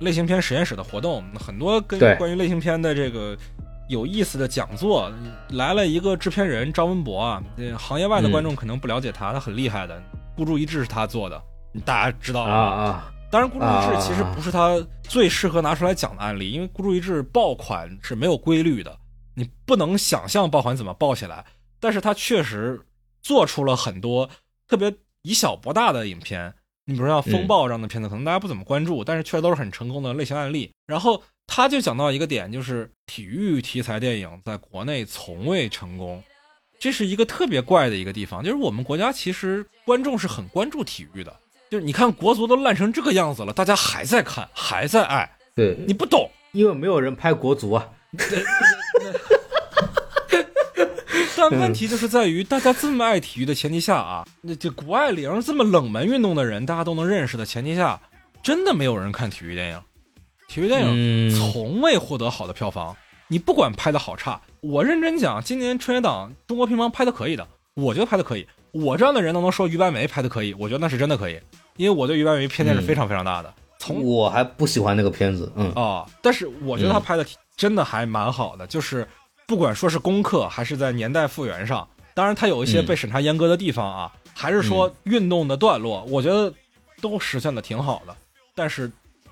[0.00, 3.34] 类型片实验室的活动，很多跟关于类型片的这个
[3.90, 5.12] 有意思的讲座，
[5.50, 9.98] 来了一个制片人张文博啊，这行业外的嗯观众可能不了解他，他很厉害的，
[10.36, 11.42] 《孤注一掷》是他做的，
[11.84, 18.96] 大家知道啊啊，当然，孤注一掷啊其实不是他最适合拿出来讲的案例，因为孤注一掷爆款是没有规律的，
[19.34, 21.44] 你不能想象爆款怎么爆起来。
[21.80, 22.80] 但是他确实
[23.20, 24.30] 做出了很多
[24.68, 26.54] 特别以小博大的影片。
[26.86, 30.72] 你比如像《风暴》这样的片子，可能大家不怎么关注，但是确实都是很成功的类型案例。
[30.86, 36.22] 然后他就讲到一个点，就是体育题材电影在国内从未成功，
[36.78, 38.40] 这是一个特别怪的一个地方。
[38.40, 41.36] 就是我们国家其实观众是很关注体育的，
[41.68, 46.30] 就是你看国足都烂成这个样子了，大家还在看，还在爱，对，你不懂。
[46.52, 47.88] 因为没有人拍国足啊。
[51.36, 58.00] 但问题就是在于，大家这么爱体育的前提下啊，那这谷爱凌这么冷门运动的人，大家都能认识的前提下，
[58.40, 59.82] 真的没有人看体育电影。
[60.50, 62.96] 体育电影嗯从未获得好的票房。
[63.28, 68.44] 你不管拍的好差，我认真讲，今年春节档中国乒乓拍的可以的，我觉得拍的可以。
[68.72, 71.40] 我这样的人都能说于白眉拍的可以，我觉得那是真的可以，
[71.76, 73.54] 因为我对于白眉偏见是非常非常大的。
[73.78, 77.24] 从我还不喜欢那个片子，嗯，啊、但是我觉得他拍的
[77.56, 79.06] 真的还蛮好的，就是
[79.46, 86.52] 不管说是功课还是在年代复原上，当然他有一些被审查严格的地方啊，还是说运动的段落，我觉得
[87.00, 88.16] 都实现的挺好的。
[88.56, 88.90] 但是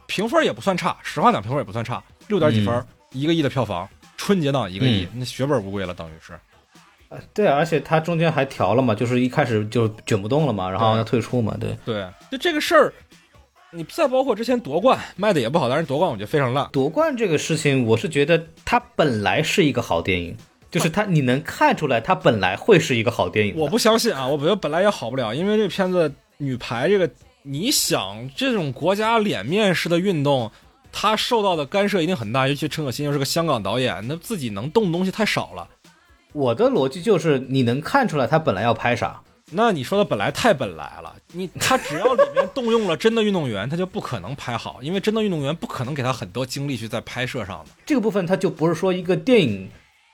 [0.09, 6.32] 评分也不算差，实话讲评分也不算差，六点几分，一个亿的票房，春节档一个亿，那血本无归了，等于是。
[7.32, 11.76] 对，而且它中间还调了嘛，就是一开始就卷不动了嘛，然后要退出嘛，对。
[11.85, 12.93] 对，就这个事儿，
[13.70, 16.68] 你再包括之前夺冠卖的也不好，但是夺冠我觉得非常烂。
[16.72, 20.36] 夺冠这个事情，我是觉得它本来是一个好电影，
[20.70, 23.55] 就是它你能看出来它本来会是一个好电影。
[23.56, 27.10] 我不相信啊，我觉得本来也好不了，因为这片子女排这个，
[27.50, 30.52] 你想这种国家脸面式的运动，
[30.92, 35.66] 他受到的干涉一定很大，尤其陈可辛又是个香港导演，那自己能动的东西太少了。
[36.34, 39.22] 我的逻辑就是你能看出来他本来要拍啥。
[39.50, 47.70] 那你说的本来太本来了，你他只要里面动用了真的运动员，他就不可能拍好，因为真的运动员不可能给他很多精力去在拍摄上的。
[47.86, 49.66] 这个部分它就不是说一个电影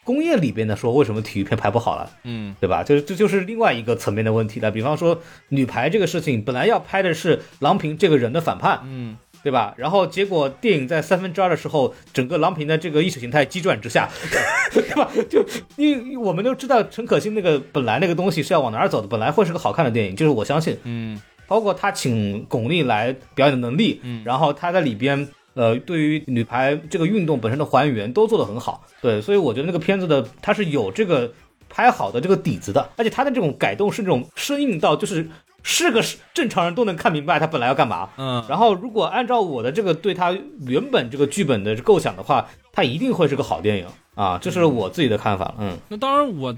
[0.04, 2.84] 工业里边的说为什么体育片拍不好了，嗯，对吧？
[2.84, 4.70] 就是这就是另外一个层面的问题了。
[4.70, 9.74] 比方说女排这个事情，本来要拍的是郎平这个人的反叛，嗯，对吧？
[9.78, 14.10] 然后结果电影在三分之二的时候，整个郎平的这个意识形态急转直下，
[14.72, 15.10] 对吧？
[15.30, 15.44] 就
[15.76, 25.26] 因为我们都知道陈可辛那个本来那个东西是要往哪儿走的，本来会是个好看的电影，就是我相信，嗯，包括他请巩俐来表演的能力，嗯然后他在里边。
[25.54, 31.32] 呃，对于女排这个运动本身的还原都做得很好，对，所以我觉得那个片子的它是有这个
[31.68, 35.28] 拍好的这个底子的，而且它的这种改动是这种生硬到就是
[35.62, 36.02] 是个
[36.32, 40.36] 正常人都能看明白他本来要干嘛，嗯，然后如果按照我的这个对他
[40.66, 45.54] 原本这个剧本的构想的话，它一定会是个好电影啊，这是我自己的看法。
[45.58, 45.76] 嗯。
[45.88, 46.54] 那当然我。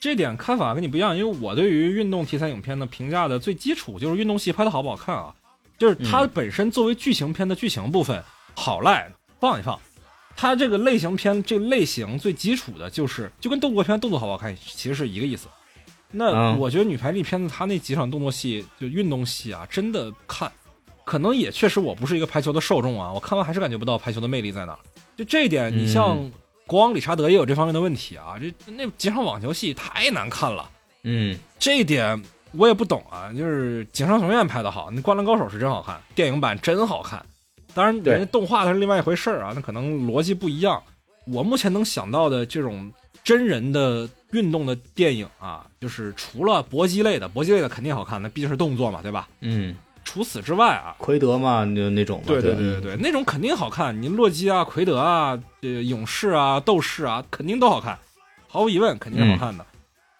[0.00, 5.34] 这点看法跟你不一样，因为我对于运动题材影片的评价的最基础就是运动戏拍的好不好看啊，
[5.78, 8.22] 就是它本身作为剧情片的剧情部分
[8.54, 9.10] 好赖
[9.40, 9.78] 放一放，
[10.36, 15.48] 它这个类型片这个类型最基础的就是就跟动作片动作好不好看其实是一个意思。
[16.10, 20.50] 那嗯我觉得女排这片子它那几场动作戏就运动戏啊，真的看，
[21.04, 24.78] 可能也确实我不是一个排球的受众啊，我看完还是感觉不到排球的魅力在哪。
[25.16, 26.32] 就这一点，你像嗯
[26.66, 30.70] 国王理查德也有这方面的问题啊，这那几场网球戏太难看了。
[31.02, 32.22] 嗯这一点
[32.52, 37.24] 我也不懂啊，就是《井上雄彦》拍的好，那《灌篮高手》是真好看，电影版真好看。
[37.74, 40.82] 当然，人家动画它是另外一回事儿啊，那可能逻辑不一样。
[41.26, 42.92] 我目前能想到的这种
[43.22, 49.28] 真人的运动的电影啊，就是除了搏击类的，搏击类的肯定好看，那毕竟是动作嘛，对吧？
[49.40, 49.74] 嗯，
[50.04, 54.00] 除此之外啊，奎德嘛，就那种嘛，对对对对对对，那种肯定好看。
[54.02, 57.98] 你洛基啊、奎德啊、呃勇士啊、斗士啊，肯定都好看，
[58.46, 59.64] 毫无疑问肯定是好看的。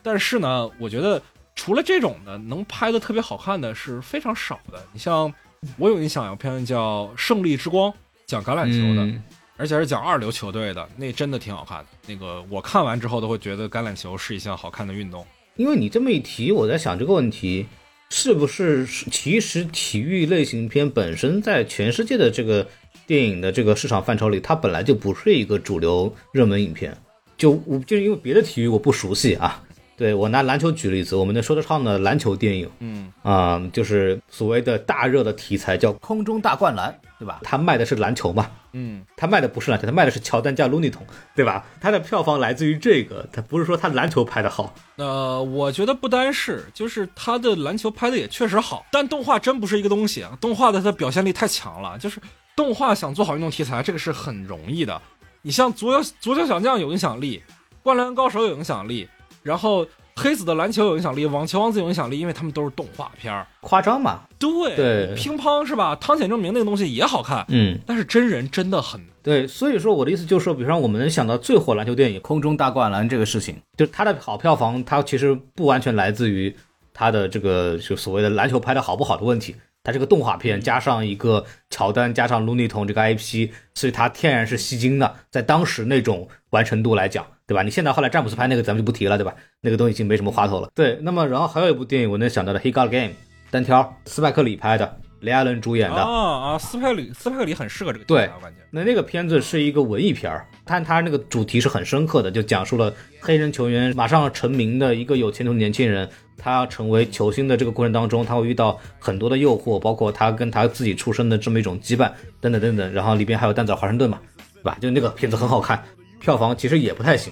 [0.02, 1.20] 但是呢，我觉得
[1.54, 4.82] 除了这种的，能拍的特别好看的是非常少的。
[4.92, 5.32] 你像
[5.78, 7.90] 我有印象有片叫《胜利之光》，
[8.26, 9.22] 讲橄榄球的，嗯
[9.56, 11.86] 而且是讲二流球队的，那真的挺好看的。
[12.08, 15.24] 那个我看完之后都会觉得橄榄球是一项好看的运动。
[15.54, 17.64] 因为你这么一提，我在想这个问题，
[18.10, 22.66] 是不是其实体育类型片本身在全世界的这个
[23.06, 26.92] 电影的这个市场范畴里，它本来就不是一个主流热门影片。
[27.36, 29.62] 就我就是因为别的体育我不熟悉啊，
[29.96, 37.40] 对我拿篮球举例子，我们的说得上的篮球电影嗯啊、就是所谓的大热的题材叫空中大灌篮，对吧？
[37.42, 41.64] 他卖的是篮球嘛，嗯，他卖的不是篮球，他卖的是乔丹加卢尼桶，对吧？
[41.80, 50.36] 他的票房来自于这个，他不是说他篮球拍的好，呃，我觉得不单是，就是他的篮球拍的也确实好，但动画真不是一个东西啊。
[50.40, 52.20] 动画的它表现力太强了，就是
[52.56, 55.00] 动画想做好运动题材，这个是很容易的。
[55.42, 57.42] 你像足球足球小将有影响力，
[57.82, 59.08] 灌篮高手有影响力，
[59.44, 63.46] 然后黑子的篮球有影响力，网球王子有影响力，因为他们都是动画片儿。
[63.60, 64.22] 夸张嘛？
[64.38, 65.94] 对，对乒乓是吧？
[65.96, 76.54] 汤显证明那个东西也好看，嗯，但是真人真的很对，所以说我的意思就是说，比方说我们能想到最火篮球电影《空中大灌篮》这个事情，就它的好票房，它其实不完全来自于
[76.92, 87.62] 它的这个就所谓的篮球拍的好不好的问题，它这个动画片加上一个乔丹加上卢尼童这个 IP，所以它天然是吸睛的，在当时那种完成度来讲，对吧？
[87.62, 89.34] 你现在后来詹姆斯拍那个咱们就不提了，对吧？
[89.60, 90.70] 那个东西已经没什么花头了。
[90.74, 93.08] 对，那么然后还有一部电影我能想到的《He Got Game》
[93.50, 95.96] 单挑，斯派克里拍的，雷艾伦主演的。
[95.96, 98.58] 啊啊，斯派克里斯派克里很适合这个题对材，我感觉。
[98.70, 112.10] 那那个片子是一个文艺片儿，但它那个主题是很深刻的，就讲述了黑人球员马上成名的一个有前途的年轻人，他要成为球星的这个过程当中，他会遇到很多的诱惑，包括他跟他自己出身的这么一种羁绊，
[112.40, 112.92] 等等等等。
[112.92, 114.18] 然后里边还有丹泽尔华盛顿嘛，
[114.54, 114.76] 对吧？
[114.80, 115.80] 就那个片子很好看，
[116.24, 117.30] 票房其实也不太行，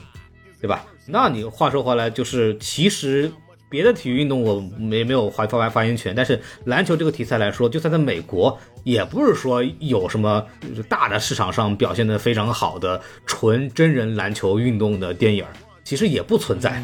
[0.61, 0.85] 对吧？
[1.07, 3.33] 那你话说回来，就是其实
[3.71, 10.45] 别的体育运动我没没有发发发言权，但是篮球这个题材来说，就算在美国，也不是说有什么
[10.91, 15.43] 大的市场上表现的非常好的纯真人篮球运动的电影，
[15.85, 16.83] 其实也不存在。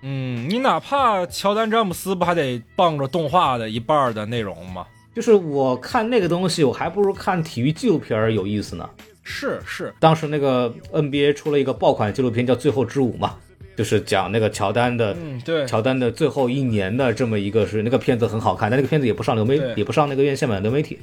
[0.00, 4.86] 嗯，你哪怕乔丹詹姆斯不还得傍着动画的一半的内容吗？
[5.14, 8.88] 就是我看那个东西，我还不如看体育纪录片有意思呢。
[9.28, 13.36] 是是，当时那个 NBA 出了一个爆款纪录片叫《最后之舞》嘛，
[13.76, 20.98] 就是讲那个乔丹的嗯，对，乔丹的最后一年的这么一个是那个片子很好看，但那个片子也不上流媒也不上那个院线版流媒体，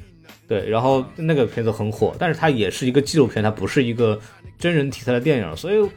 [0.48, 4.18] 对，然后那个片子很火，但是它也是一个纪录片，它不是一个
[4.58, 5.88] 真人题材的电影，所以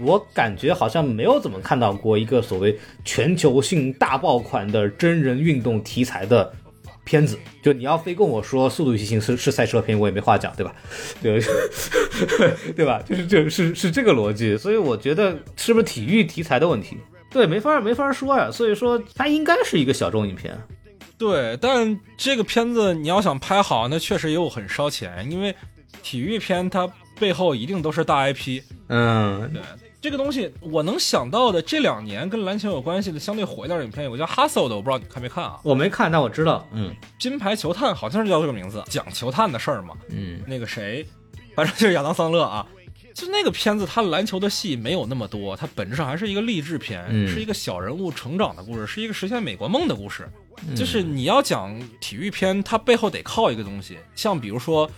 [0.00, 6.52] 我感觉好像没有怎么看到过一个所谓全球性大爆款的真人运动题材的
[7.08, 7.38] 片子。
[7.62, 10.74] 就你要非跟我说《速度与激情》是是赛车片，我也没话讲，对吧？
[11.22, 11.40] 对，
[12.76, 13.02] 对吧？
[13.08, 16.98] 就是就是是这个逻辑，所以我觉得是不是体育题材的问题？
[17.30, 18.50] 对，没法没法说呀。
[18.50, 20.54] 所以说它应该是一个小众影片。
[21.16, 25.54] 对，但这个片子你要想拍好，那确实又很烧钱，因为
[26.02, 26.86] 体育片它
[27.18, 28.62] 背后一定都是大 IP。
[28.88, 29.62] 嗯，对，
[30.00, 35.58] 这个东西我能想到的这两年跟篮球有关系的相对火一点的影片，有个叫《Hustle》的，我不知道你看没看啊？
[35.64, 36.66] 我没看，但我知道。
[36.72, 39.94] 嗯金牌球探好像是叫这个名字，讲球探的事儿嘛。
[40.08, 41.04] 嗯那个谁，
[41.56, 42.66] 反正就是亚当桑勒啊。
[43.12, 50.28] 就那个片子，他篮球的戏没有那么多，它本质上还是一个励志片，嗯是一个小人物成长的故事，是一个实现美国梦的故事。
[50.76, 54.88] 就是你要讲体育片，它背后得靠一个东西，像比如说，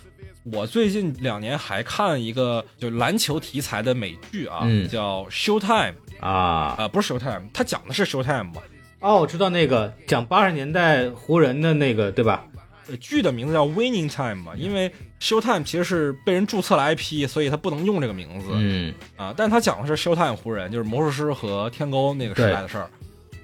[0.43, 8.61] 我最近两年还看一个就篮球题材的美剧啊，嗯叫《Showtime》啊啊、不是 Showtime，它讲的是 Showtime 嘛，
[8.99, 12.45] 哦，我知道那个讲八十年代湖人的那个，对吧？
[12.89, 18.47] 呃剧的名字叫 Winning Time 嘛，因为 Showtime 其实是被人注册了 IP，所以它不能用这个名字。
[18.53, 22.89] 嗯啊，但是他讲的是 Showtime 湖人，就是魔术师和天勾那个时代的事儿。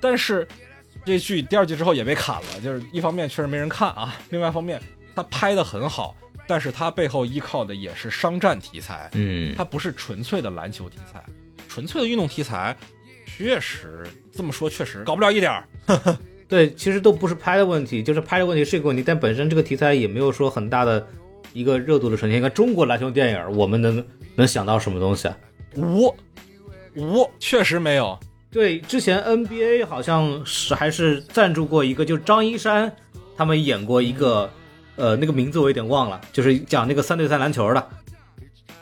[0.02, 0.48] 但是
[1.06, 4.82] 这剧第二季之后也被砍了，就是一方面确实没人看啊，另外一方面
[5.16, 6.16] 他拍的很好，
[6.48, 11.24] 但是他背后依靠的也是商战题材，嗯它不是纯粹的篮球题材，
[11.68, 12.76] 纯粹的运动题材，
[13.26, 15.68] 确实这么说确实搞不了一点儿。
[16.48, 21.06] 对，其实都不是拍的问题，就是拍的问题是一个问题，但本身这个题材也没有说很大的
[21.52, 22.38] 一个热度的呈现。
[22.38, 24.06] 你看中国篮球电影，我们能
[24.36, 25.38] 能想到什么东西啊？
[25.76, 26.16] 无
[26.96, 28.18] 无，确实没有。
[28.50, 32.96] 对，之前 NBA 好像是还是赞助过一个，就是张一山
[33.36, 34.50] 他们演过一个，
[34.98, 37.88] 呃，那个名字我有点忘了，就是讲那个三对三篮球的。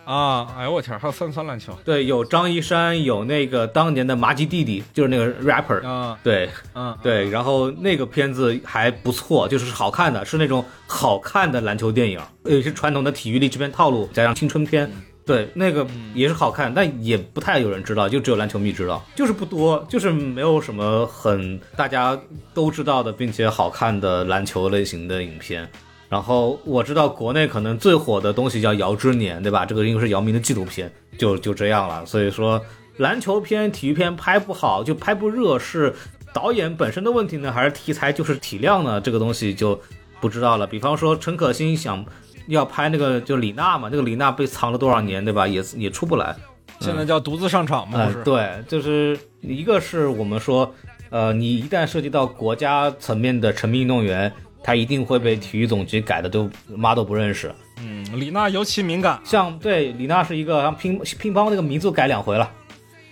[0.05, 0.47] 啊！
[0.55, 5.83] 哎呦我天，还有三三篮球对，有张一山，有那个当年的麻吉弟弟，就是那个 rapper。
[5.83, 14.91] 啊，对嗯，对，然后那个片子还不错，就是好看的，是那种好看的篮球电影，也是传统的体育励志片套路，加上青春片。
[15.25, 15.83] 对，那个
[16.13, 22.15] 也是好看，但也不太有人知道，就只有篮球迷知道，就是不多，就是没有什么很大家
[22.53, 25.67] 都知道的，并且好看的篮球类型的影片。
[26.07, 29.65] 然后我知道国内可能最火的东西叫《姚之年》，对吧？
[29.65, 32.06] 这个因为是姚明的纪录片，就就这样了。
[32.06, 32.61] 所以说，
[32.98, 35.94] 篮球片、体育片拍不好，就拍不热，是
[36.34, 39.02] 导演本身的问题呢，还是题材就是体量呢？
[39.02, 39.80] 这个东西就
[40.22, 40.68] 不知道了。
[40.68, 42.06] 比方说陈可辛想
[42.48, 45.48] 要拍那个就李娜嘛，那个李娜被藏了多少年，对吧？
[45.48, 46.36] 也也出不来。
[46.80, 48.23] 现在叫独自上场嘛，嗯不是？
[48.26, 50.72] 对，就是一个是我们说，
[51.10, 54.32] 呃，你一旦涉及到国家层面的成名运动员，
[54.65, 57.53] 他一定会被体育总局改的都妈都不认识。
[57.77, 59.21] 嗯，李娜尤其敏感。
[59.23, 62.49] 像对李娜是一个，像乒乒乓那个名字改两回了，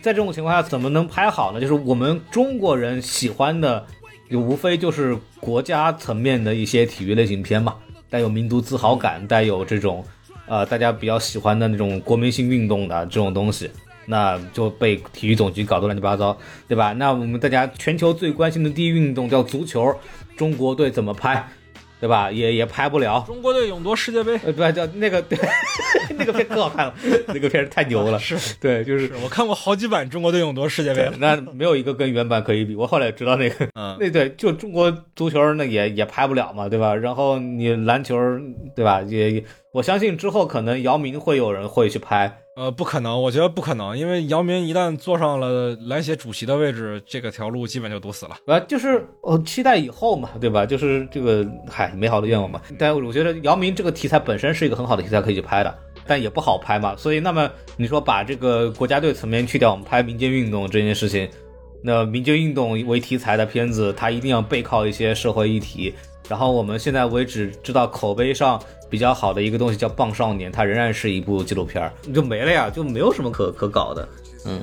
[0.02, 1.62] 在这种情况下怎么能拍好呢？
[1.62, 3.86] 就是我们中国人喜欢的，
[4.32, 7.76] 就无非就是国家层面的一些体育类型片嘛，
[8.10, 10.04] 带有民族自豪感，带有这种
[10.48, 13.70] 呃大家比较喜欢的那种国民性运动的这种东西。
[14.06, 16.92] 那就被体育总局搞得乱七八糟，对吧？
[16.92, 19.96] 那我们大家全球最关心的第一运动叫足球，
[20.38, 21.48] 中国队怎么拍？
[22.00, 22.30] 对吧？
[22.30, 23.24] 也也拍不了。
[23.26, 25.40] 中国队勇夺世界杯，呃，对，叫那个对，
[26.18, 26.94] 那个 片可好看了，
[27.28, 28.20] 那个片太牛了。
[28.20, 31.14] 是对，就是是我看过好几版中国队勇夺世界杯了。
[31.18, 32.76] 那没有一个跟原版可以比。
[32.76, 36.94] 我后来知道那个，嗯， 那对，就中国足球那也也拍不了嘛，对吧？
[36.94, 38.18] 然后你篮球，
[38.76, 39.02] 对吧？
[39.04, 39.42] 也
[39.74, 42.32] 我相信之后可能姚明会有人会去拍。
[42.56, 48.38] 呃，不可能，我觉得不可能，因为姚明一旦坐上了篮协主席的位置，这个条路基本就堵死了。
[48.46, 50.64] 呃，就是呃期待以后嘛，对吧？
[50.64, 52.62] 就是这个，嗨，美好的愿望嘛。
[52.78, 55.76] 但我觉得姚明这个题材本身是一个很好的题材，可以去拍的，
[56.06, 56.96] 但也不好拍嘛。
[56.96, 61.28] 所以，那么你说把这个国家队层面去掉，我们拍民间运动这件事情，
[61.82, 65.92] 那民间运动为题材的片子，它一定要背靠一些社会议题。
[66.30, 74.08] 然后我们现在为止知道口碑上比较好的一个东西叫《棒少年》，它仍然是一部纪录片儿， 就没了呀，就没有什么可可搞的。
[74.46, 74.62] 嗯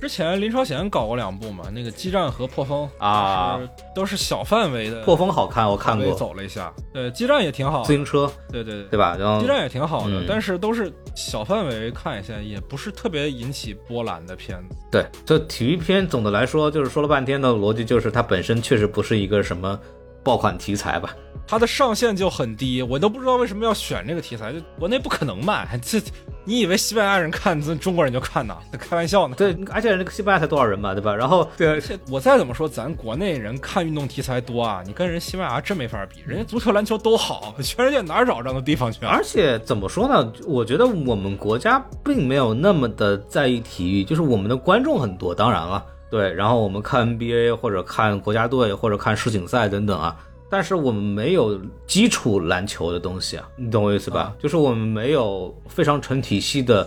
[0.00, 3.60] 之前林超贤搞过两部嘛，那个《激战》和《破风》啊，
[3.94, 5.00] 都是小范围的。
[5.04, 6.12] 破风好看，我看过。
[6.14, 6.72] 走了一下。
[6.92, 7.84] 对，《激战》也挺好。
[7.84, 9.16] 自行车，对对对，对吧？
[9.16, 14.74] 然后激战也挺好的，嗯但是都是小范围看一下，也不是特别引起波澜的片子。
[14.90, 19.78] 对，这体育片总的来说就是说了半天的逻辑，就是它本身确实不是一个什么
[20.22, 21.14] 爆款题材吧。
[21.44, 25.68] 它的上限就很低，我都不知道为什么要选这个题材，就国内不可能卖。
[25.82, 26.00] 这
[26.44, 28.56] 你以为西班牙人看，这中国人就看呐？
[28.78, 29.34] 开玩笑呢。
[29.36, 31.14] 对，而且这个西班牙才多少人嘛，对吧？
[31.14, 39.10] 然后对我再怎么说，咱国内人看运动题材多啊，你跟人西班牙真没法比，人家足球、篮球都好， 全世界哪儿找这样的地方去啊？
[39.12, 40.32] 而且怎么说呢？
[40.46, 46.30] 我觉得我们国家并没有那么的在意体育，就是我们的观众很多，当然了，对。
[46.34, 50.14] 然后我们看 NBA 或者看国家队或者看世锦赛等等啊，
[50.50, 54.20] 但是我们没有基础篮球的东西啊，你懂我意思吧？
[54.20, 56.86] 啊就是我们没有非常成体系的，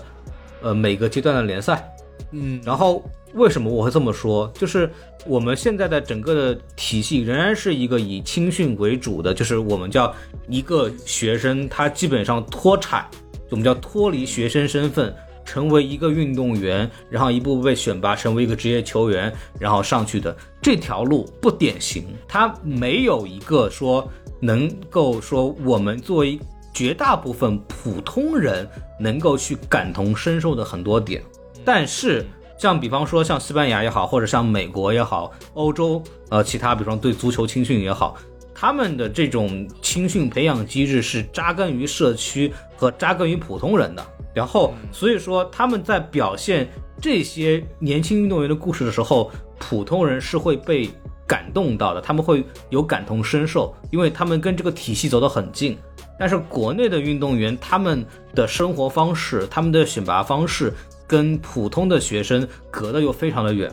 [0.62, 1.92] 呃，每个阶段的联赛。
[2.32, 3.04] 嗯，然后
[3.34, 4.50] 为什么我会这么说？
[4.54, 4.90] 就是
[5.26, 10.14] 我们现在的整个的体系仍然是一个以青训为主的，就是我们叫
[10.48, 13.06] 一个学生他基本上脱产，
[13.50, 15.14] 我们叫脱离学生身份。
[15.46, 24.12] 成为一个运动员，然后一步步被选拔成为一个职业球员，然后上去的这条路不典型，它没有一个说
[24.42, 26.40] 能够说我们作为
[26.74, 28.68] 绝大部分普通人
[29.00, 31.24] 能够去感同身受的很多点。
[31.64, 32.26] 但是
[32.58, 38.18] 像比方说像西班牙也好，或者像美国也好，欧洲呃其他比方对足球青训也好，
[38.54, 44.06] 他们的这种青训培养机制是扎根于社区和扎根于普通人的。
[44.36, 46.70] 然后所以说他们在表现
[47.02, 50.90] 这些年轻运动员的故事的时候，普通人是会被
[51.26, 55.78] 感动到的，他们会有感同身受，因为他们跟这个体系走得很近。
[56.20, 60.74] 但是国内的运动员，他们的生活方式、他们的选拔方式，
[61.08, 63.72] 跟普通的学生隔得又非常的远，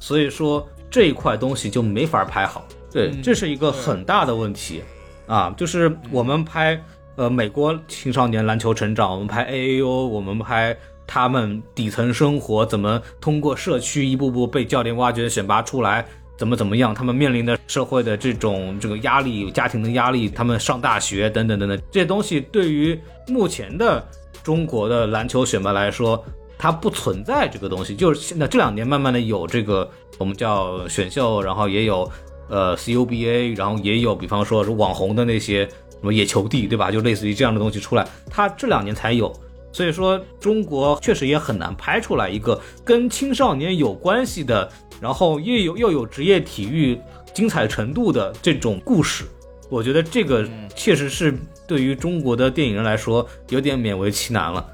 [0.00, 2.66] 所以说这一块东西就没法拍好。
[2.90, 4.82] 对，嗯这是一个很大的问题
[5.26, 5.54] 啊！
[5.56, 6.82] 就是我们拍
[7.16, 10.76] 呃美国青少年篮球成长，我们拍 AAU，我们拍
[11.06, 16.04] 他们底层生活怎么通过社区一步步被教练挖掘选拔出来。
[16.36, 16.92] 怎么怎么样？
[16.92, 24.04] 他们面临的社会的这种这个压力、家庭的压力，他们上大学等等等等，这些东西对于目前的
[24.42, 26.22] 中国的篮球选拔来说，
[26.58, 27.94] 它不存在这个东西。
[27.94, 29.88] 就是现在这两年慢慢的有这个
[30.18, 32.10] 我们叫选秀，然后也有
[32.48, 35.68] 呃 CUBA，然后也有比方说是网红的那些
[36.04, 36.90] 什么野球帝，对吧？
[36.90, 39.34] 就类似于这样的东西出来，它这两年才有。
[39.72, 44.70] 所以说，中国确实也很难拍出来一个跟青少年有关系的，
[45.00, 47.00] 然后又有又有职业体育
[47.32, 49.24] 精彩程度的这种故事。
[49.70, 51.34] 我觉得这个确实是
[51.66, 54.66] 对于中国的电影人来说有点勉为其难了。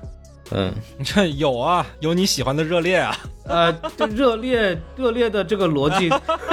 [0.51, 0.75] 嗯，
[1.05, 3.17] 这有啊，有你喜欢的热烈啊，
[3.51, 6.09] 呃，对热烈热烈的这个逻辑，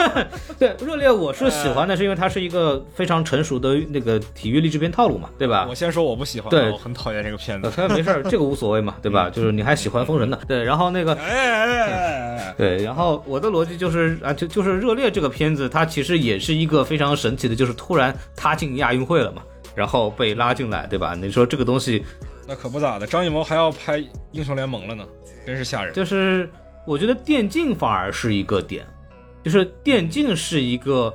[0.57, 5.75] 对热烈我是喜欢的，是因为它是一个非常成熟的那个体育励志片套路嘛，对吧我？
[5.75, 7.75] 先说我不喜欢，对我很讨厌这个片呃，子。
[7.75, 9.29] 他没事儿，这个无所谓嘛， 对吧？
[9.29, 19.41] 就是你还喜欢封神呢，对，然后那个哎哎哎哎哎，对，然后我的逻辑就是啊，就就是《热烈》这个片子，它其实也是一个非常神奇的，就是突然他进亚运会了嘛，
[19.75, 21.13] 然后被拉进来，对吧？
[21.15, 22.03] 你说这个东西，
[22.47, 25.03] 那可不咋的，张艺谋还要拍英雄联盟了呢，
[25.45, 25.93] 真是吓人。
[25.93, 26.49] 就是
[26.87, 28.87] 我觉得电竞反而是一个点，
[29.43, 31.13] 就是电竞是一个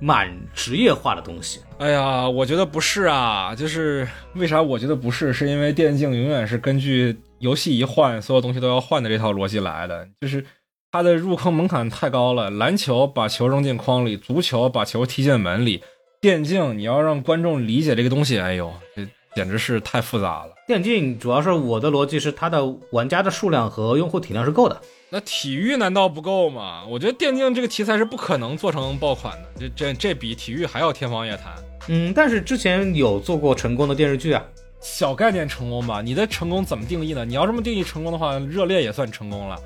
[0.00, 1.60] 蛮职业化的东西。
[1.76, 5.30] 哎呀，我觉得不是啊，就是为啥我觉得不是？
[5.30, 10.42] 是因为电竞永远是根据游戏一换，所有东西都要换的这套逻辑来的，就是
[10.90, 12.48] 它的入坑门槛太高了。
[12.48, 15.82] 篮球把球扔进筐里，足球把球踢进门里，
[16.22, 20.54] 电竞你要让观众理解这个东西，哎呦，这简直是太复杂了。
[20.66, 24.80] 电竞主要是我的逻辑是它的玩家的数量和用户体量是够的。
[25.14, 26.84] 那体育难道不够吗？
[26.88, 31.52] 我觉得电竞这个题材是不可能做成爆款的，这这这比体育还要天方夜谭。
[31.88, 34.42] 嗯，但是之前有做过成功的电视剧啊。
[34.80, 36.00] 小概念成功吧？
[36.00, 37.26] 你的成功怎么定义呢？
[37.26, 39.60] 你要这么定义成功的话，热烈也算成功了，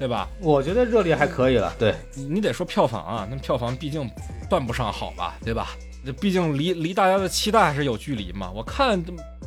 [0.00, 0.28] 对吧？
[0.40, 1.72] 我觉得热烈还可以了。
[1.78, 4.10] 对，你你得说票房啊，那票房毕竟
[4.50, 5.76] 算不上好吧，对吧？
[6.08, 8.50] 这毕竟离离大家的期待还是有距离嘛。
[8.50, 8.98] 我看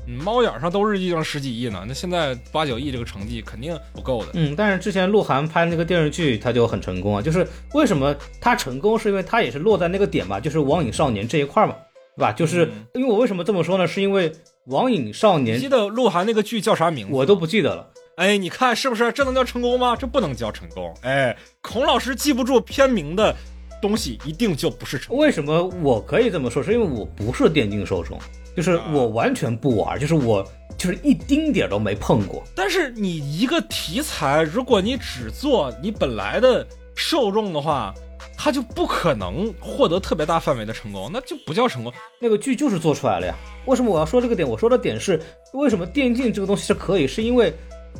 [0.05, 4.31] 嗯猫眼上都是已经十几亿呢，那现在八九亿这个成绩肯定不够的。
[4.35, 11.75] 嗯，但是之前鹿晗拍那个电视剧他就很成功啊，就是为什么他成功，是因为他也是落在那个点吧，就是网瘾少年这一块嘛，
[12.15, 12.31] 对吧？
[12.31, 13.87] 就是因为我为什么这么说呢？
[13.87, 14.31] 是因为
[14.67, 17.13] 网瘾少你年记得鹿晗那个剧叫啥名字？
[17.13, 17.87] 我都不记得了。
[18.17, 19.11] 哎，你看是不是？
[19.11, 19.95] 这能叫成功吗？
[19.95, 20.93] 这不能叫成功。
[21.01, 23.35] 哎，孔老师记不住片名的
[23.81, 25.17] 东西，一定就不是成功。
[25.17, 26.61] 为什么我可以这么说？
[26.61, 28.17] 是因为我不是电竞受众，
[28.55, 30.45] 就是我完全不玩，就是我
[30.77, 32.43] 就是一丁点儿都没碰过。
[32.55, 37.93] 但是你一个题材，如果你只做你本来的受众的话，
[38.37, 41.91] 它就不可能获得特别大范围的成功，那就不叫成功。
[42.19, 43.35] 那个剧就是做出来了呀。
[43.65, 44.47] 为什么我要说这个点？
[44.47, 45.19] 我说的点是
[45.53, 47.53] 为什么电竞这个东西是可以，是因为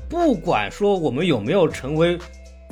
[0.09, 2.17] 不管说我们有没有成为，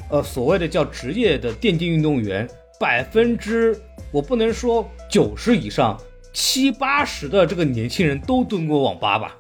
[0.10, 2.50] 呃，所谓的叫职业的电竞运动员，
[2.80, 3.78] 百分之
[4.10, 6.00] 我不能说九十以上，
[6.32, 9.36] 七八十的这个年轻人都蹲过网吧吧，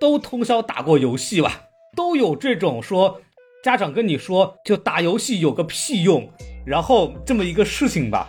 [0.00, 1.64] 都通宵打过游戏吧，
[1.96, 3.20] 都有这种说
[3.64, 6.30] 家长跟你说就打游戏有个屁用，
[6.64, 8.28] 然后这么一个事情吧。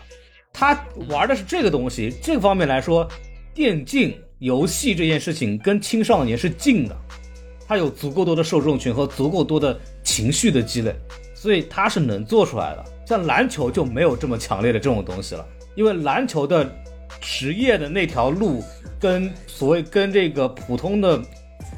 [0.52, 3.08] 他玩的是这个东西，这个方面来说，
[3.54, 6.98] 电竞游戏这件事情跟青少年是近的，
[7.68, 10.96] 它有足够多的受众群和足够多的情绪的积累，
[11.36, 12.84] 所以它是能做出来的。
[13.12, 16.66] 像篮球就没有这么强烈的这种东西了，因为篮球的
[17.20, 18.64] 职业的那条路
[18.98, 21.22] 跟所谓跟这个普通的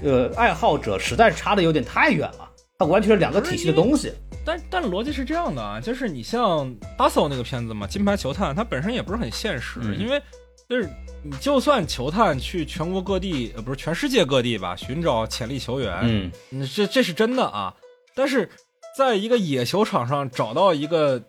[0.04, 2.48] 呃爱好者实在是差的有点太远了，
[2.78, 4.14] 它完全是两个体系的东西。
[4.46, 10.22] 但但逻辑是这样的啊，就是你像巴索那个片子嘛，《金牌球探》，它本身也不是很现实，嗯因为
[10.70, 10.88] 就是
[11.24, 17.74] 你就算球探去全国各地，呃，不是全世界各地吧，寻找潜力球员，嗯，嗯，这这是真的啊。
[18.16, 18.48] 但是
[18.96, 21.22] 在一个野球场上找到一个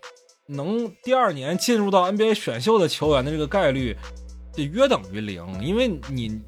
[0.46, 3.96] 能第二年进入到 NBA 选秀的球员的这个概率，
[4.52, 6.40] 就约等于零，因为你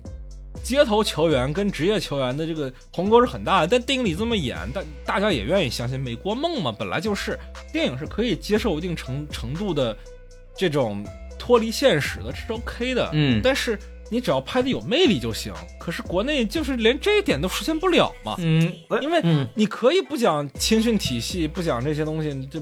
[0.63, 3.67] 街头球员跟职业球员的这个鸿沟是很大的。
[3.69, 7.39] 但电影里这么演，但大家也愿意相信，美国梦嘛，本来就是
[7.73, 9.97] 电影是可以接受一定程程度的
[10.55, 11.03] 这种
[11.39, 13.09] 脱离现实的，这是 OK 的。
[13.15, 13.79] 嗯但是
[14.11, 15.53] 你只要拍的有魅力就行。
[15.79, 18.35] 可是国内就是连这一点都实现不了嘛。
[18.39, 22.61] 嗯，因为嗯你可以不讲青训体系，不讲这些东西，就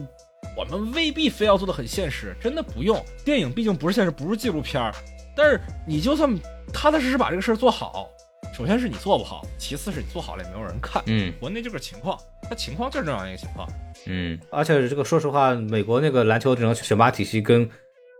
[0.56, 3.02] 我们未必非要做的很现实，真的不用。
[3.24, 4.94] 电影毕竟不是现实，不是纪录片儿，
[5.36, 6.32] 但是你就算
[6.72, 8.08] 踏踏实实把这个事儿做好，
[8.56, 11.02] 首先是你做不好，其次是你做好了也没有人看。
[11.06, 12.18] 嗯国内这个情况，
[12.48, 13.68] 它情况就是这样一个情况。
[14.06, 17.68] 嗯，而且这个说实话，美国那个篮球这种选拔体系跟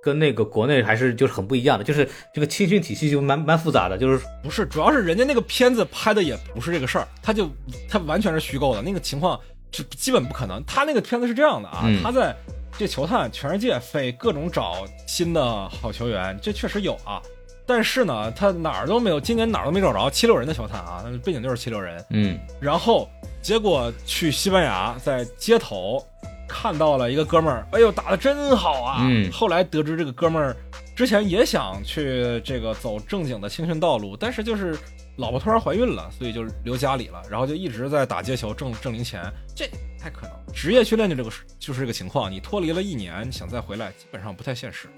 [0.04, 7.48] 跟那个国内还是就是很不一样的，就是这个青训体系就蛮蛮复杂的，就是不是，主要是人家那个片子拍的也不是这个事儿，他就
[7.88, 9.40] 他完全是虚构的，那个情况
[9.72, 10.62] 是基本不可能。
[10.66, 12.36] 他那个片子是这样的啊，嗯他在
[12.78, 17.22] 这球探全世界飞各种找新的好球员，这确实有啊。
[17.66, 22.04] 但是呢，他哪儿都没有，今年哪儿都没找着七六人的球探啊，背景就是七六人。
[22.10, 23.08] 嗯然后
[23.40, 26.04] 结果去西班牙，在街头
[26.48, 28.98] 看到了一个哥们儿，哎呦打的真好啊！
[29.02, 30.56] 嗯后来得知这个哥们儿
[30.94, 34.76] 之前也想去这个走正经的青训道路，但是就是
[35.16, 39.22] 老婆突然怀孕了，所以就留家里了，然后就一直在打街球挣挣零钱，
[39.54, 40.32] 这不太可能。
[40.52, 44.88] 职业训练就这个就是这个情况，你脱离了一年想再回来，基本上不太现实。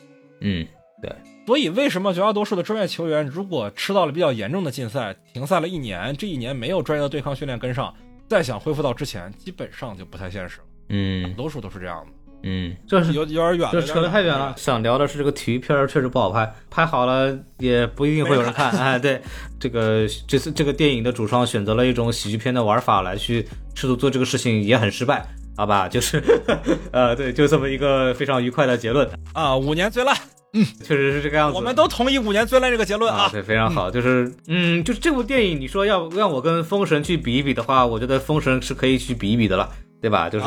[0.41, 0.67] 嗯
[1.03, 1.15] 对
[1.47, 7.95] 所以，为什么绝大多数的专业球员，如果吃到了比较严重的禁赛，停赛了一年，这一年没有专业的对抗训练跟上，
[8.27, 10.66] 再想恢复到之前，基本上就不太现实了。
[10.89, 12.13] 嗯多数都是这样的，
[12.45, 14.55] 嗯，这是有有点远了，这扯得太远了。。
[14.57, 18.71] 想聊的是这个体育片确实不好拍，拍好了也不一定会有人看。
[18.73, 19.21] 哎，对，
[19.59, 25.27] 这个这次这个电影的主创选择了一种喜剧片的玩法来去试图做这个事情，也很失败。
[25.59, 26.23] 好吧，就是，
[26.93, 30.15] 呃，对，就这么一个非常愉快的结论，啊，五年最烂，
[30.53, 31.57] 嗯确实是这个样子。
[31.57, 33.29] 我们都同意五年最烂这个结论啊，啊。
[33.33, 39.67] 对，非常好，就是，嗯，就是这部电影，你说要让我跟《封神》去比一比的话，我觉得《封神》是可以去比一比的了，
[40.01, 40.29] 对吧？
[40.29, 40.47] 就是，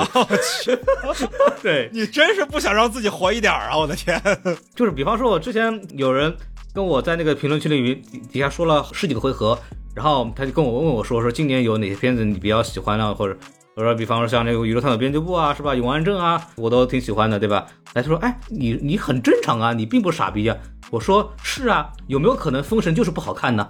[1.05, 1.27] 我去，
[1.61, 3.77] 对，你真是不想让自己活一点儿啊！
[3.77, 4.21] 我的天，
[4.75, 6.33] 就是比方说，我之前有人
[6.73, 9.57] 跟我在那个评论区里面底底下说了十几个回合，
[9.95, 13.37] 然后他就跟我问我说说今年有哪些片子你比较喜欢啊，或者
[13.75, 15.73] 我说比方说像那个宇宙探索编辑部啊，是吧？
[15.75, 17.65] 永安镇啊，我都挺喜欢的，对吧？
[17.93, 20.55] 他说，哎，你你很正常啊，你并不傻逼啊。
[20.91, 23.69] 我说是啊，有没有可能封神就是不好看呢？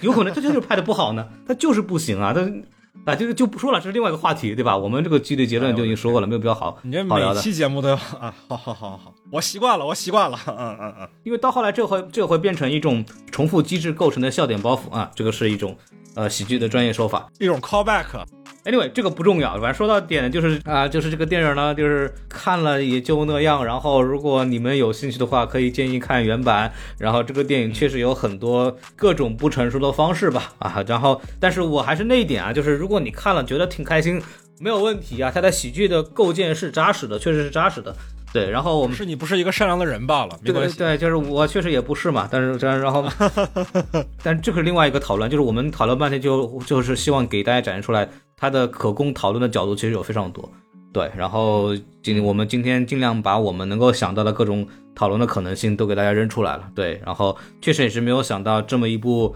[0.00, 2.40] 有可能他就是拍的不好呢，他就是不行啊，他
[3.04, 4.76] 啊这个就不说了，这是另外一个话题，对吧？
[4.76, 7.02] 我们这个基于结论就已经说过了，没有必要好你这。
[7.04, 15.76] 每期节目都要啊，好好好好，我习惯了，我习惯了，嗯嗯嗯，因为到后来这会这会变成一种重复机制构成的笑点包袱啊，这个是一种
[16.16, 17.30] 呃喜剧的专业说法。
[17.38, 23.64] 一种 callback，Anyway，这个不重要，反正说到点，就是啊、就是这个电影呢，就是看了也就那样。
[23.64, 26.72] 然后，如果你们有兴趣的话，可以建议看原版。
[26.98, 34.20] 然后，这个电影确实有很多各种不成熟的方式吧，啊，然后，但是我还是那一点啊，就是如果你看了觉得挺开心，
[34.58, 37.94] 没有问题啊，它的喜剧的构建是扎实的，确实是扎实的。
[38.32, 40.78] 对，然后我们是你不是一个善良的人罢了，没关系。
[40.78, 43.04] 对对，就是我确实也不是嘛，但是这然后，
[44.22, 50.48] 但是 这是另外一个讨论，就是我们讨论半天就就是希望给大家展现出来它的可供讨论的角度其实有非常多。
[50.92, 56.68] 对，然后今我们今天尽量把我们能够想到的各种讨论的可能性都给大家扔出来了。
[56.74, 59.34] 对，然后确实也是没有想到这么一部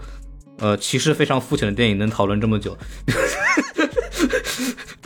[0.59, 2.77] 呃其实非常肤浅的电影能讨论这么久。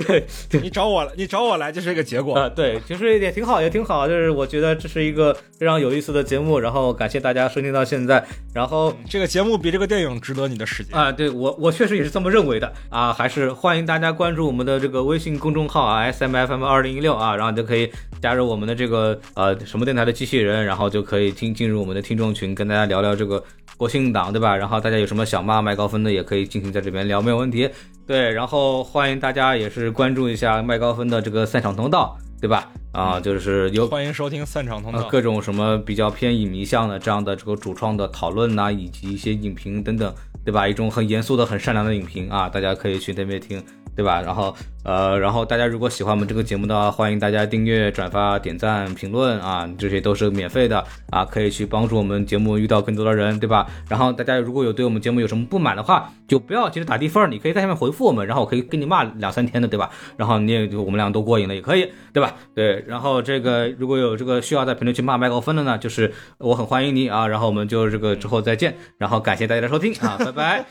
[0.08, 0.26] 对，
[0.62, 2.36] 你找我来，你找我来就是这个结果。
[2.36, 4.08] 啊、对，其实也挺好，也挺好。
[4.08, 8.26] 就是我觉得这是一个非常有意思的节目，然后感谢大家收听到现在。
[8.54, 10.98] 然后这个节目比这个电影值得你的时间。
[10.98, 23.44] 啊，对我我确实也是这么认为的啊，还是欢迎大家关注我们的这个微信公众号啊，S M F M 二零一六啊，然后就可以加入我们的这个呃什么电台的机器人，然后就可以听进入我们的听众群，跟大家聊聊这个
[23.78, 24.56] 国庆档，对吧？
[24.56, 27.70] 然后大家有什么想骂麦高芬的，也可以进行在这边聊，没有问题。
[28.06, 32.70] 对，然后欢迎大家也是关注一下麦高芬的这个赛场通道，对吧？
[32.92, 35.00] 啊，就是有欢迎收听散场通道。
[35.00, 40.14] 呃各种什么比较偏影迷向的这样的这个主创的讨论呐、以及一些影评等等，
[40.44, 40.68] 对吧？
[40.68, 43.64] 一种很严肃的、很善良的影评啊，大家可以去那边听，
[43.96, 44.22] 对吧？
[44.22, 53.68] 然后呃，然后大家如果喜欢我们这个节目的话，欢迎大家订阅、转发、点赞、评论啊，这些都是免费的啊，可以去帮助我们节目遇到更多的人，对吧？
[53.88, 59.90] 然后大家如果有对我们节目有什么不满的话，就不要急着打低分儿，你可以在下面回复我们，然后我可以跟你骂两三天的，对吧？
[60.16, 62.34] 然后你也就我们俩都过瘾了，也可以，对吧？
[62.56, 70.66] 对，然后这个如果有这个需要在评论区骂麦克风的呢，就是我很欢迎你啊，然后我们就这个之后再见，然后感谢大家的收听啊， 拜拜。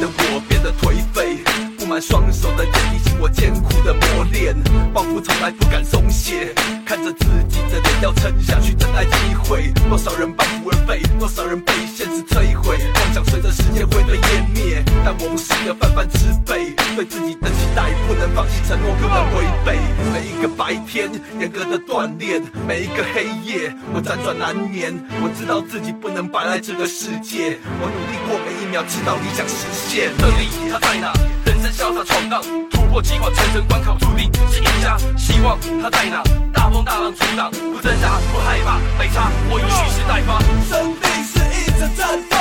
[0.00, 1.38] 的我变得颓废，
[1.78, 4.54] 布满双手的茧提醒我艰苦的磨练，
[4.92, 6.52] 仿佛从来不敢松懈，
[6.84, 9.72] 看着自己的脸要撑下去，等待机会。
[9.88, 19.78] 多少人半途而废，多少人被现实摧毁，梦想随着时间会被湮灭，但我不是个泛泛之辈，对自己的期待不能放弃，承诺不能违背。
[20.12, 24.92] 每一个白天，严格的锻炼，每一个黑夜，我辗转难眠。
[25.22, 29.85] 我知道自己不能白来这个世界，我努力过每一秒，直到理想实现。
[29.88, 31.12] 这里它在哪？
[31.44, 34.98] 人生潇洒闯荡，突破机关，层层关卡，注定是赢家。
[35.16, 36.22] 希望它在哪？
[36.52, 40.38] 大风大浪阻挡，不挣扎，不害怕，没差，我已蓄势待发。
[40.68, 42.36] 生命是一场战斗，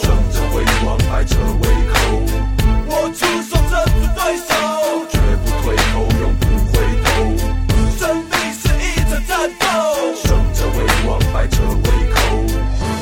[0.00, 1.94] 胜者为王，败者为寇。
[2.86, 4.50] 我出手征服对手，
[5.10, 6.42] 绝不退后，永不
[6.72, 7.06] 回头。
[7.98, 9.62] 生命是一场战斗，
[10.24, 12.16] 胜者为王，败者为寇。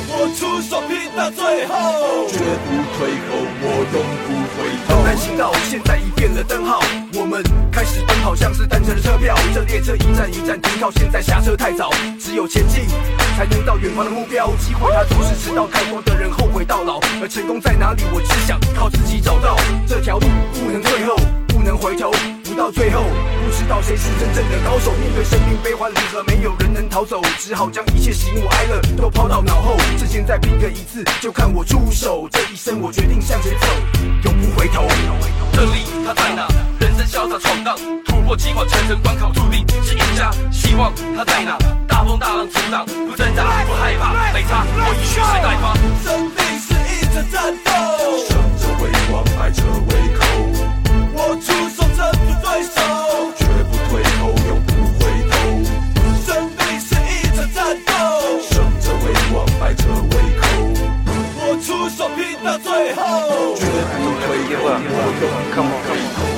[0.09, 1.73] 我出手拼到最后，
[5.23, 6.81] 行道现在已变了灯号，
[7.13, 7.41] 我们
[7.71, 9.33] 开始奔跑，像是单程的车票。
[9.53, 11.89] 这列车一站一站停靠，现在下车太早，
[12.19, 12.85] 只有前进
[13.37, 14.47] 才能到远方的目标。
[14.57, 18.03] 机会它总是迟到，太多的人后悔到老，而成功在哪里？
[18.11, 19.55] 我只想靠自己找到
[19.87, 20.27] 这条路，
[20.61, 21.15] 不能退后，
[21.47, 22.11] 不能回头。
[22.53, 24.91] 到最后，不知道谁是真正的高手。
[24.93, 29.77] 面对生命悲欢离合，没有人能逃走，只好将一切喜怒哀乐都抛到脑后。
[29.97, 32.27] 趁现在拼个一次，就看我出手。
[32.31, 33.67] 这一生我决定向前走，
[34.23, 34.87] 永不回头。
[35.53, 36.47] 这里它在哪？
[36.79, 37.75] 人生潇洒闯荡，
[38.05, 40.31] 突破机关，层层关卡，注定是赢家。
[40.51, 41.57] 希望它在哪？
[41.87, 45.73] 大风大浪阻挡，不挣扎，不害怕，没差，我已蓄势待发。
[46.03, 47.71] 生命是一场战斗，
[48.27, 50.21] 胜者为王，败者为寇。
[51.15, 52.71] 我出手不在手
[53.37, 55.33] 绝不退后永不回头
[56.25, 57.91] 生命是一场战斗
[58.41, 60.43] 胜者为王败者为寇
[61.37, 63.55] 我出手拼到最后。
[63.55, 64.27] 绝不退
[64.57, 64.63] 后
[65.53, 66.32] 不退后